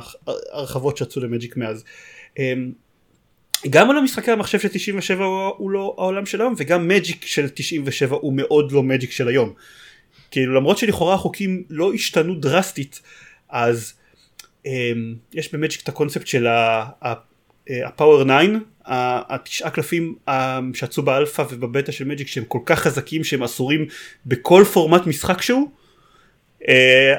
הרחבות 0.51 0.97
שיצאו 0.97 1.21
למג'יק 1.21 1.57
מאז. 1.57 1.83
אמ, 2.39 2.71
גם 3.69 3.89
על 3.89 3.97
המשחקי 3.97 4.31
המחשב 4.31 4.59
של 4.59 4.67
97 4.67 5.25
הוא, 5.25 5.71
לא 5.71 5.95
העולם 5.97 6.25
של 6.25 6.41
היום 6.41 6.53
וגם 6.57 6.87
מג'יק 6.87 7.25
של 7.25 7.49
97 7.49 8.15
הוא 8.15 8.33
מאוד 8.35 8.71
לא 8.71 8.83
מג'יק 8.83 9.11
של 9.11 9.27
היום. 9.27 9.53
כאילו 10.31 10.55
למרות 10.55 10.77
שלכאורה 10.77 11.13
החוקים 11.13 11.63
לא 11.69 11.93
השתנו 11.93 12.35
דרסטית 12.35 13.01
אז 13.49 13.93
um, 14.63 14.69
יש 15.33 15.53
במג'יק 15.53 15.83
את 15.83 15.89
הקונספט 15.89 16.27
של 16.27 16.47
הפאוור 17.71 18.23
9 18.23 18.33
ה- 18.33 18.57
התשעה 18.87 19.69
קלפים 19.69 20.15
שיצאו 20.73 21.03
באלפא 21.03 21.43
ובבטא 21.49 21.91
של 21.91 22.05
מג'יק 22.05 22.27
שהם 22.27 22.43
כל 22.47 22.59
כך 22.65 22.79
חזקים 22.79 23.23
שהם 23.23 23.43
אסורים 23.43 23.85
בכל 24.25 24.63
פורמט 24.73 25.07
משחק 25.07 25.41
שהוא 25.41 25.71
uh, 26.61 26.65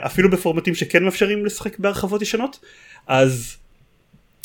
אפילו 0.07 0.31
בפורמטים 0.31 0.75
שכן 0.75 1.05
מאפשרים 1.05 1.47
לשחק 1.47 1.79
בהרחבות 1.79 2.23
ישנות 2.23 2.59
אז 3.07 3.57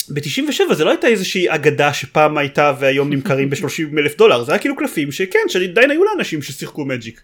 ב-97 0.08 0.74
זה 0.74 0.84
לא 0.84 0.90
הייתה 0.90 1.06
איזושהי 1.06 1.54
אגדה 1.54 1.94
שפעם 1.94 2.38
הייתה 2.38 2.72
והיום 2.80 3.12
נמכרים 3.12 3.50
ב-30 3.50 3.98
אלף 3.98 4.16
דולר 4.16 4.44
זה 4.44 4.52
היה 4.52 4.58
כאילו 4.58 4.76
קלפים 4.76 5.12
שכן 5.12 5.38
שעדיין 5.48 5.90
היו 5.90 6.04
לאנשים 6.04 6.42
ששיחקו 6.42 6.84
מג'יק. 6.84 7.20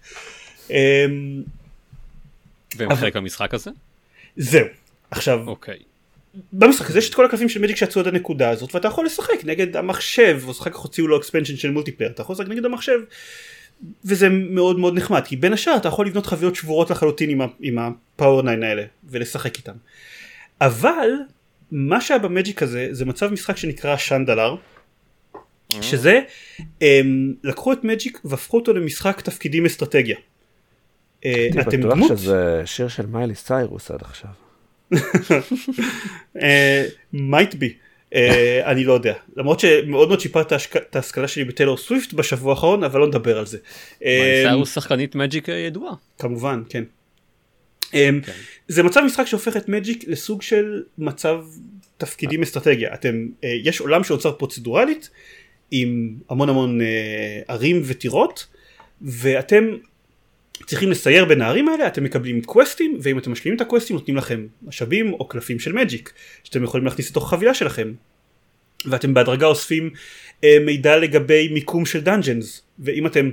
אמ, 0.71 0.77
והם 2.77 2.95
חלק 2.95 3.15
מהמשחק 3.15 3.55
הזה? 3.55 3.71
זהו 4.37 4.67
עכשיו 5.11 5.49
אוקיי. 5.49 5.90
במשחק 6.53 6.91
הזה 6.91 6.99
יש 6.99 7.09
את 7.09 7.15
כל 7.15 7.25
הקלפים 7.25 7.49
של 7.49 7.61
מג'יק 7.61 7.77
שיצאו 7.77 8.01
עד 8.01 8.07
הנקודה 8.07 8.51
הזאת 8.51 8.75
ואתה 8.75 8.89
יכול 8.89 9.07
לשחק 9.07 9.45
נגד 9.45 9.77
המחשב 9.77 10.41
או 10.47 10.51
אחר 10.51 10.71
כך 10.71 10.77
הוציאו 10.77 11.07
לו 11.07 11.19
expansion 11.19 11.57
של 11.57 11.71
multiplayer 11.71 12.13
אתה 12.13 12.23
יכול 12.23 12.35
לשחק 12.35 12.49
נגד 12.49 12.65
המחשב 12.65 12.99
וזה 14.05 14.29
מאוד 14.29 14.79
מאוד 14.79 14.95
נחמד 14.97 15.23
כי 15.25 15.37
בין 15.37 15.53
השאר 15.53 15.77
אתה 15.77 15.89
יכול 15.89 16.07
לבנות 16.07 16.27
חבילות 16.27 16.57
שבורות 16.57 16.91
לחלוטין 16.91 17.31
עם, 17.31 17.41
עם 17.61 17.79
הפאוור 17.79 18.43
9 18.43 18.51
האלה 18.51 18.85
ולשחק 19.05 19.57
איתם 19.57 19.75
אבל 20.61 21.11
מה 21.73 22.01
שהיה 22.01 22.19
במג'יק 22.19 22.63
הזה 22.63 22.89
זה 22.91 23.05
מצב 23.05 23.33
משחק 23.33 23.57
שנקרא 23.57 23.97
Shandalar 23.97 24.57
שזה 25.81 26.21
הם, 26.81 27.35
לקחו 27.45 27.73
את 27.73 27.85
מג'יק 27.85 28.21
והפכו 28.25 28.57
אותו 28.57 28.73
למשחק 28.73 29.21
תפקידים 29.21 29.67
אסטרטגיה. 29.67 30.17
אה, 31.25 31.49
אתם 31.61 31.81
בטוח 31.81 31.93
דמיינתם 31.93 32.09
שזה 32.09 32.63
שיר 32.65 32.89
של 32.89 33.07
מיילי 33.07 33.35
סיירוס 33.35 33.91
עד 33.91 34.03
עכשיו. 34.03 34.31
might 37.13 37.55
be 37.55 37.75
אה, 38.15 38.61
אני 38.71 38.85
לא 38.85 38.93
יודע 38.93 39.15
למרות 39.37 39.61
שמאוד 39.61 40.09
מאוד 40.09 40.21
שיפר 40.21 40.41
את 40.41 40.53
ההשק- 40.53 40.97
ההשכלה 40.97 41.29
שלי 41.29 41.45
בטיילור 41.45 41.77
סוויפט 41.77 42.13
בשבוע 42.13 42.53
האחרון 42.53 42.85
אבל 42.85 43.01
לא 43.01 43.07
נדבר 43.07 43.39
על 43.39 43.47
זה. 43.47 43.59
אה, 44.05 44.43
סיירוס 44.47 44.75
שחקנית 44.75 45.15
מג'יק 45.15 45.49
אה, 45.49 45.55
ידועה. 45.55 45.95
כמובן 46.19 46.63
כן. 46.69 46.85
כן. 47.93 48.15
זה 48.69 48.83
מצב 48.83 49.01
משחק 49.07 49.27
שהופך 49.27 49.57
את 49.57 49.69
מג'יק 49.69 50.05
לסוג 50.09 50.43
של 50.43 50.83
מצב 50.99 51.45
תפקידים 51.97 52.43
אסטרטגיה 52.43 52.95
אתם 52.95 53.27
אה, 53.45 53.57
יש 53.65 53.81
עולם 53.81 54.05
שנוצר 54.05 54.33
פרוצדורלית 54.33 55.11
עם 55.71 56.15
המון 56.31 56.49
המון 56.49 56.81
אה, 56.81 56.87
ערים 57.49 57.83
וטירות 57.85 58.47
ואתם 59.03 59.65
צריכים 60.67 60.91
לסייר 60.91 61.25
בין 61.25 61.43
הערים 61.43 61.69
האלה 61.69 61.87
אתם 61.87 62.05
מקבלים 62.05 62.43
קווסטים 62.43 62.99
ואם 63.03 63.19
אתם 63.19 63.33
משלימים 63.33 63.57
את 63.57 63.61
הקווסטים 63.61 63.97
נותנים 63.97 64.17
לכם 64.17 64.47
משאבים 64.63 65.13
או 65.13 65.29
קלפים 65.29 65.59
של 65.59 65.73
מג'יק 65.73 66.13
שאתם 66.45 66.65
יכולים 66.65 66.85
להכניס 66.85 67.11
לתוך 67.11 67.31
חבילה 67.31 67.55
שלכם. 67.55 67.93
ואתם 68.87 69.15
בהדרגה 69.15 69.47
אוספים 69.47 69.91
אה, 70.45 70.57
מידע 70.67 70.97
לגבי 70.97 71.49
מיקום 71.49 71.87
של 71.87 72.01
dungeons 72.01 72.63
ואם 72.79 73.07
אתם 73.07 73.31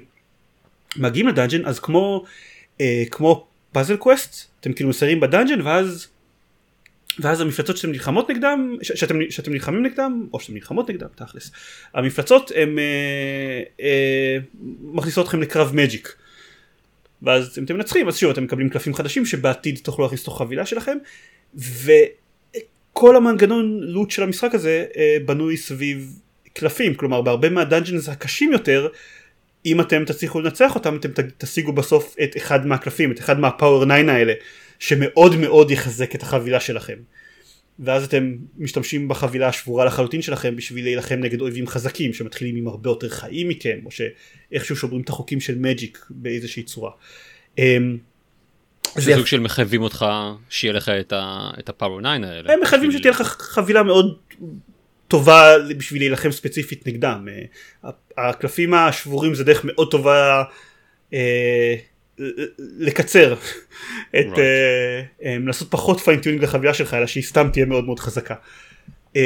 מגיעים 0.95 1.27
ל 1.27 1.32
dungeon 1.32 1.65
אז 1.65 1.79
כמו 1.79 2.23
אה, 2.81 3.03
כמו 3.11 3.47
Puzzle 3.71 3.95
Quest 3.95 4.51
אתם 4.59 4.73
כאילו 4.73 4.89
מסיירים 4.89 5.19
ב 5.19 5.25
dungeon 5.25 5.61
ואז 5.61 6.07
ואז 7.19 7.41
המפלצות 7.41 7.77
שאתם 7.77 7.91
נלחמות 7.91 8.29
נגדם 8.29 8.77
ש- 8.81 8.91
שאתם, 8.91 9.19
שאתם 9.29 9.51
נלחמים 9.51 9.85
נגדם 9.85 10.27
או 10.33 10.39
שאתם 10.39 10.53
נלחמות 10.53 10.89
נגדם 10.89 11.07
תכלס 11.15 11.51
המפלצות 11.93 12.51
הם 12.55 12.79
אה, 12.79 13.61
אה, 13.81 14.37
מכניסות 14.81 15.25
אתכם 15.25 15.41
לקרב 15.41 15.75
מג'יק 15.75 16.15
ואז 17.21 17.59
אם 17.59 17.63
אתם 17.63 17.75
מנצחים 17.75 18.07
אז 18.07 18.17
שוב 18.17 18.31
אתם 18.31 18.43
מקבלים 18.43 18.69
קלפים 18.69 18.93
חדשים 18.93 19.25
שבעתיד 19.25 19.79
תוכלו 19.83 20.05
להכניס 20.05 20.21
לתוך 20.21 20.37
חבילה 20.37 20.65
שלכם 20.65 20.97
וכל 21.55 23.15
המנגנון 23.15 23.79
לוט 23.79 24.11
של 24.11 24.23
המשחק 24.23 24.55
הזה 24.55 24.85
אה, 24.97 25.17
בנוי 25.25 25.57
סביב 25.57 26.19
קלפים 26.53 26.95
כלומר 26.95 27.21
בהרבה 27.21 27.49
מהדאנג'נס 27.49 28.09
הקשים 28.09 28.51
יותר 28.51 28.87
אם 29.65 29.81
אתם 29.81 30.05
תצליחו 30.05 30.39
לנצח 30.39 30.75
אותם 30.75 30.95
אתם 30.95 31.09
תשיגו 31.37 31.73
בסוף 31.73 32.15
את 32.23 32.37
אחד 32.37 32.67
מהקלפים, 32.67 33.11
את 33.11 33.19
אחד 33.19 33.39
מהפאוור 33.39 33.85
9 33.85 33.93
האלה, 33.93 34.33
שמאוד 34.79 35.35
מאוד 35.35 35.71
יחזק 35.71 36.15
את 36.15 36.23
החבילה 36.23 36.59
שלכם. 36.59 36.97
ואז 37.79 38.03
אתם 38.03 38.35
משתמשים 38.57 39.07
בחבילה 39.07 39.47
השבורה 39.47 39.85
לחלוטין 39.85 40.21
שלכם 40.21 40.55
בשביל 40.55 40.83
להילחם 40.83 41.15
נגד 41.15 41.41
אויבים 41.41 41.67
חזקים 41.67 42.13
שמתחילים 42.13 42.55
עם 42.55 42.67
הרבה 42.67 42.89
יותר 42.89 43.09
חיים 43.09 43.49
מכם 43.49 43.79
או 43.85 43.89
שאיכשהו 43.91 44.75
שוברים 44.75 45.01
את 45.01 45.09
החוקים 45.09 45.39
של 45.39 45.57
מג'יק 45.57 46.05
באיזושהי 46.09 46.63
צורה. 46.63 46.91
אמ, 47.57 47.97
זה 48.95 49.13
סוג 49.15 49.25
של 49.25 49.39
מחייבים 49.39 49.81
אותך 49.81 50.05
שיהיה 50.49 50.73
לך 50.73 50.91
את 51.59 51.69
הפאוור 51.69 52.01
9 52.01 52.09
האלה. 52.09 52.53
הם 52.53 52.59
מחייבים 52.61 52.91
שתהיה 52.91 53.11
לך 53.11 53.21
חבילה 53.21 53.83
מאוד 53.83 54.17
טובה 55.07 55.53
בשביל 55.77 56.01
להילחם 56.01 56.31
ספציפית 56.31 56.87
נגדם. 56.87 57.27
אה, 57.83 57.91
הקלפים 58.17 58.73
השבורים 58.73 59.35
זה 59.35 59.43
דרך 59.43 59.61
מאוד 59.63 59.91
טובה 59.91 60.43
אה, 61.13 61.75
לקצר 62.57 63.33
את 63.33 63.39
right. 64.13 64.35
אה, 64.35 65.21
אמ, 65.21 65.25
לעשות 65.45 65.71
פחות 65.71 65.99
fine 65.99 66.17
tuning 66.17 66.43
לחבילה 66.43 66.73
שלך 66.73 66.93
אלא 66.93 67.05
שהיא 67.05 67.23
סתם 67.23 67.49
תהיה 67.53 67.65
מאוד 67.65 67.85
מאוד 67.85 67.99
חזקה. 67.99 68.35
אמ, 69.13 69.17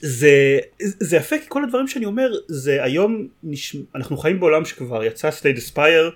זה, 0.00 0.58
זה 0.78 1.16
יפה 1.16 1.38
כי 1.38 1.44
כל 1.48 1.64
הדברים 1.64 1.88
שאני 1.88 2.04
אומר 2.04 2.32
זה 2.48 2.84
היום 2.84 3.28
נשמע, 3.42 3.82
אנחנו 3.94 4.16
חיים 4.16 4.40
בעולם 4.40 4.64
שכבר 4.64 5.04
יצא 5.04 5.30
Slay 5.30 5.45
the 5.45 5.56
Spire 5.56 6.10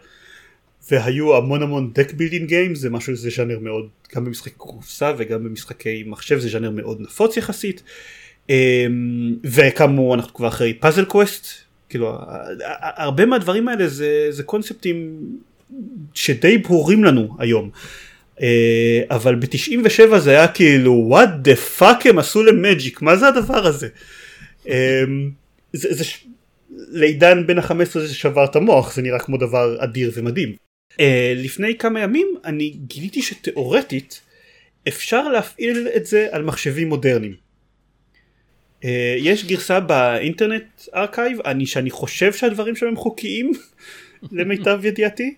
והיו 0.90 1.36
המון 1.36 1.62
המון 1.62 1.92
deck 1.94 2.12
building 2.12 2.48
games 2.48 2.74
זה 2.74 2.90
משהו 2.90 3.16
זה 3.16 3.30
ז'אנר 3.30 3.58
מאוד 3.58 3.88
גם 4.14 4.24
במשחקי 4.24 4.50
קופסה 4.50 5.12
וגם 5.18 5.44
במשחקי 5.44 6.04
מחשב 6.06 6.38
זה 6.38 6.48
ז'אנר 6.48 6.70
מאוד 6.70 7.00
נפוץ 7.00 7.36
יחסית 7.36 7.82
אמ, 8.46 8.52
וכאמור 9.44 10.14
אנחנו 10.14 10.34
כבר 10.34 10.48
אחרי 10.48 10.74
Puzzle 10.74 11.04
Quest 11.04 11.69
כאילו 11.90 12.18
הרבה 12.80 13.26
מהדברים 13.26 13.68
האלה 13.68 13.88
זה, 13.88 14.26
זה 14.30 14.42
קונספטים 14.42 15.20
שדי 16.14 16.58
ברורים 16.58 17.04
לנו 17.04 17.36
היום. 17.38 17.70
אה, 18.42 19.02
אבל 19.10 19.34
ב-97 19.34 20.18
זה 20.18 20.30
היה 20.30 20.48
כאילו 20.48 21.10
what 21.12 21.46
the 21.46 21.80
fuck 21.80 22.08
הם 22.08 22.18
עשו 22.18 22.42
למג'יק 22.42 23.02
מה 23.02 23.16
זה 23.16 23.28
הדבר 23.28 23.66
הזה. 23.66 23.88
אה, 24.68 25.02
זה, 25.72 25.94
זה 25.94 26.04
לעידן 26.70 27.46
בין 27.46 27.58
ה-15 27.58 27.98
זה 27.98 28.14
שבר 28.14 28.44
את 28.44 28.56
המוח 28.56 28.94
זה 28.94 29.02
נראה 29.02 29.18
כמו 29.18 29.36
דבר 29.36 29.76
אדיר 29.84 30.12
ומדהים. 30.14 30.52
אה, 31.00 31.32
לפני 31.36 31.78
כמה 31.78 32.00
ימים 32.00 32.34
אני 32.44 32.70
גיליתי 32.86 33.22
שתאורטית 33.22 34.20
אפשר 34.88 35.28
להפעיל 35.28 35.88
את 35.96 36.06
זה 36.06 36.28
על 36.30 36.42
מחשבים 36.42 36.88
מודרניים. 36.88 37.49
אה, 38.84 39.14
יש 39.18 39.44
גרסה 39.44 39.80
ב 39.80 39.90
Internet 39.90 40.64
Archive 40.94 41.40
אני 41.44 41.66
שאני 41.66 41.90
חושב 41.90 42.32
שהדברים 42.32 42.76
שם 42.76 42.86
הם 42.86 42.96
חוקיים 42.96 43.52
למיטב 44.32 44.80
ידיעתי. 44.84 45.34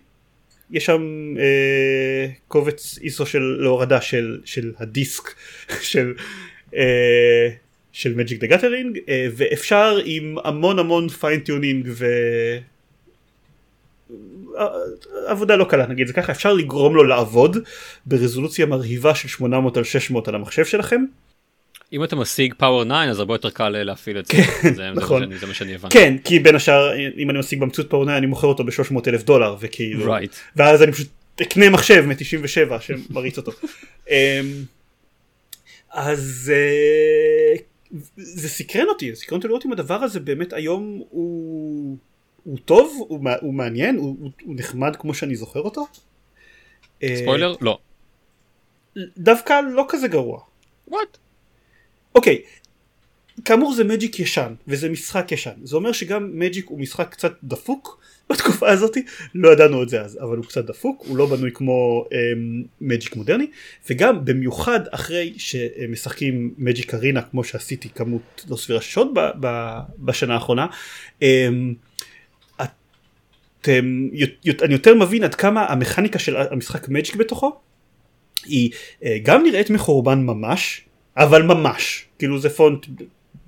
יש 0.70 0.86
שם 0.86 1.34
אה, 1.38 2.26
קובץ 2.48 2.98
ISO 3.02 3.26
של 3.26 3.56
להורדה 3.60 4.00
של, 4.00 4.40
של 4.44 4.72
הדיסק 4.78 5.22
של 5.90 6.14
אה, 6.76 7.48
של 7.92 8.14
Magic 8.14 8.40
the 8.40 8.46
Gathering 8.46 8.98
ואפשר 9.36 9.98
עם 10.04 10.36
המון 10.44 10.78
המון 10.78 11.08
fine 11.08 11.40
tuning 11.40 11.88
ו... 11.88 12.06
עבודה 15.26 15.56
לא 15.56 15.64
קלה 15.64 15.86
נגיד 15.86 16.06
זה 16.06 16.12
ככה 16.12 16.32
אפשר 16.32 16.52
לגרום 16.52 16.96
לו 16.96 17.04
לעבוד 17.04 17.56
ברזולוציה 18.06 18.66
מרהיבה 18.66 19.14
של 19.14 19.28
800 19.28 19.76
על 19.76 19.84
600 19.84 20.28
על 20.28 20.34
המחשב 20.34 20.64
שלכם 20.64 21.04
אם 21.92 22.04
אתה 22.04 22.16
משיג 22.16 22.54
פאוור 22.54 22.84
9 22.84 22.94
אז 22.94 23.18
הרבה 23.18 23.34
יותר 23.34 23.50
קל 23.50 23.76
אה, 23.76 23.84
להפעיל 23.84 24.18
את 24.18 24.26
זה. 24.26 24.32
כן, 24.32 24.74
זה, 24.74 24.90
נכון. 24.90 25.30
זה, 25.32 25.38
זה 25.38 25.46
מה 25.46 25.54
שאני 25.54 25.74
הבנתי. 25.74 25.98
כן, 25.98 26.18
כי 26.24 26.38
בין 26.38 26.54
השאר 26.54 26.92
אם 27.16 27.30
אני 27.30 27.38
משיג 27.38 27.60
במציאות 27.60 27.90
פאוור 27.90 28.04
9 28.04 28.16
אני 28.16 28.26
מוכר 28.26 28.46
אותו 28.46 28.64
ב-300 28.64 29.08
אלף 29.08 29.22
דולר 29.22 29.56
וכאילו, 29.60 30.16
right. 30.16 30.30
ואז 30.56 30.82
אני 30.82 30.92
פשוט 30.92 31.08
אקנה 31.42 31.70
מחשב 31.70 32.04
מ-97 32.06 32.80
שמריץ 32.80 33.38
אותו. 33.38 33.52
אמ, 34.10 34.14
אז 35.90 36.52
אה, 36.54 37.56
זה 38.16 38.48
סקרן 38.48 38.88
אותי, 38.88 39.16
סקרן 39.16 39.38
אותי 39.38 39.48
לראות 39.48 39.66
אם 39.66 39.72
הדבר 39.72 39.94
הזה 39.94 40.20
באמת 40.20 40.52
היום 40.52 41.02
הוא, 41.10 41.96
הוא 42.44 42.58
טוב, 42.64 43.06
הוא, 43.08 43.28
הוא 43.40 43.54
מעניין, 43.54 43.96
הוא, 43.96 44.16
הוא 44.42 44.54
נחמד 44.58 44.96
כמו 44.96 45.14
שאני 45.14 45.36
זוכר 45.36 45.60
אותו. 45.60 45.86
ספוילר? 47.16 47.54
לא. 47.60 47.78
דווקא 49.18 49.60
לא 49.72 49.84
כזה 49.88 50.08
גרוע. 50.08 50.40
וואט? 50.88 51.18
אוקיי, 52.14 52.42
כאמור 53.44 53.74
זה 53.74 53.84
מג'יק 53.84 54.20
ישן 54.20 54.54
וזה 54.68 54.88
משחק 54.88 55.32
ישן. 55.32 55.50
זה 55.62 55.76
אומר 55.76 55.92
שגם 55.92 56.30
מג'יק 56.34 56.66
הוא 56.68 56.80
משחק 56.80 57.08
קצת 57.10 57.32
דפוק 57.44 58.00
בתקופה 58.30 58.70
הזאת 58.70 58.96
לא 59.34 59.52
ידענו 59.52 59.82
את 59.82 59.88
זה 59.88 60.00
אז 60.00 60.18
אבל 60.22 60.36
הוא 60.36 60.44
קצת 60.44 60.64
דפוק 60.64 61.04
הוא 61.06 61.16
לא 61.16 61.26
בנוי 61.26 61.50
כמו 61.54 62.04
אמ, 62.12 62.62
מג'יק 62.80 63.16
מודרני. 63.16 63.46
וגם 63.90 64.24
במיוחד 64.24 64.80
אחרי 64.90 65.34
שמשחקים 65.36 66.54
מג'יק 66.58 66.94
ארינה 66.94 67.22
כמו 67.22 67.44
שעשיתי 67.44 67.88
כמות 67.88 68.44
לא 68.48 68.56
סבירה 68.56 68.80
שעות 68.80 69.08
בשנה 69.98 70.34
האחרונה 70.34 70.66
אמ, 71.22 71.74
אתם, 73.62 74.08
אני 74.62 74.72
יותר 74.72 74.94
מבין 74.94 75.24
עד 75.24 75.34
כמה 75.34 75.66
המכניקה 75.66 76.18
של 76.18 76.36
המשחק 76.36 76.88
מג'יק 76.88 77.16
בתוכו 77.16 77.60
היא 78.44 78.70
אה, 79.04 79.18
גם 79.22 79.42
נראית 79.42 79.70
מחורבן 79.70 80.18
ממש 80.18 80.84
אבל 81.16 81.42
ממש 81.42 82.06
כאילו 82.18 82.38
זה 82.38 82.50
פונט 82.50 82.86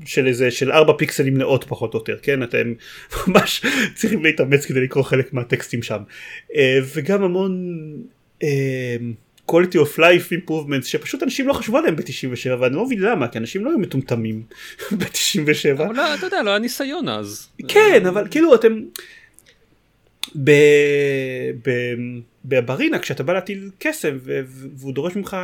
של 0.04 0.26
איזה 0.26 0.50
של 0.50 0.72
4 0.72 0.92
פיקסלים 0.98 1.38
נאות 1.38 1.64
פחות 1.68 1.94
או 1.94 1.98
יותר 1.98 2.16
כן 2.22 2.42
אתם 2.42 2.72
ממש 3.26 3.62
צריכים 3.94 4.24
להתאמץ 4.24 4.66
כדי 4.66 4.80
לקרוא 4.80 5.04
חלק 5.04 5.32
מהטקסטים 5.32 5.82
שם 5.82 6.02
uh, 6.50 6.54
וגם 6.94 7.22
המון 7.22 7.76
uh, 8.42 8.44
quality 9.50 9.76
of 9.76 9.98
life 9.98 10.32
improvements 10.32 10.84
שפשוט 10.84 11.22
אנשים 11.22 11.48
לא 11.48 11.52
חשבו 11.52 11.78
עליהם 11.78 11.96
ב-97 11.96 12.50
ואני 12.60 12.76
לא 12.76 12.84
מבין 12.86 12.98
למה 12.98 13.28
כי 13.28 13.38
אנשים 13.38 13.64
לא 13.64 13.70
היו 13.70 13.78
מטומטמים 13.78 14.42
ב-97. 14.98 15.72
אבל 15.72 15.96
לא, 15.96 16.14
אתה 16.14 16.26
יודע 16.26 16.42
לא 16.42 16.50
היה 16.50 16.58
ניסיון 16.58 17.08
אז. 17.08 17.48
כן 17.68 18.06
אבל 18.06 18.28
כאילו 18.30 18.54
אתם. 18.54 18.80
ב... 20.44 20.50
ב... 21.64 21.70
בברינה 22.44 22.98
כשאתה 22.98 23.22
בא 23.22 23.32
להטיל 23.32 23.70
קסם 23.78 24.18
והוא 24.76 24.94
דורש 24.94 25.16
ממך 25.16 25.36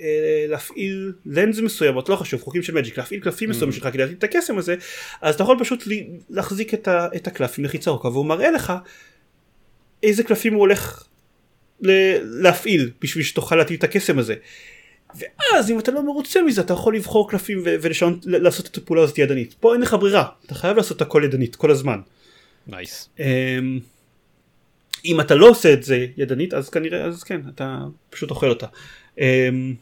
אה, 0.00 0.44
להפעיל 0.48 1.12
לנז 1.26 1.60
מסוימות 1.60 2.08
לא 2.08 2.16
חשוב 2.16 2.42
חוקים 2.42 2.62
של 2.62 2.74
מג'יק 2.74 2.98
להפעיל 2.98 3.20
קלפים 3.20 3.48
mm. 3.48 3.52
מסוימים 3.52 3.72
שלך 3.72 3.88
כדי 3.88 3.98
להטיל 3.98 4.16
את 4.18 4.24
הקסם 4.24 4.58
הזה 4.58 4.74
אז 5.20 5.34
אתה 5.34 5.42
יכול 5.42 5.56
פשוט 5.60 5.84
להחזיק 6.30 6.74
את, 6.74 6.88
ה... 6.88 7.08
את 7.16 7.26
הקלף 7.26 7.58
עם 7.58 7.64
לחיצה 7.64 7.90
ארוכה 7.90 8.08
והוא 8.08 8.26
מראה 8.26 8.50
לך 8.50 8.72
איזה 10.02 10.22
קלפים 10.22 10.52
הוא 10.52 10.60
הולך 10.60 11.04
להפעיל 12.22 12.90
בשביל 13.00 13.24
שתוכל 13.24 13.56
להטיל 13.56 13.76
את 13.76 13.84
הקסם 13.84 14.18
הזה. 14.18 14.34
ואז 15.14 15.70
אם 15.70 15.78
אתה 15.78 15.90
לא 15.90 16.02
מרוצה 16.02 16.42
מזה 16.42 16.60
אתה 16.60 16.72
יכול 16.72 16.96
לבחור 16.96 17.30
קלפים 17.30 17.62
ולשנות 17.64 18.26
לעשות 18.26 18.66
את 18.66 18.76
הפעולה 18.76 19.02
הזאת 19.02 19.18
ידנית 19.18 19.54
פה 19.60 19.72
אין 19.74 19.80
לך 19.80 19.96
ברירה 20.00 20.28
אתה 20.46 20.54
חייב 20.54 20.76
לעשות 20.76 21.02
הכל 21.02 21.22
ידנית 21.24 21.56
כל 21.56 21.70
הזמן. 21.70 22.00
Nice. 22.66 23.08
Nice. 23.16 23.20
אמ, 23.20 23.22
אם 25.04 25.20
אתה 25.20 25.34
לא 25.34 25.48
עושה 25.48 25.72
את 25.72 25.82
זה 25.82 26.06
ידנית 26.16 26.54
אז 26.54 26.70
כנראה 26.70 27.04
אז 27.04 27.22
כן 27.22 27.40
אתה 27.54 27.78
פשוט 28.10 28.30
אוכל 28.30 28.48
אותה. 28.48 28.66
אמ, 29.18 29.74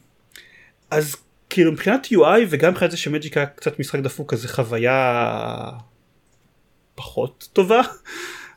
אז 0.91 1.15
כאילו 1.49 1.71
מבחינת 1.71 2.07
UI 2.13 2.45
וגם 2.49 2.71
מבחינת 2.71 2.91
זה 2.91 2.97
שמג'יק 2.97 3.37
היה 3.37 3.45
קצת 3.45 3.79
משחק 3.79 3.99
דפוק 3.99 4.33
אז 4.33 4.41
זה 4.41 4.47
חוויה 4.47 5.71
פחות 6.95 7.49
טובה 7.53 7.81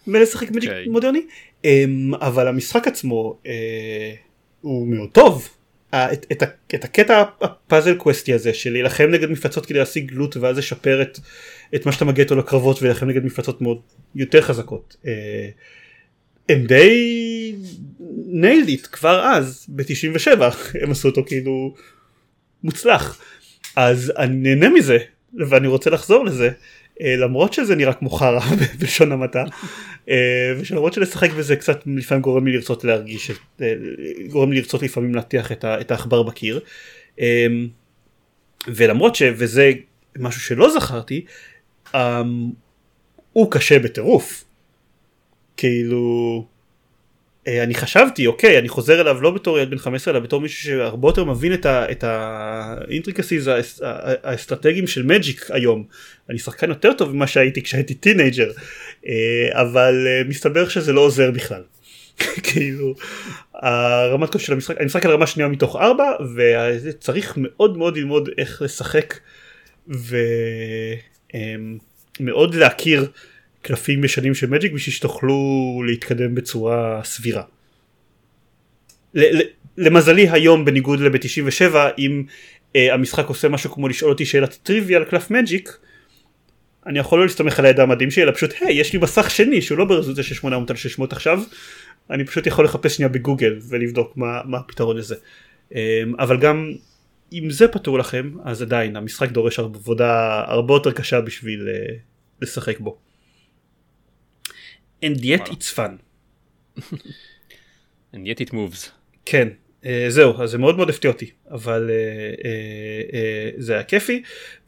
מלשחק 0.06 0.50
מג'יק 0.50 0.70
okay. 0.70 0.90
מודרני 0.90 1.22
אמ, 1.64 2.14
אבל 2.14 2.48
המשחק 2.48 2.86
עצמו 2.86 3.38
אה, 3.46 4.14
הוא 4.60 4.88
מאוד 4.88 5.08
טוב. 5.12 5.48
את, 5.94 6.26
את, 6.32 6.42
את 6.74 6.84
הקטע 6.84 7.22
הפאזל 7.40 7.94
קווסטי 7.94 8.32
הזה 8.32 8.54
של 8.54 8.72
להילחם 8.72 9.04
נגד 9.10 9.30
מפלצות 9.30 9.66
כדי 9.66 9.78
להשיג 9.78 10.12
loot 10.12 10.36
ואז 10.36 10.58
לשפר 10.58 11.02
את, 11.02 11.18
את 11.74 11.86
מה 11.86 11.92
שאתה 11.92 12.04
מגיע 12.04 12.24
איתו 12.24 12.36
לקרבות 12.36 12.82
ולהילחם 12.82 13.08
נגד 13.08 13.24
מפלצות 13.24 13.60
מאוד 13.60 13.80
יותר 14.14 14.40
חזקות. 14.40 14.96
הם 16.52 16.66
די 16.66 17.54
ניילד 18.26 18.68
איט 18.68 18.86
כבר 18.92 19.24
אז 19.24 19.66
ב-97 19.68 20.40
הם 20.82 20.90
עשו 20.90 21.08
אותו 21.08 21.24
כאילו 21.26 21.74
מוצלח. 22.64 23.20
אז 23.76 24.12
אני 24.18 24.36
נהנה 24.36 24.68
מזה 24.68 24.98
ואני 25.48 25.66
רוצה 25.66 25.90
לחזור 25.90 26.24
לזה. 26.24 26.50
אה, 27.00 27.16
למרות 27.16 27.52
שזה 27.52 27.76
נראה 27.76 27.92
כמו 27.92 28.10
חרא 28.10 28.40
בלשון 28.78 29.12
המעטה 29.12 29.44
אה, 30.08 30.52
ושלמרות 30.58 30.92
שלשחק 30.92 31.30
בזה 31.30 31.56
קצת 31.56 31.80
לפעמים 31.86 32.22
גורם 32.22 32.46
לי 32.46 32.52
לרצות 32.52 32.84
להרגיש 32.84 33.30
אה, 33.62 33.74
גורם 34.28 34.52
לי 34.52 34.60
לרצות 34.60 34.82
לפעמים 34.82 35.14
להטיח 35.14 35.52
את 35.64 35.90
העכבר 35.90 36.22
בקיר. 36.22 36.60
ולמרות 38.66 39.14
ש... 39.14 39.22
וזה 39.36 39.72
משהו 40.18 40.40
שלא 40.40 40.70
זכרתי 40.70 41.24
הוא 43.32 43.50
קשה 43.50 43.78
בטירוף 43.78 44.44
כאילו 45.56 46.44
אה, 47.48 47.62
אני 47.62 47.74
חשבתי 47.74 48.26
אוקיי 48.26 48.58
אני 48.58 48.68
חוזר 48.68 49.00
אליו 49.00 49.22
לא 49.22 49.30
בתור 49.30 49.58
ילד 49.58 49.70
בן 49.70 49.78
15 49.78 50.14
אלא 50.14 50.20
בתור 50.20 50.40
מישהו 50.40 50.64
שהרבה 50.64 51.08
יותר 51.08 51.24
מבין 51.24 51.52
את 51.66 52.04
ה 52.04 52.17
intricacies 52.17 53.50
האסטרטגיים 54.22 54.86
של 54.86 55.02
מג'יק 55.02 55.50
היום. 55.50 55.84
אני 56.30 56.38
שחקן 56.38 56.68
יותר 56.68 56.92
טוב 56.92 57.14
ממה 57.14 57.26
שהייתי 57.26 57.62
כשהייתי 57.62 57.94
teenager 57.94 58.50
אבל 59.52 60.06
מסתבר 60.28 60.68
שזה 60.68 60.92
לא 60.92 61.00
עוזר 61.00 61.30
בכלל. 61.30 61.62
כאילו 62.52 62.94
רמת 63.54 64.32
הקושי 64.32 64.46
של 64.46 64.52
המשחק 64.52 64.76
אני 64.78 64.86
משחק 64.86 65.06
על 65.06 65.12
רמה 65.12 65.26
שנייה 65.26 65.48
מתוך 65.48 65.76
ארבע 65.76 66.12
וצריך 66.34 67.34
מאוד 67.36 67.76
מאוד 67.76 67.96
ללמוד 67.96 68.28
איך 68.38 68.62
לשחק 68.62 69.18
ומאוד 72.20 72.54
להכיר 72.54 73.10
קלפים 73.62 74.04
ישנים 74.04 74.34
של 74.34 74.50
מג'יק 74.50 74.72
בשביל 74.72 74.94
שתוכלו 74.94 75.36
להתקדם 75.86 76.34
בצורה 76.34 77.00
סבירה. 77.04 77.42
למזלי 79.78 80.28
היום 80.28 80.64
בניגוד 80.64 81.00
לב-97 81.00 81.74
אם 81.98 82.24
uh, 82.72 82.78
המשחק 82.92 83.26
עושה 83.26 83.48
משהו 83.48 83.70
כמו 83.70 83.88
לשאול 83.88 84.12
אותי 84.12 84.26
שאלת 84.26 84.58
טריוויה 84.62 84.98
על 84.98 85.04
קלף 85.04 85.30
מג'יק 85.30 85.78
אני 86.86 86.98
יכול 86.98 87.18
לא 87.18 87.24
להסתמך 87.24 87.58
על 87.58 87.64
הידע 87.64 87.82
המדהים 87.82 88.10
שלי 88.10 88.22
אלא 88.22 88.32
פשוט 88.32 88.50
היי 88.60 88.74
יש 88.74 88.92
לי 88.92 88.98
מסך 88.98 89.30
שני 89.30 89.62
שהוא 89.62 89.78
לא 89.78 89.84
ברזולוציה 89.84 90.24
של 90.24 90.34
800 90.34 90.70
על 90.70 90.76
600 90.76 91.12
עכשיו 91.12 91.42
אני 92.10 92.24
פשוט 92.24 92.46
יכול 92.46 92.64
לחפש 92.64 92.96
שנייה 92.96 93.08
בגוגל 93.08 93.58
ולבדוק 93.68 94.16
מה, 94.16 94.40
מה 94.44 94.58
הפתרון 94.58 94.96
לזה 94.96 95.14
um, 95.70 95.76
אבל 96.18 96.36
גם 96.36 96.72
אם 97.32 97.50
זה 97.50 97.68
פתור 97.68 97.98
לכם 97.98 98.30
אז 98.44 98.62
עדיין 98.62 98.96
המשחק 98.96 99.30
דורש 99.30 99.58
עבודה 99.58 100.42
הרבה 100.46 100.74
יותר 100.74 100.92
קשה 100.92 101.20
בשביל 101.20 101.68
uh, 101.68 101.92
לשחק 102.42 102.80
בו. 102.80 103.11
And 105.02 105.24
yet 105.24 105.48
it's 105.48 105.70
fun. 105.78 105.98
and 108.14 108.26
yet 108.26 108.40
it 108.40 108.52
moves. 108.52 108.90
כן, 109.24 109.48
uh, 109.82 109.86
זהו, 110.08 110.42
אז 110.42 110.50
זה 110.50 110.58
מאוד 110.58 110.76
מאוד 110.76 110.90
הפתיע 110.90 111.10
אותי, 111.10 111.30
אבל 111.50 111.90
uh, 111.90 112.38
uh, 112.38 112.42
uh, 112.42 113.62
זה 113.62 113.74
היה 113.74 113.82
כיפי, 113.82 114.22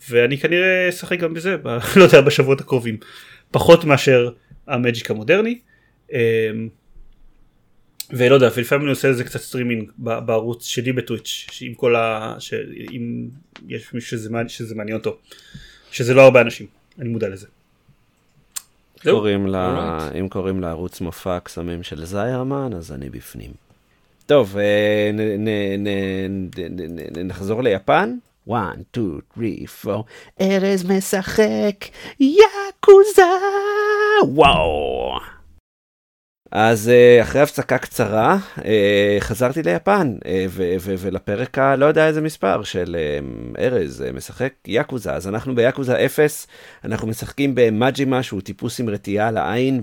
ואני 0.09 0.39
כנראה 0.39 0.89
אשחק 0.89 1.18
גם 1.18 1.35
בזה, 1.35 1.57
ב, 1.57 1.68
לא 1.97 2.05
יודע, 2.05 2.20
בשבועות 2.20 2.61
הקרובים, 2.61 2.97
פחות 3.51 3.85
מאשר 3.85 4.30
המג'יק 4.66 5.11
המודרני. 5.11 5.59
ולא 8.11 8.35
יודע, 8.35 8.49
ולפעמים 8.57 8.82
אני 8.82 8.91
עושה 8.91 9.09
לזה 9.09 9.24
קצת 9.24 9.41
סטרימינג 9.41 9.91
בערוץ 9.99 10.66
שלי 10.66 10.93
בטוויץ', 10.93 11.47
עם 11.61 11.74
כל 11.74 11.97
ה... 11.97 12.37
אם 12.93 13.28
יש 13.68 13.95
מישהו 13.95 14.11
שזה, 14.11 14.30
שזה 14.49 14.74
מעניין 14.74 14.97
אותו, 14.97 15.18
שזה 15.93 16.14
לא 16.14 16.22
הרבה 16.22 16.41
אנשים, 16.41 16.66
אני 16.99 17.09
מודע 17.09 17.28
לזה. 17.28 17.47
קוראים 19.11 19.47
לה, 19.47 20.09
אם 20.21 20.29
קוראים 20.29 20.61
לערוץ 20.61 21.01
מופע 21.01 21.39
קסמים 21.41 21.83
של 21.83 22.05
זיירמן, 22.05 22.73
אז 22.77 22.93
אני 22.93 23.11
בפנים. 23.11 23.51
טוב, 24.27 24.57
אה, 24.59 25.11
נחזור 27.25 27.63
ליפן. 27.63 28.15
1, 28.53 28.59
2, 28.93 29.21
3, 29.67 29.87
4, 29.87 30.03
ארז 30.41 30.91
משחק 30.91 31.85
יאקוזה! 32.21 33.23
וואו! 34.29 35.19
אז 36.55 36.89
אה, 36.89 37.23
אחרי 37.23 37.41
הפסקה 37.41 37.79
קצרה 37.79 38.39
אה, 38.65 39.17
חזרתי 39.21 39.63
ליפן 39.63 40.17
אה, 40.27 40.47
ולפרק 40.81 41.59
הלא 41.59 41.87
יודע 41.87 42.07
איזה 42.07 42.21
מספר 42.21 42.63
של 42.63 42.97
ארז 43.59 44.05
משחק 44.15 44.53
יאקוזה. 44.67 45.13
אז 45.13 45.29
אנחנו 45.29 45.55
ביאקוזה 45.55 46.05
0 46.07 46.47
אנחנו 46.85 47.09
משחקים 47.09 47.55
במאג'ימה 47.55 48.23
שהוא 48.23 48.41
טיפוס 48.41 48.81
עם 48.81 48.89
רתיעה 48.89 49.31
לעין 49.31 49.83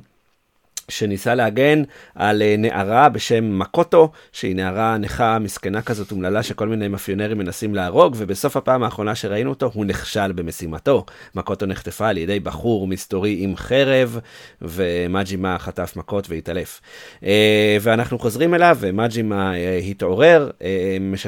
שניסה 0.90 1.36
להגן 1.36 1.84
על 2.16 2.42
אה, 2.42 2.56
נערה 2.58 3.10
בשם 3.10 3.60
מקוטו, 3.60 4.12
שהיא 4.32 4.56
נערה 4.56 4.98
נכה 4.98 5.40
מסכנה 5.40 5.82
כזאת 5.82 6.12
אומללה 6.12 6.44
שכל 6.44 6.68
מיני 6.68 6.88
מאפיונרים 6.88 7.38
מנסים 7.38 7.76
להרוג, 7.76 8.16
ובסוף 8.18 8.58
הפעם 8.58 8.84
האחרונה 8.84 9.16
שראינו 9.16 9.50
אותו 9.50 9.72
הוא 9.74 9.86
נכשל 9.86 10.32
במשימתו. 10.32 11.06
מקוטו 11.36 11.66
נחטפה 11.66 12.08
על 12.08 12.18
ידי 12.18 12.40
בחור 12.40 12.88
מסתורי 12.88 13.38
עם 13.40 13.56
חרב, 13.56 14.20
ומג'ימה 14.62 15.60
חטף 15.60 15.94
מכות 15.96 16.30
והתעלף. 16.30 16.82
אה, 17.24 17.78
ואנחנו 17.82 18.20
חוזרים 18.20 18.54
אליו, 18.54 18.78
ומג'ימה 18.80 19.56
אה, 19.56 19.78
התעורר, 19.78 20.50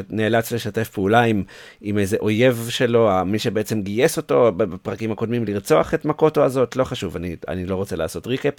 נאלץ 0.09 0.51
לשתף 0.51 0.89
פעולה 0.89 1.21
עם, 1.21 1.43
עם 1.81 1.97
איזה 1.97 2.17
אויב 2.19 2.67
שלו, 2.69 3.09
מי 3.25 3.39
שבעצם 3.39 3.81
גייס 3.81 4.17
אותו 4.17 4.51
בפרקים 4.57 5.11
הקודמים 5.11 5.45
לרצוח 5.45 5.93
את 5.93 6.05
מקוטו 6.05 6.43
הזאת, 6.43 6.75
לא 6.75 6.83
חשוב, 6.83 7.15
אני, 7.15 7.35
אני 7.47 7.65
לא 7.65 7.75
רוצה 7.75 7.95
לעשות 7.95 8.27
ריקאפ. 8.27 8.53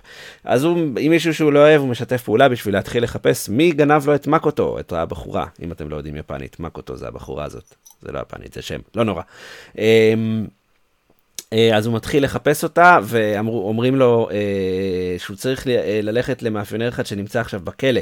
אז 0.45 0.65
הוא 0.65 0.94
אם 0.99 1.11
מישהו 1.11 1.35
שהוא 1.35 1.53
לא 1.53 1.59
אוהב 1.59 1.81
הוא 1.81 1.89
משתף 1.89 2.23
פעולה 2.23 2.49
בשביל 2.49 2.75
להתחיל 2.75 3.05
לחפש 3.05 3.49
מי 3.49 3.73
גנב 3.73 4.07
לו 4.07 4.15
את 4.15 4.27
מקוטו, 4.27 4.79
את 4.81 4.93
הבחורה, 4.93 5.47
אם 5.63 5.73
אתם 5.73 5.89
לא 5.89 5.97
יודעים 5.97 6.17
יפנית, 6.17 6.61
מקוטו 6.61 6.97
זה 6.97 7.09
הבחורה 7.09 7.45
הזאת, 7.45 7.75
זה 8.03 8.13
לא 8.13 8.21
יפנית, 8.21 8.53
זה 8.53 8.63
שם, 8.63 8.81
לא 8.95 9.05
נורא. 9.05 9.23
אמ, 9.79 10.47
אה, 11.53 11.77
אז 11.77 11.87
הוא 11.87 11.95
מתחיל 11.95 12.25
לחפש 12.25 12.65
אותה, 12.65 12.99
ואומרים 13.03 13.97
לו 13.97 14.29
אה, 14.31 15.19
שהוא 15.19 15.37
צריך 15.37 15.69
אה, 15.69 16.01
ללכת 16.03 16.43
למאפיונר 16.43 16.89
אחד 16.89 17.07
שנמצא 17.07 17.41
עכשיו 17.41 17.61
בכלא. 17.61 18.01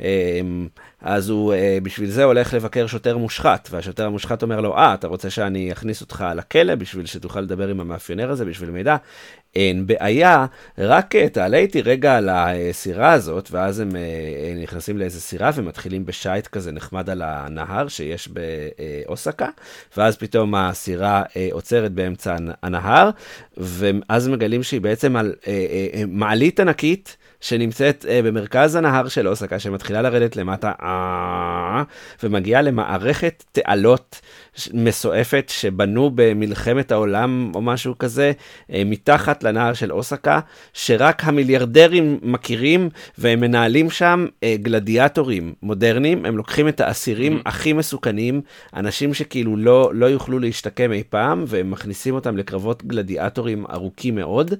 אמ, 0.00 0.68
אז 1.00 1.28
הוא 1.30 1.54
בשביל 1.82 2.10
זה 2.10 2.24
הולך 2.24 2.54
לבקר 2.54 2.86
שוטר 2.86 3.18
מושחת, 3.18 3.68
והשוטר 3.72 4.06
המושחת 4.06 4.42
אומר 4.42 4.60
לו, 4.60 4.76
אה, 4.76 4.94
אתה 4.94 5.06
רוצה 5.06 5.30
שאני 5.30 5.72
אכניס 5.72 6.00
אותך 6.00 6.24
לכלא 6.36 6.74
בשביל 6.74 7.06
שתוכל 7.06 7.40
לדבר 7.40 7.68
עם 7.68 7.80
המאפיונר 7.80 8.30
הזה 8.30 8.44
בשביל 8.44 8.70
מידע? 8.70 8.96
אין 9.56 9.86
בעיה, 9.86 10.46
רק 10.78 11.16
אה, 11.16 11.28
תעלה 11.28 11.56
איתי 11.56 11.82
רגע 11.82 12.16
על 12.16 12.28
הסירה 12.32 13.12
הזאת, 13.12 13.48
ואז 13.50 13.80
הם 13.80 13.96
אה, 13.96 14.62
נכנסים 14.62 14.98
לאיזה 14.98 15.20
סירה 15.20 15.50
ומתחילים 15.54 16.06
בשייט 16.06 16.46
כזה 16.46 16.72
נחמד 16.72 17.10
על 17.10 17.22
הנהר 17.22 17.88
שיש 17.88 18.28
באוסקה, 18.28 19.48
ואז 19.96 20.16
פתאום 20.16 20.54
הסירה 20.54 21.22
אה, 21.36 21.48
עוצרת 21.52 21.92
באמצע 21.92 22.36
הנהר, 22.62 23.10
ואז 23.56 24.28
מגלים 24.28 24.62
שהיא 24.62 24.80
בעצם 24.80 25.16
על 25.16 25.34
מעלית 26.08 26.60
ענקית. 26.60 27.16
שנמצאת 27.44 28.04
uh, 28.04 28.26
במרכז 28.26 28.74
הנהר 28.74 29.08
של 29.08 29.28
אוסקה, 29.28 29.58
שמתחילה 29.58 30.02
לרדת 30.02 30.36
למטה, 30.36 30.72
uh, 30.80 30.84
ומגיעה 32.22 32.62
למערכת 32.62 33.44
תעלות 33.52 34.20
מסועפת 34.72 35.44
שבנו 35.48 36.10
במלחמת 36.14 36.92
העולם 36.92 37.52
או 37.54 37.62
משהו 37.62 37.98
כזה, 37.98 38.32
uh, 38.38 38.72
מתחת 38.86 39.44
לנהר 39.44 39.74
של 39.74 39.92
אוסקה, 39.92 40.40
שרק 40.72 41.24
המיליארדרים 41.24 42.18
מכירים, 42.22 42.88
והם 43.18 43.40
מנהלים 43.40 43.90
שם 43.90 44.26
uh, 44.28 44.44
גלדיאטורים 44.62 45.54
מודרניים, 45.62 46.26
הם 46.26 46.36
לוקחים 46.36 46.68
את 46.68 46.80
האסירים 46.80 47.36
mm-hmm. 47.36 47.48
הכי 47.48 47.72
מסוכנים, 47.72 48.40
אנשים 48.76 49.14
שכאילו 49.14 49.56
לא, 49.56 49.90
לא 49.94 50.06
יוכלו 50.06 50.38
להשתקם 50.38 50.92
אי 50.92 51.02
פעם, 51.08 51.44
והם 51.46 51.70
מכניסים 51.70 52.14
אותם 52.14 52.36
לקרבות 52.36 52.84
גלדיאטורים 52.84 53.64
ארוכים 53.70 54.14
מאוד, 54.14 54.54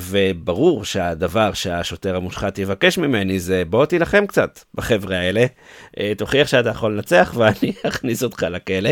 וברור 0.00 0.84
שהדבר 0.84 1.52
שהשוטר 1.52 2.16
המושחת 2.16 2.58
יבקש 2.58 2.98
ממני 2.98 3.40
זה 3.40 3.62
בוא 3.70 3.86
תילחם 3.86 4.26
קצת 4.26 4.60
בחבר'ה 4.74 5.18
האלה, 5.18 5.46
אה, 6.00 6.12
תוכיח 6.18 6.48
שאתה 6.48 6.68
יכול 6.68 6.92
לנצח 6.94 7.32
ואני 7.36 7.72
אכניס 7.86 8.22
אותך 8.22 8.42
לכלא. 8.50 8.90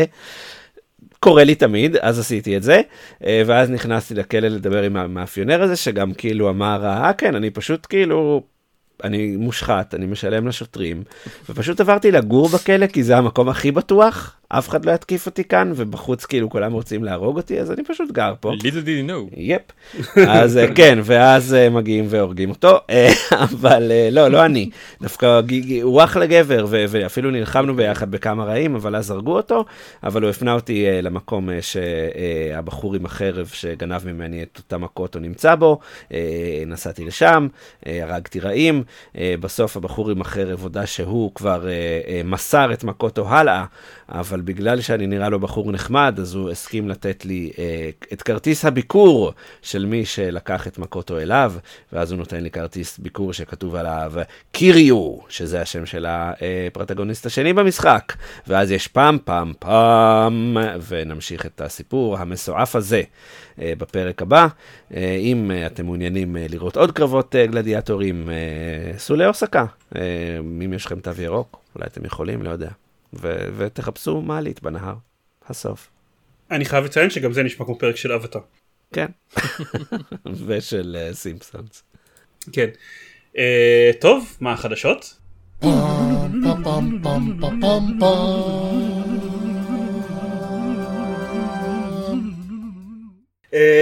קורה 1.19 1.43
לי 1.43 1.55
תמיד, 1.55 1.95
אז 1.95 2.19
עשיתי 2.19 2.57
את 2.57 2.63
זה, 2.63 2.81
אה, 3.25 3.41
ואז 3.45 3.69
נכנסתי 3.69 4.13
לכלא 4.13 4.47
לדבר 4.47 4.83
עם 4.83 4.97
המאפיונר 4.97 5.61
הזה, 5.61 5.75
שגם 5.75 6.13
כאילו 6.13 6.49
אמר, 6.49 6.85
אה 6.85 7.13
כן, 7.13 7.35
אני 7.35 7.49
פשוט 7.49 7.87
כאילו 7.89 8.43
אני 9.03 9.35
מושחת, 9.35 9.95
אני 9.95 10.05
משלם 10.05 10.47
לשוטרים, 10.47 11.03
ופשוט 11.49 11.81
עברתי 11.81 12.11
לגור 12.11 12.49
בכלא 12.49 12.87
כי 12.87 13.03
זה 13.03 13.17
המקום 13.17 13.49
הכי 13.49 13.71
בטוח, 13.71 14.37
אף 14.49 14.69
אחד 14.69 14.85
לא 14.85 14.91
יתקיף 14.91 15.25
אותי 15.25 15.43
כאן, 15.43 15.71
ובחוץ 15.75 16.25
כאילו 16.25 16.49
כולם 16.49 16.73
רוצים 16.73 17.03
להרוג 17.03 17.37
אותי, 17.37 17.59
אז 17.59 17.71
אני 17.71 17.83
פשוט 17.83 18.11
גר 18.11 18.33
פה. 18.39 18.51
little 18.53 18.85
did 18.85 19.07
you 19.07 19.09
know. 19.09 19.35
יפ. 19.37 19.61
אז 20.27 20.57
אה, 20.57 20.73
כן, 20.75 20.99
ואז 21.03 21.53
אה, 21.53 21.69
מגיעים 21.69 22.05
והורגים 22.09 22.49
אותו, 22.49 22.77
אה, 22.89 23.09
אבל 23.31 23.91
לא, 24.11 24.27
לא 24.27 24.45
אני. 24.45 24.69
דווקא 25.01 25.41
הוא 25.81 26.03
אחלה 26.03 26.25
גבר, 26.25 26.65
ואפילו 26.69 27.31
נלחמנו 27.31 27.75
ביחד 27.75 28.11
בכמה 28.11 28.45
רעים, 28.45 28.75
אבל 28.75 28.95
אז 28.95 29.11
הרגו 29.11 29.35
אותו, 29.35 29.65
אבל 30.03 30.21
הוא 30.21 30.29
הפנה 30.29 30.53
אותי 30.53 30.85
למקום 31.01 31.49
שהבחור 31.61 32.95
עם 32.95 33.05
החרב 33.05 33.47
שגנב 33.53 34.07
ממני 34.07 34.43
את 34.43 34.57
אותה 34.57 34.77
מכות 34.77 35.15
הוא 35.15 35.21
נמצא 35.21 35.55
בו, 35.55 35.79
נסעתי 36.67 37.05
לשם, 37.05 37.47
הרגתי 37.85 38.39
רעים, 38.39 38.83
בסוף 39.15 39.77
הבחור 39.77 40.09
עם 40.09 40.21
החרב 40.21 40.61
הודה 40.61 40.85
שהוא 40.85 41.31
כבר 41.35 41.67
מסר 42.25 42.73
את 42.73 42.83
מכותו 42.83 43.29
הלאה. 43.29 43.65
אבל 44.09 44.41
בגלל 44.41 44.81
שאני 44.81 45.07
נראה 45.07 45.29
לו 45.29 45.39
בחור 45.39 45.71
נחמד, 45.71 46.15
אז 46.21 46.35
הוא 46.35 46.49
הסכים 46.49 46.89
לתת 46.89 47.25
לי 47.25 47.51
אה, 47.59 47.89
את 48.13 48.21
כרטיס 48.21 48.65
הביקור 48.65 49.33
של 49.61 49.85
מי 49.85 50.05
שלקח 50.05 50.67
את 50.67 50.77
מקוטו 50.77 51.19
אליו, 51.19 51.53
ואז 51.93 52.11
הוא 52.11 52.17
נותן 52.17 52.43
לי 52.43 52.51
כרטיס 52.51 52.97
ביקור 52.97 53.33
שכתוב 53.33 53.75
עליו 53.75 54.13
קיריו, 54.51 55.17
שזה 55.29 55.61
השם 55.61 55.85
של 55.85 56.05
הפרוטגוניסט 56.09 57.25
השני 57.25 57.53
במשחק, 57.53 58.13
ואז 58.47 58.71
יש 58.71 58.87
פעם 58.87 59.17
פעם 59.23 59.53
פעם, 59.59 60.57
ונמשיך 60.87 61.45
את 61.45 61.61
הסיפור 61.61 62.17
המסועף 62.17 62.75
הזה. 62.75 63.01
אה, 63.61 63.73
בפרק 63.77 64.21
הבא. 64.21 64.47
אה, 64.95 65.17
אם 65.19 65.51
אה, 65.51 65.67
אתם 65.67 65.85
מעוניינים 65.85 66.35
לראות 66.39 66.77
עוד 66.77 66.91
קרבות 66.91 67.35
גלדיאטורים, 67.35 68.29
סעו 68.97 69.15
לאוסקה. 69.15 69.65
אם 70.65 70.73
יש 70.73 70.85
לכם 70.85 70.99
תו 70.99 71.11
ירוק, 71.21 71.59
אולי 71.75 71.87
אתם 71.87 72.05
יכולים, 72.05 72.41
לא 72.41 72.49
יודע. 72.49 72.69
ו- 73.21 73.47
ותחפשו 73.57 74.21
מעלית 74.21 74.63
בנהר. 74.63 74.95
הסוף. 75.47 75.89
אני 76.51 76.65
חייב 76.65 76.85
לציין 76.85 77.09
שגם 77.09 77.33
זה 77.33 77.43
נשמע 77.43 77.65
כמו 77.65 77.79
פרק 77.79 77.95
של 77.95 78.11
אבטה. 78.11 78.39
כן. 78.93 79.05
ושל 80.47 80.97
uh, 81.11 81.13
סימפסונס. 81.13 81.83
כן. 82.51 82.69
Uh, 83.33 83.37
טוב, 83.99 84.37
מה 84.41 84.53
החדשות? 84.53 85.17
Uh, 85.61 85.65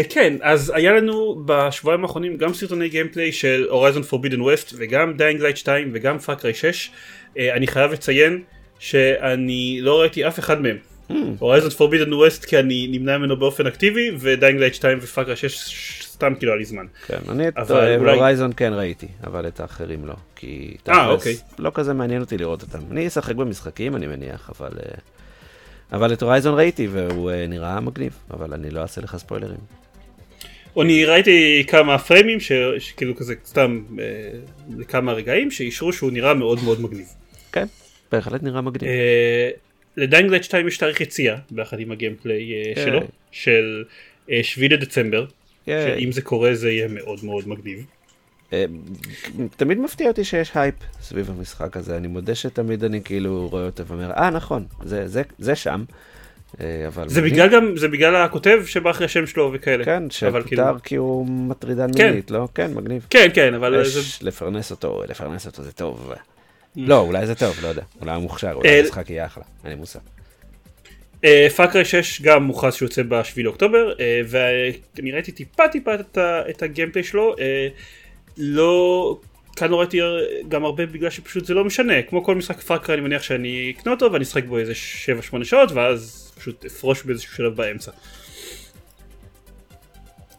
כן, 0.10 0.34
אז 0.42 0.72
היה 0.76 0.92
לנו 0.92 1.44
בשבועיים 1.46 2.04
האחרונים 2.04 2.38
גם 2.38 2.54
סרטוני 2.54 2.90
גיימפליי 2.90 3.32
של 3.32 3.68
Horizon 3.70 4.04
Forbidden 4.04 4.42
West 4.42 4.74
וגם 4.78 5.14
Dying 5.18 5.42
Light 5.42 5.58
2 5.58 5.92
וגם 5.94 6.20
Far 6.20 6.37
Cry 6.37 6.54
6. 6.54 6.90
Uh, 6.90 7.40
אני 7.54 7.68
חייב 7.68 7.92
לציין 7.92 8.44
שאני 8.84 9.80
לא 9.82 10.02
ראיתי 10.02 10.28
אף 10.28 10.40
אחד 10.40 10.62
מהם. 10.62 10.78
Horizon 11.40 11.70
Forbidden 11.70 12.14
West 12.14 12.46
כי 12.46 12.60
אני 12.60 12.88
נמנע 12.92 13.18
ממנו 13.18 13.38
באופן 13.38 13.68
אקטיבי 13.68 14.12
ודיינג 14.20 14.60
לייט 14.60 14.74
2 14.74 14.98
ופאקריי 15.02 15.36
6 15.36 16.04
סתם 16.04 16.34
כאילו 16.36 16.52
היה 16.52 16.60
לי 16.60 16.66
זמן. 16.66 16.86
כן, 17.08 17.18
אני 17.30 17.48
את 17.48 17.72
Horizon 17.72 18.46
אולי... 18.46 18.56
כן 18.56 18.74
ראיתי, 18.74 19.08
אבל 19.28 19.48
את 19.48 19.60
האחרים 19.60 20.06
לא. 20.06 20.14
כי 20.36 20.78
אה, 20.90 21.10
אוקיי. 21.10 21.36
לא 21.60 21.72
כזה 21.74 21.94
מעניין 21.94 22.22
אותי 22.22 22.38
לראות 22.38 22.62
אותם. 22.62 22.80
אני 22.92 23.08
אשחק 23.08 23.36
במשחקים 23.36 23.96
אני 23.96 24.08
מניח, 24.08 24.50
אבל... 24.60 24.70
Uh... 24.70 25.00
אבל 25.92 26.14
את 26.14 26.22
Horizon 26.22 26.56
ראיתי 26.56 26.88
והוא 26.88 27.32
נראה 27.48 27.80
מגניב, 27.80 28.14
אבל 28.32 28.54
אני 28.54 28.70
לא 28.70 28.82
אעשה 28.82 29.02
לך 29.02 29.18
ספוילרים. 29.18 29.60
אני 30.82 31.06
ראיתי 31.06 31.64
כמה 31.68 31.98
פריימים 31.98 32.40
שכאילו 32.40 33.16
כזה 33.16 33.34
סתם 33.46 33.84
לכמה 34.78 35.14
רגעים 35.14 35.52
שאישרו 35.52 35.94
שהוא 35.94 36.12
נראה 36.12 36.34
מאוד 36.34 36.64
מאוד 36.64 36.82
מגניב. 36.82 37.08
כן, 37.52 37.66
בהחלט 38.14 38.44
נראה 38.44 38.62
מגניב. 38.62 38.92
Uh, 38.92 39.58
ל 39.98 40.02
Dying 40.02 40.23
Light 40.23 40.44
2 40.44 40.68
יש 40.68 40.78
תאריך 40.78 41.02
יציאה 41.02 41.36
ביחד 41.52 41.80
עם 41.80 41.92
הגיימפליי 41.92 42.74
uh, 42.76 42.80
שלו, 42.80 43.00
של 43.32 43.84
uh, 44.28 44.32
7 44.44 44.68
לדצמבר, 44.68 45.26
שאם 45.66 46.12
זה 46.12 46.22
קורה 46.22 46.56
זה 46.56 46.72
יהיה 46.72 46.88
מאוד 46.88 47.26
מאוד 47.26 47.48
מגניב. 47.48 47.86
אה, 48.54 48.66
תמיד 49.58 49.80
מפתיע 49.80 50.08
אותי 50.08 50.24
שיש 50.24 50.52
הייפ 50.56 50.76
סביב 51.02 51.30
המשחק 51.38 51.78
הזה, 51.78 51.98
אני 51.98 52.08
מודה 52.08 52.36
שתמיד 52.36 52.84
אני 52.84 53.02
כאילו 53.04 53.48
רואה 53.52 53.66
אותו 53.66 53.86
ואומר, 53.86 54.12
אה 54.12 54.30
נכון, 54.30 54.66
זה, 54.84 55.08
זה, 55.08 55.22
זה 55.40 55.56
שם. 55.56 55.84
אה, 56.62 56.88
אבל 56.88 57.10
זה 57.10 57.22
בגלל 57.22 57.50
גם 57.50 57.78
זה 57.78 57.88
בגלל 57.88 58.16
הכותב 58.16 58.64
שבא 58.66 58.90
אחרי 58.90 59.06
השם 59.06 59.28
שלו 59.28 59.52
וכאלה 59.54 59.86
כן 59.86 60.10
שפוטר 60.10 60.42
כאילו... 60.48 60.64
כי 60.84 60.96
הוא 60.96 61.28
מטרידן 61.28 61.90
כן. 61.98 62.10
מינית 62.10 62.32
לא 62.32 62.48
כן 62.56 62.74
מגניב 62.74 63.08
כן 63.10 63.28
כן 63.34 63.54
אבל. 63.54 63.84
לפרנס 64.22 64.72
אותו 64.72 65.04
לפרנס 65.08 65.48
אותו 65.48 65.64
זה 65.64 65.72
טוב. 65.72 66.14
לא 66.76 67.00
אולי 67.00 67.26
זה 67.26 67.36
טוב 67.36 67.60
לא 67.62 67.68
יודע 67.68 67.84
אולי 68.02 68.12
הוא 68.12 68.22
מוכשר 68.22 68.52
אולי 68.54 68.70
אה, 68.70 68.80
המשחק 68.80 69.10
יהיה 69.10 69.26
אחלה 69.26 69.44
אין 69.64 69.72
לי 69.72 69.78
מושג. 69.78 70.00
פאקרי 71.56 71.86
6 71.86 72.22
גם 72.22 72.44
מוכרז 72.44 72.74
שיוצא 72.74 73.02
ב-7 73.04 73.42
לאוקטובר 73.44 73.94
ואני 74.28 75.12
ראיתי 75.12 75.32
טיפה 75.32 75.68
טיפה 75.68 75.92
את 76.50 76.62
הגיימפליי 76.62 77.04
שלו 77.04 77.36
לא, 78.38 79.20
כאן 79.56 79.72
לא 79.72 79.80
ראיתי 79.80 80.00
גם 80.48 80.66
הרבה 80.66 80.86
בגלל 80.86 81.10
שפשוט 81.10 81.46
זה 81.46 81.54
לא 81.54 81.66
משנה, 81.66 82.02
כמו 82.02 82.24
כל 82.24 82.36
משחק 82.36 82.60
Far 82.60 82.78
Cry 82.78 82.96
אני 82.96 83.02
מניח 83.02 83.22
שאני 83.22 83.74
אקנה 83.78 83.94
אותו 83.94 84.12
ואני 84.12 84.24
אשחק 84.24 84.44
בו 84.44 84.58
איזה 84.58 84.74
7-8 85.42 85.44
שעות 85.44 85.72
ואז 85.72 86.32
פשוט 86.38 86.66
אפרוש 86.66 87.04
באיזשהו 87.04 87.36
שלב 87.36 87.56
באמצע. 87.56 87.92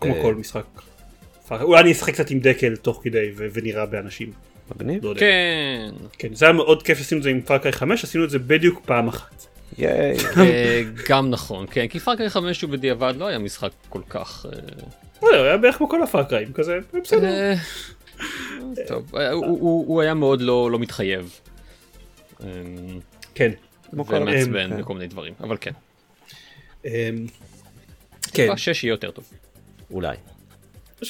כמו 0.01 0.15
אה. 0.15 0.23
כל 0.23 0.35
משחק. 0.35 0.65
אולי 1.51 1.81
אני 1.81 1.93
אשחק 1.93 2.15
קצת 2.15 2.31
עם 2.31 2.41
דקל 2.41 2.77
תוך 2.77 3.01
כדי 3.05 3.31
ונראה 3.37 3.87
באנשים. 3.87 4.33
מגניב. 4.75 5.05
לא 5.05 5.15
כן. 5.19 5.91
כן, 6.19 6.35
זה 6.35 6.45
היה 6.45 6.53
מאוד 6.53 6.83
כיף 6.83 7.01
עשינו 7.01 7.19
את 7.19 7.23
זה 7.23 7.31
עם 7.31 7.41
Far 7.41 7.57
Cry 7.57 7.73
5, 7.73 8.05
עשינו 8.05 8.25
את 8.25 8.31
זה 8.31 8.39
בדיוק 8.39 8.81
פעם 8.85 9.09
אחת. 9.09 9.47
ייי. 9.79 10.17
אה, 10.37 10.83
גם 11.09 11.31
נכון, 11.31 11.67
כן, 11.71 11.87
כי 11.89 12.01
Far 12.01 12.16
Cry 12.16 12.31
5 12.31 12.63
הוא 12.63 12.71
בדיעבד 12.71 13.15
לא 13.19 13.27
היה 13.27 13.39
משחק 13.39 13.71
כל 13.89 14.03
כך... 14.09 14.47
אה, 14.47 14.59
הוא 15.21 15.31
היה 15.31 15.57
בערך 15.57 15.77
כמו 15.77 15.89
כל 15.89 16.03
ה 16.03 16.09
Far 16.09 16.25
Cryים 16.25 16.53
כזה, 16.53 16.79
בסדר. 17.03 17.25
אה, 17.25 17.55
טוב, 18.89 19.17
אה, 19.17 19.31
הוא 19.33 20.03
היה 20.03 20.15
מאוד 20.15 20.41
לא, 20.41 20.71
לא 20.71 20.79
מתחייב. 20.79 21.41
כן. 23.35 23.51
ומעצבן 23.93 24.71
כן. 24.71 24.81
וכל 24.81 24.95
מיני 24.95 25.07
דברים, 25.07 25.35
אבל 25.41 25.57
כן. 25.61 25.71
אמ, 26.85 26.91
כן. 28.33 28.57
שש 28.57 28.85
יהיה 28.85 28.93
יותר 28.93 29.11
טוב. 29.11 29.31
אולי. 29.91 30.17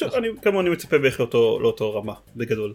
אני 0.03 0.27
כמוני 0.41 0.69
מצפה 0.69 0.97
בערך 0.97 1.19
לאותו 1.19 1.95
רמה, 1.95 2.13
בגדול. 2.35 2.73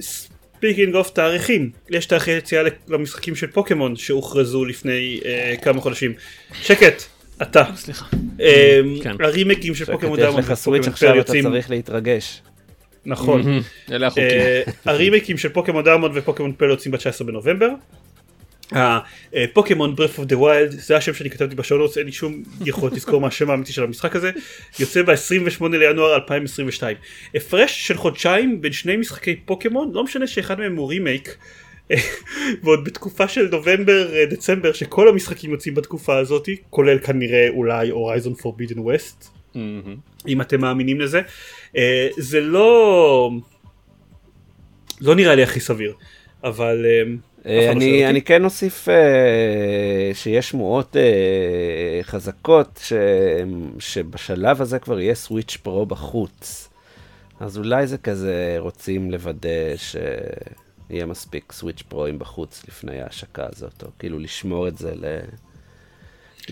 speaking 0.00 0.94
of 0.94 1.10
תאריכים, 1.10 1.70
יש 1.90 2.06
תאריכי 2.06 2.30
יציאה 2.30 2.62
למשחקים 2.88 3.36
של 3.36 3.46
פוקימון 3.46 3.96
שהוכרזו 3.96 4.64
לפני 4.64 5.20
כמה 5.62 5.80
חודשים. 5.80 6.12
שקט, 6.62 7.02
אתה. 7.42 7.64
סליחה. 7.76 8.06
כן. 9.02 9.16
הרימייקים 9.20 9.74
של 9.74 9.84
Pokemon 9.84 10.18
Diamond. 10.18 10.38
יש 10.38 10.50
לך 10.50 10.54
Switch 10.54 10.88
עכשיו 10.88 11.20
אתה 11.20 11.32
צריך 11.42 11.70
להתרגש. 11.70 12.42
נכון. 13.06 13.42
אלה 13.92 14.06
החוקים. 14.06 14.24
אה, 14.24 14.62
הרימייקים 14.84 15.38
של 15.38 15.48
Pokemon 15.48 15.84
Diamond 15.84 16.12
ו 16.16 16.20
Pokemon 16.20 16.52
Pearl 16.56 16.64
יוצאים 16.64 16.92
ב-19 16.94 17.24
בנובמבר. 17.24 17.68
Pokemon 19.52 19.96
Breath 19.96 20.18
of 20.18 20.26
the 20.26 20.38
Wild 20.38 20.70
זה 20.70 20.96
השם 20.96 21.14
שאני 21.14 21.30
כתבתי 21.30 21.54
בשעונות 21.54 21.98
אין 21.98 22.06
לי 22.06 22.12
שום 22.12 22.42
יכולת 22.64 22.92
לזכור 22.92 23.20
מה 23.20 23.26
השם 23.26 23.50
האמיתי 23.50 23.72
של 23.72 23.82
המשחק 23.82 24.16
הזה 24.16 24.30
יוצא 24.78 25.02
ב-28 25.02 25.68
לינואר 25.70 26.14
2022 26.14 26.96
הפרש 27.34 27.88
של 27.88 27.96
חודשיים 27.96 28.60
בין 28.60 28.72
שני 28.72 28.96
משחקי 28.96 29.36
פוקימון 29.36 29.90
לא 29.92 30.04
משנה 30.04 30.26
שאחד 30.26 30.58
מהם 30.58 30.76
הוא 30.76 30.88
רימייק 30.88 31.36
ועוד 32.62 32.84
בתקופה 32.84 33.28
של 33.28 33.48
נובמבר 33.50 34.14
אה, 34.14 34.26
דצמבר 34.26 34.72
שכל 34.72 35.08
המשחקים 35.08 35.50
יוצאים 35.50 35.74
בתקופה 35.74 36.16
הזאת 36.16 36.48
כולל 36.70 36.98
כנראה 36.98 37.48
אולי 37.48 37.90
הורייזון 37.90 38.34
פורבידן 38.34 38.78
ווסט 38.78 39.30
אם 40.28 40.40
אתם 40.40 40.60
מאמינים 40.60 41.00
לזה. 41.00 41.20
אה, 41.76 42.08
זה 42.18 42.40
לא 42.40 43.30
לא 45.00 45.14
נראה 45.14 45.34
לי 45.34 45.42
הכי 45.42 45.60
סביר 45.60 45.94
אבל 46.44 46.86
אה, 46.86 47.02
אני, 47.46 48.06
אני 48.06 48.22
כן 48.22 48.44
אוסיף 48.44 48.88
שיש 50.12 50.50
שמועות 50.50 50.96
חזקות 52.02 52.80
ש, 52.82 52.92
שבשלב 53.78 54.62
הזה 54.62 54.78
כבר 54.78 55.00
יהיה 55.00 55.14
סוויץ' 55.14 55.56
פרו 55.62 55.86
בחוץ. 55.86 56.68
אז 57.40 57.58
אולי 57.58 57.86
זה 57.86 57.98
כזה 57.98 58.56
רוצים 58.58 59.10
לוודא 59.10 59.76
ש... 59.76 59.96
יהיה 60.90 61.06
מספיק 61.06 61.52
סוויץ' 61.52 61.82
פרוים 61.82 62.18
בחוץ 62.18 62.64
לפני 62.68 63.00
ההשקה 63.00 63.46
הזאת, 63.52 63.82
או 63.82 63.88
כאילו 63.98 64.18
לשמור 64.18 64.68
את 64.68 64.78
זה 64.78 64.94
ל... 64.94 65.04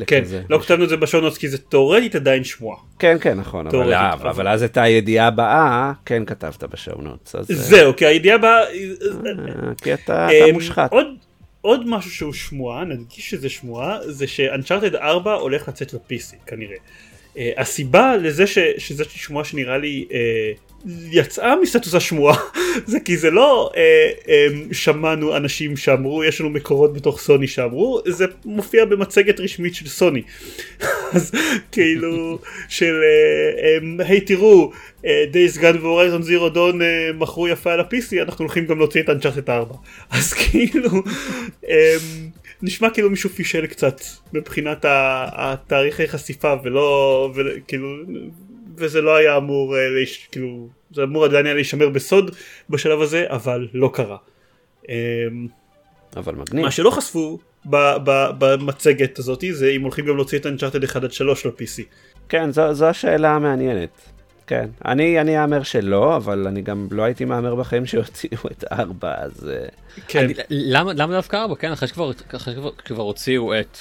כן, 0.06 0.22
לא 0.50 0.58
כתבנו 0.58 0.84
את 0.84 0.88
זה 0.88 0.96
בשונות 0.96 1.38
כי 1.38 1.48
זה 1.48 1.58
תאורטית 1.58 2.14
עדיין 2.14 2.44
שמועה. 2.44 2.78
כן, 2.98 3.16
כן, 3.20 3.38
נכון, 3.38 3.66
אבל, 3.66 3.94
אבל, 3.94 4.28
אבל 4.28 4.48
אז 4.48 4.62
את 4.62 4.76
הידיעה 4.76 5.26
הבאה 5.26 5.92
כן 6.04 6.24
כתבת 6.24 6.64
בשונות. 6.64 7.34
אה, 7.34 7.42
זהו, 7.42 7.96
כי 7.96 8.06
הידיעה 8.06 8.34
הבאה... 8.36 8.60
אה, 8.60 8.66
כי 9.82 9.94
אתה, 9.94 10.26
אתה 10.26 10.44
אמ, 10.50 10.54
מושחת. 10.54 10.92
עוד, 10.92 11.06
עוד 11.60 11.88
משהו 11.88 12.10
שהוא 12.10 12.32
שמועה, 12.32 12.84
נדגיש 12.84 13.30
שזה 13.30 13.48
שמועה, 13.48 13.98
זה 14.02 14.26
שאנצ'ארטד 14.26 14.94
4 14.94 15.34
הולך 15.34 15.68
לצאת 15.68 15.94
ל-PC 15.94 16.36
כנראה. 16.46 16.76
Uh, 17.34 17.38
הסיבה 17.56 18.16
לזה 18.16 18.46
ש, 18.46 18.58
שזאת 18.78 19.10
שמועה 19.10 19.44
שנראה 19.44 19.78
לי 19.78 20.06
uh, 20.10 20.72
יצאה 21.10 21.56
מסטטוס 21.62 21.94
השמועה 21.94 22.36
זה 22.86 23.00
כי 23.00 23.16
זה 23.16 23.30
לא 23.30 23.70
אה, 23.76 24.10
אה, 24.28 24.46
שמענו 24.72 25.36
אנשים 25.36 25.76
שאמרו 25.76 26.24
יש 26.24 26.40
לנו 26.40 26.50
מקורות 26.50 26.92
בתוך 26.92 27.20
סוני 27.20 27.46
שאמרו 27.46 28.00
זה 28.06 28.26
מופיע 28.44 28.84
במצגת 28.84 29.40
רשמית 29.40 29.74
של 29.74 29.88
סוני. 29.88 30.22
אז 31.14 31.32
כאילו 31.72 32.38
של 32.68 32.94
אה, 33.02 33.98
אה, 34.00 34.06
היי 34.06 34.20
תראו 34.20 34.72
דייס 35.30 35.58
גן 35.58 35.76
והורייזון 35.80 36.22
זירו 36.22 36.48
דון 36.48 36.80
מכרו 37.14 37.48
יפה 37.48 37.72
על 37.72 37.80
ה-PC 37.80 38.22
אנחנו 38.22 38.44
הולכים 38.44 38.66
גם 38.66 38.78
להוציא 38.78 39.02
את 39.02 39.10
אנצ'ארטד 39.10 39.50
4 39.50 39.74
אז 40.10 40.32
כאילו 40.32 40.90
אה, 41.68 41.96
נשמע 42.62 42.90
כאילו 42.90 43.10
מישהו 43.10 43.30
פישל 43.30 43.66
קצת 43.66 44.00
מבחינת 44.32 44.84
התאריכי 44.88 46.08
חשיפה 46.08 46.54
ולא 46.64 47.32
וכאילו 47.34 47.88
וזה 48.76 49.00
לא 49.00 49.16
היה 49.16 49.36
אמור, 49.36 49.76
אה, 49.76 49.88
להיש... 49.88 50.28
כאילו, 50.32 50.68
זה 50.90 51.02
אמור 51.02 51.24
עדיין 51.24 51.46
היה 51.46 51.54
להישמר 51.54 51.88
בסוד 51.88 52.36
בשלב 52.70 53.00
הזה, 53.00 53.24
אבל 53.28 53.68
לא 53.74 53.90
קרה. 53.94 54.16
אמ, 54.88 54.94
אבל 56.16 56.34
מגניב. 56.34 56.64
מה 56.64 56.70
שלא 56.70 56.90
חשפו 56.90 57.38
במצגת 58.38 59.18
הזאת 59.18 59.44
זה 59.52 59.68
אם 59.68 59.82
הולכים 59.82 60.06
גם 60.06 60.16
להוציא 60.16 60.38
את 60.38 60.46
אנצ'ארטד 60.46 60.84
1 60.84 61.04
עד 61.04 61.12
3 61.12 61.46
ל-PC. 61.46 61.82
כן, 62.28 62.50
זו, 62.50 62.74
זו 62.74 62.86
השאלה 62.86 63.30
המעניינת. 63.30 63.90
כן, 64.46 64.68
אני, 64.84 65.20
אני 65.20 65.42
אאמר 65.42 65.62
שלא, 65.62 66.16
אבל 66.16 66.46
אני 66.46 66.62
גם 66.62 66.88
לא 66.90 67.02
הייתי 67.02 67.24
מהמר 67.24 67.54
בחיים 67.54 67.86
שהוציאו 67.86 68.38
את 68.50 68.64
ארבע, 68.72 69.14
אז... 69.18 69.48
אה, 69.52 69.66
כן. 70.08 70.24
אני- 70.24 70.34
למה 70.50 70.92
למה 70.92 71.12
דווקא 71.14 71.36
ארבע? 71.36 71.54
כן, 71.54 71.72
אחרי 71.72 71.88
שכבר 71.88 72.10
אחרי 72.36 72.54
שכבר- 72.54 72.70
כבר 72.84 73.02
הוציאו 73.02 73.60
את 73.60 73.78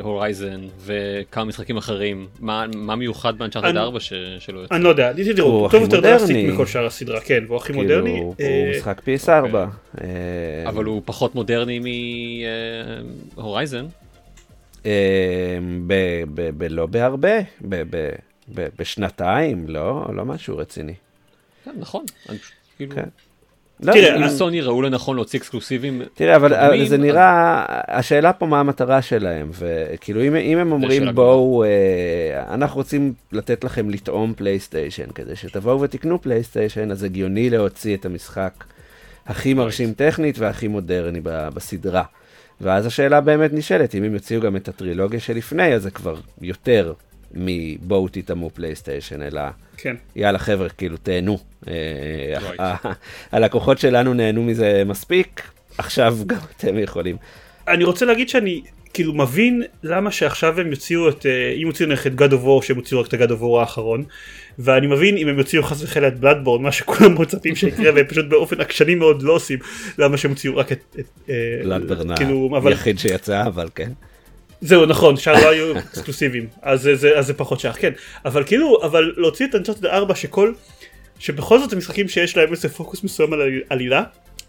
הורייזן 0.00 0.60
וכמה 0.84 1.44
משחקים 1.44 1.76
אחרים, 1.76 2.26
מה 2.40 2.64
מה 2.76 2.96
מיוחד 2.96 3.38
באנצ'ארטד 3.38 3.68
אני- 3.68 3.78
4 3.78 4.00
ש- 4.00 4.12
שלא 4.38 4.58
יוצא? 4.60 4.74
אני 4.74 4.84
לא 4.84 4.88
יודע, 4.88 5.12
תראו, 5.36 5.48
הוא 5.48 5.60
הוא 5.60 5.70
טוב 5.70 5.82
הכי 5.84 5.94
יותר 5.96 6.00
דרסטית 6.08 6.36
מודרני. 6.36 6.52
מכל 6.52 6.66
שאר 6.66 6.86
הסדרה, 6.86 7.20
כן, 7.20 7.44
והוא 7.46 7.56
הכי 7.56 7.66
כאילו, 7.72 7.82
מודרני. 7.82 8.18
הוא 8.18 8.34
אה, 8.40 8.70
משחק 8.76 9.00
PS4. 9.00 9.30
אוקיי. 9.42 9.60
אה, 10.00 10.68
אבל 10.68 10.84
הוא 10.84 11.02
פחות 11.04 11.34
מודרני 11.34 11.80
מהורייזן. 13.36 13.86
אה, 14.86 14.90
ב- 15.86 16.24
ב- 16.34 16.50
ב- 16.58 16.66
לא 16.70 16.86
בהרבה, 16.86 17.38
ב- 17.40 17.44
ב- 17.60 17.84
ב- 17.90 18.10
בשנתיים, 18.54 19.64
לא, 19.68 20.06
לא 20.14 20.24
משהו 20.24 20.56
רציני. 20.56 20.94
כן, 21.64 21.70
נכון. 21.78 22.04
אני 22.28 22.38
פשוט, 22.38 22.52
כאילו, 22.76 22.94
כן. 22.94 23.08
לא, 23.80 23.92
תראה, 23.92 24.16
אם 24.16 24.22
אז- 24.22 24.38
סוני 24.38 24.60
ראו 24.60 24.82
לנכון 24.82 25.16
להוציא 25.16 25.38
אקסקלוסיבים, 25.38 26.02
תראה, 26.14 26.36
אבל 26.36 26.48
קודמים, 26.60 26.86
זה 26.86 26.94
אז- 26.94 27.00
נראה, 27.00 27.64
השאלה 27.98 28.32
פה 28.32 28.46
מה 28.46 28.60
המטרה 28.60 29.02
שלהם, 29.02 29.50
וכאילו 29.52 30.22
אם, 30.22 30.34
אם 30.36 30.58
הם 30.58 30.72
אומרים. 30.72 31.14
בואו, 31.14 31.64
אה, 31.64 32.54
אנחנו 32.54 32.76
רוצים 32.80 33.12
לתת 33.32 33.64
לכם 33.64 33.90
לטעום 33.90 34.34
פלייסטיישן, 34.36 35.10
כדי 35.14 35.36
שתבואו 35.36 35.80
ותקנו 35.80 36.22
פלייסטיישן, 36.22 36.90
אז 36.90 37.02
הגיוני 37.02 37.50
להוציא 37.50 37.96
את 37.96 38.06
המשחק 38.06 38.64
הכי 39.26 39.54
מרשים 39.54 39.92
טכנית 39.92 40.38
והכי 40.38 40.68
מודרני 40.68 41.20
ב- 41.22 41.48
בסדרה. 41.54 42.02
ואז 42.60 42.86
השאלה 42.86 43.20
באמת 43.20 43.52
נשאלת, 43.52 43.94
אם 43.94 44.04
הם 44.04 44.14
יוציאו 44.14 44.40
גם 44.40 44.56
את 44.56 44.68
הטרילוגיה 44.68 45.20
שלפני, 45.20 45.74
אז 45.74 45.82
זה 45.82 45.90
כבר 45.90 46.14
יותר 46.40 46.92
מבואו 47.34 48.08
תטעמו 48.08 48.50
פלייסטיישן, 48.50 49.22
אלא 49.22 49.40
כן. 49.76 49.96
יאללה 50.16 50.38
חבר'ה, 50.38 50.68
כאילו 50.68 50.96
תהנו. 50.96 51.38
אה, 51.68 51.72
Right. 52.38 52.62
ה- 52.62 52.92
הלקוחות 53.32 53.78
שלנו 53.78 54.14
נהנו 54.14 54.42
מזה 54.42 54.82
מספיק, 54.86 55.42
עכשיו 55.78 56.16
גם 56.26 56.36
אתם 56.56 56.78
יכולים. 56.78 57.16
אני 57.68 57.84
רוצה 57.84 58.06
להגיד 58.06 58.28
שאני 58.28 58.62
כאילו 58.94 59.14
מבין 59.14 59.62
למה 59.82 60.10
שעכשיו 60.10 60.60
הם 60.60 60.70
יוציאו 60.70 61.08
את, 61.08 61.26
אה, 61.26 61.52
אם 61.62 61.66
יוציאו 61.66 61.88
נניח 61.88 62.06
את 62.06 62.12
God 62.12 62.32
of 62.32 62.44
War, 62.46 62.66
שהם 62.66 62.76
יוציאו 62.76 63.00
רק 63.00 63.06
את 63.08 63.14
ה-God 63.14 63.28
of 63.30 63.40
War 63.42 63.60
האחרון, 63.60 64.04
ואני 64.58 64.86
מבין 64.86 65.16
אם 65.16 65.28
הם 65.28 65.38
יוציאו 65.38 65.62
חס 65.62 65.82
וחלילה 65.82 66.08
את 66.08 66.20
בלאדבורן, 66.20 66.62
מה 66.62 66.72
שכולם 66.72 67.20
מצפים 67.22 67.56
שיקרה, 67.56 67.94
והם 67.94 68.06
פשוט 68.06 68.26
באופן 68.28 68.60
עקשני 68.60 68.94
מאוד 68.94 69.22
לא 69.22 69.32
עושים, 69.32 69.58
למה 69.98 70.16
שהם 70.16 70.30
יוציאו 70.30 70.56
רק 70.56 70.72
את, 70.72 70.96
אה, 71.30 71.34
בלאדברן 71.62 72.16
כאילו, 72.16 72.50
אבל 72.58 72.70
היחיד 72.72 72.98
שיצא, 72.98 73.42
אבל 73.46 73.68
כן. 73.74 73.92
זהו 74.60 74.86
נכון, 74.86 75.16
שאר 75.16 75.32
לא 75.44 75.50
היו 75.50 75.78
אקסקלוסיביים, 75.78 76.46
אז 76.62 76.82
זה, 76.82 76.96
זה, 76.96 77.18
אז 77.18 77.26
זה 77.26 77.34
פחות 77.34 77.60
שייך, 77.60 77.76
כן, 77.80 77.92
אבל 78.24 78.44
כאילו, 78.44 78.78
אבל 78.82 79.14
להוציא 79.16 79.46
את 79.46 79.54
Uncharted 79.54 79.86
4 79.86 80.14
שכל, 80.14 80.52
שבכל 81.18 81.58
זאת 81.58 81.72
המשחקים 81.72 82.08
שיש 82.08 82.36
להם 82.36 82.50
איזה 82.52 82.68
פוקוס 82.68 83.04
מסוים 83.04 83.32
על 83.32 83.40
עליל- 83.40 83.62
עלילה, 83.70 84.02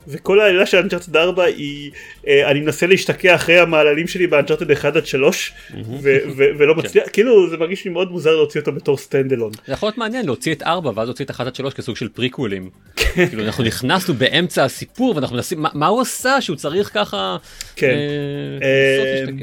וכל 0.07 0.39
העלילה 0.39 0.65
של 0.65 0.77
Uncharted 0.77 1.15
4 1.15 1.43
היא, 1.43 1.91
אה, 2.27 2.51
אני 2.51 2.59
מנסה 2.59 2.87
להשתקע 2.87 3.35
אחרי 3.35 3.59
המעללים 3.59 4.07
שלי 4.07 4.27
ב 4.27 4.32
Uncharted 4.32 4.71
1 4.71 4.95
עד 4.95 5.05
3, 5.05 5.53
ו- 6.01 6.17
ו- 6.37 6.43
ולא 6.57 6.75
מצליח, 6.75 7.03
כאילו 7.13 7.49
זה 7.49 7.57
מרגיש 7.57 7.85
לי 7.85 7.91
מאוד 7.91 8.11
מוזר 8.11 8.35
להוציא 8.35 8.59
אותו 8.61 8.71
בתור 8.71 8.97
stand 8.97 9.31
alone. 9.33 9.51
זה 9.67 9.73
יכול 9.73 9.87
להיות 9.87 9.97
מעניין 9.97 10.25
להוציא 10.25 10.53
את 10.53 10.63
4 10.63 10.91
ואז 10.95 11.07
להוציא 11.07 11.25
את 11.25 11.31
1 11.31 11.47
עד 11.47 11.55
3 11.55 11.73
כסוג 11.73 11.95
של 11.95 12.07
פריקוולים. 12.09 12.69
כאילו 12.95 13.43
אנחנו 13.43 13.63
נכנסנו 13.63 14.13
באמצע 14.13 14.63
הסיפור 14.63 15.15
ואנחנו 15.15 15.35
מנסים, 15.35 15.61
מה- 15.61 15.69
מה 15.73 15.87
הוא 15.87 16.01
עשה 16.01 16.41
שהוא 16.41 16.55
צריך 16.55 16.91
ככה, 16.93 17.37
כן. 17.75 17.95
אה, 18.61 19.37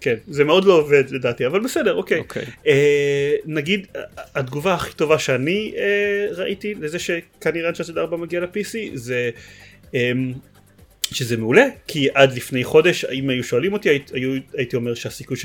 כן. 0.00 0.14
זה 0.28 0.44
מאוד 0.44 0.64
לא 0.64 0.72
עובד 0.72 1.04
לדעתי, 1.10 1.46
אבל 1.46 1.60
בסדר, 1.60 1.94
אוקיי. 1.94 2.18
אוקיי. 2.18 2.44
אה, 2.66 3.34
נגיד, 3.44 3.86
התגובה 4.34 4.74
הכי 4.74 4.94
טובה 4.94 5.18
שאני 5.18 5.74
אה, 5.76 6.26
ראיתי 6.30 6.74
לזה 6.74 6.98
שכנראה 6.98 7.68
אנצ'ארטד 7.68 7.98
4 7.98 8.16
מגיע 8.16 8.40
ל-PC 8.40 8.76
זה 8.94 9.30
אה, 9.94 10.12
שזה 11.12 11.36
מעולה, 11.36 11.64
כי 11.86 12.08
עד 12.14 12.32
לפני 12.32 12.64
חודש, 12.64 13.04
אם 13.04 13.30
היו 13.30 13.44
שואלים 13.44 13.72
אותי, 13.72 13.88
היית, 13.88 14.10
היו, 14.14 14.40
הייתי 14.54 14.76
אומר 14.76 14.94
שהסיכוי 14.94 15.36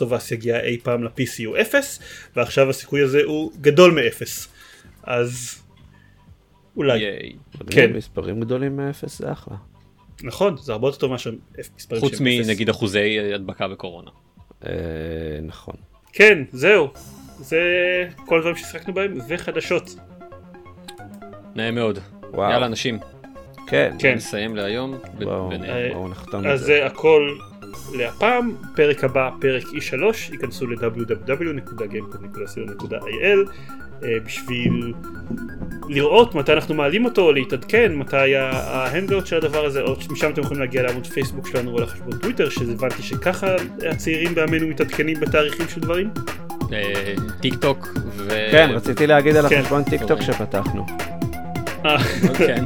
Us 0.00 0.34
יגיע 0.34 0.60
אי 0.60 0.78
פעם 0.82 1.04
ל-PC 1.04 1.46
הוא 1.46 1.56
אפס, 1.60 1.98
ועכשיו 2.36 2.70
הסיכוי 2.70 3.02
הזה 3.02 3.22
הוא 3.24 3.52
גדול 3.60 3.90
מאפס. 3.90 4.48
אז 5.02 5.62
אולי, 6.76 6.98
ייי. 6.98 7.32
כן. 7.70 7.92
מספרים 7.92 8.40
גדולים 8.40 8.76
מאפס 8.76 9.18
זה 9.18 9.32
אחלה. 9.32 9.56
נכון, 10.22 10.56
זה 10.56 10.72
הרבה 10.72 10.88
יותר 10.88 10.98
טוב 10.98 11.10
מאשר 11.10 11.30
מספרים 11.76 12.00
חוץ. 12.00 12.20
מנגיד 12.20 12.68
אחוזי 12.68 13.18
הדבקה 13.34 13.68
בקורונה. 13.68 14.10
אה, 14.66 14.70
נכון. 15.42 15.74
כן, 16.12 16.42
זהו. 16.52 16.88
זה 17.38 17.60
כל 18.26 18.38
הדברים 18.38 18.56
ששיחקנו 18.56 18.94
בהם, 18.94 19.18
וחדשות. 19.28 19.96
נאה 21.54 21.70
מאוד. 21.70 21.98
וואו. 22.32 22.50
יאללה 22.50 22.66
אנשים, 22.66 22.98
כן. 23.66 23.96
כן. 23.98 24.14
נסיים 24.14 24.56
להיום. 24.56 24.94
בואו 25.18 25.50
בואו 25.92 26.08
נחתום 26.08 26.40
את 26.40 26.46
אז 26.46 26.60
זה. 26.60 26.66
זה 26.66 26.86
הכל 26.86 27.38
להפעם, 27.94 28.56
פרק 28.76 29.04
הבא, 29.04 29.30
פרק 29.40 29.64
E3, 29.64 30.32
ייכנסו 30.32 30.66
ל-www.gamepod.co.il 30.66 33.50
אה, 34.02 34.20
בשביל 34.24 34.92
לראות 35.88 36.34
מתי 36.34 36.52
אנחנו 36.52 36.74
מעלים 36.74 37.04
אותו, 37.04 37.32
להתעדכן, 37.32 37.92
מתי 37.94 38.36
ההקלטות 38.36 39.26
של 39.26 39.36
הדבר 39.36 39.64
הזה, 39.64 39.80
או 39.80 39.96
משם 40.10 40.30
אתם 40.30 40.40
יכולים 40.40 40.60
להגיע 40.60 40.82
לעמוד 40.82 41.06
פייסבוק 41.06 41.48
שלנו 41.48 41.72
או 41.72 41.80
לחשבון 41.80 42.18
טוויטר, 42.18 42.48
שהבנתי 42.48 43.02
שככה 43.02 43.46
הצעירים 43.90 44.34
בעמנו 44.34 44.66
מתעדכנים 44.66 45.20
בתאריכים 45.20 45.66
של 45.68 45.80
דברים. 45.80 46.10
אה, 46.72 47.14
טיק 47.40 47.54
טוק. 47.54 47.88
ו- 48.16 48.48
כן, 48.50 48.70
רציתי 48.74 49.06
להגיד 49.06 49.36
על 49.36 49.48
כן. 49.48 49.58
החשבון 49.58 49.82
טיק 49.82 50.00
טוק 50.00 50.10
אוקיי. 50.10 50.26
שפתחנו. 50.26 50.86
אה, 51.86 51.98
כן. 52.38 52.64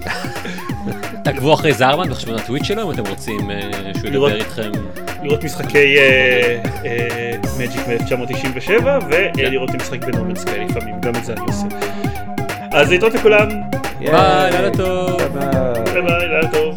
תעקבו 1.24 1.54
אחרי 1.54 1.72
זרמן 1.72 2.10
בחשבון 2.10 2.34
הטוויטר 2.34 2.64
שלו 2.64 2.82
אם 2.82 2.90
אתם 2.90 3.06
רוצים 3.06 3.50
אה, 3.50 3.60
שהוא 3.98 4.08
ידבר 4.08 4.34
איתכם. 4.36 4.70
לראות 5.22 5.44
משחקי 5.44 5.96
מג'יק 7.58 7.80
מ-1997 7.88 8.84
ולראות 9.36 9.74
משחק 9.74 10.04
בנורמן 10.04 10.34
סקאי 10.34 10.64
לפעמים, 10.64 11.00
גם 11.00 11.16
את 11.16 11.24
זה 11.24 11.32
אני 11.32 11.42
עושה. 11.46 11.66
אז 12.72 12.90
להתראות 12.90 13.14
לכולם, 13.14 13.48
ביי, 13.98 14.10
לילה 14.52 14.70
טוב. 14.76 15.22
ביי. 15.22 16.02
לילה 16.02 16.50
טוב. 16.50 16.69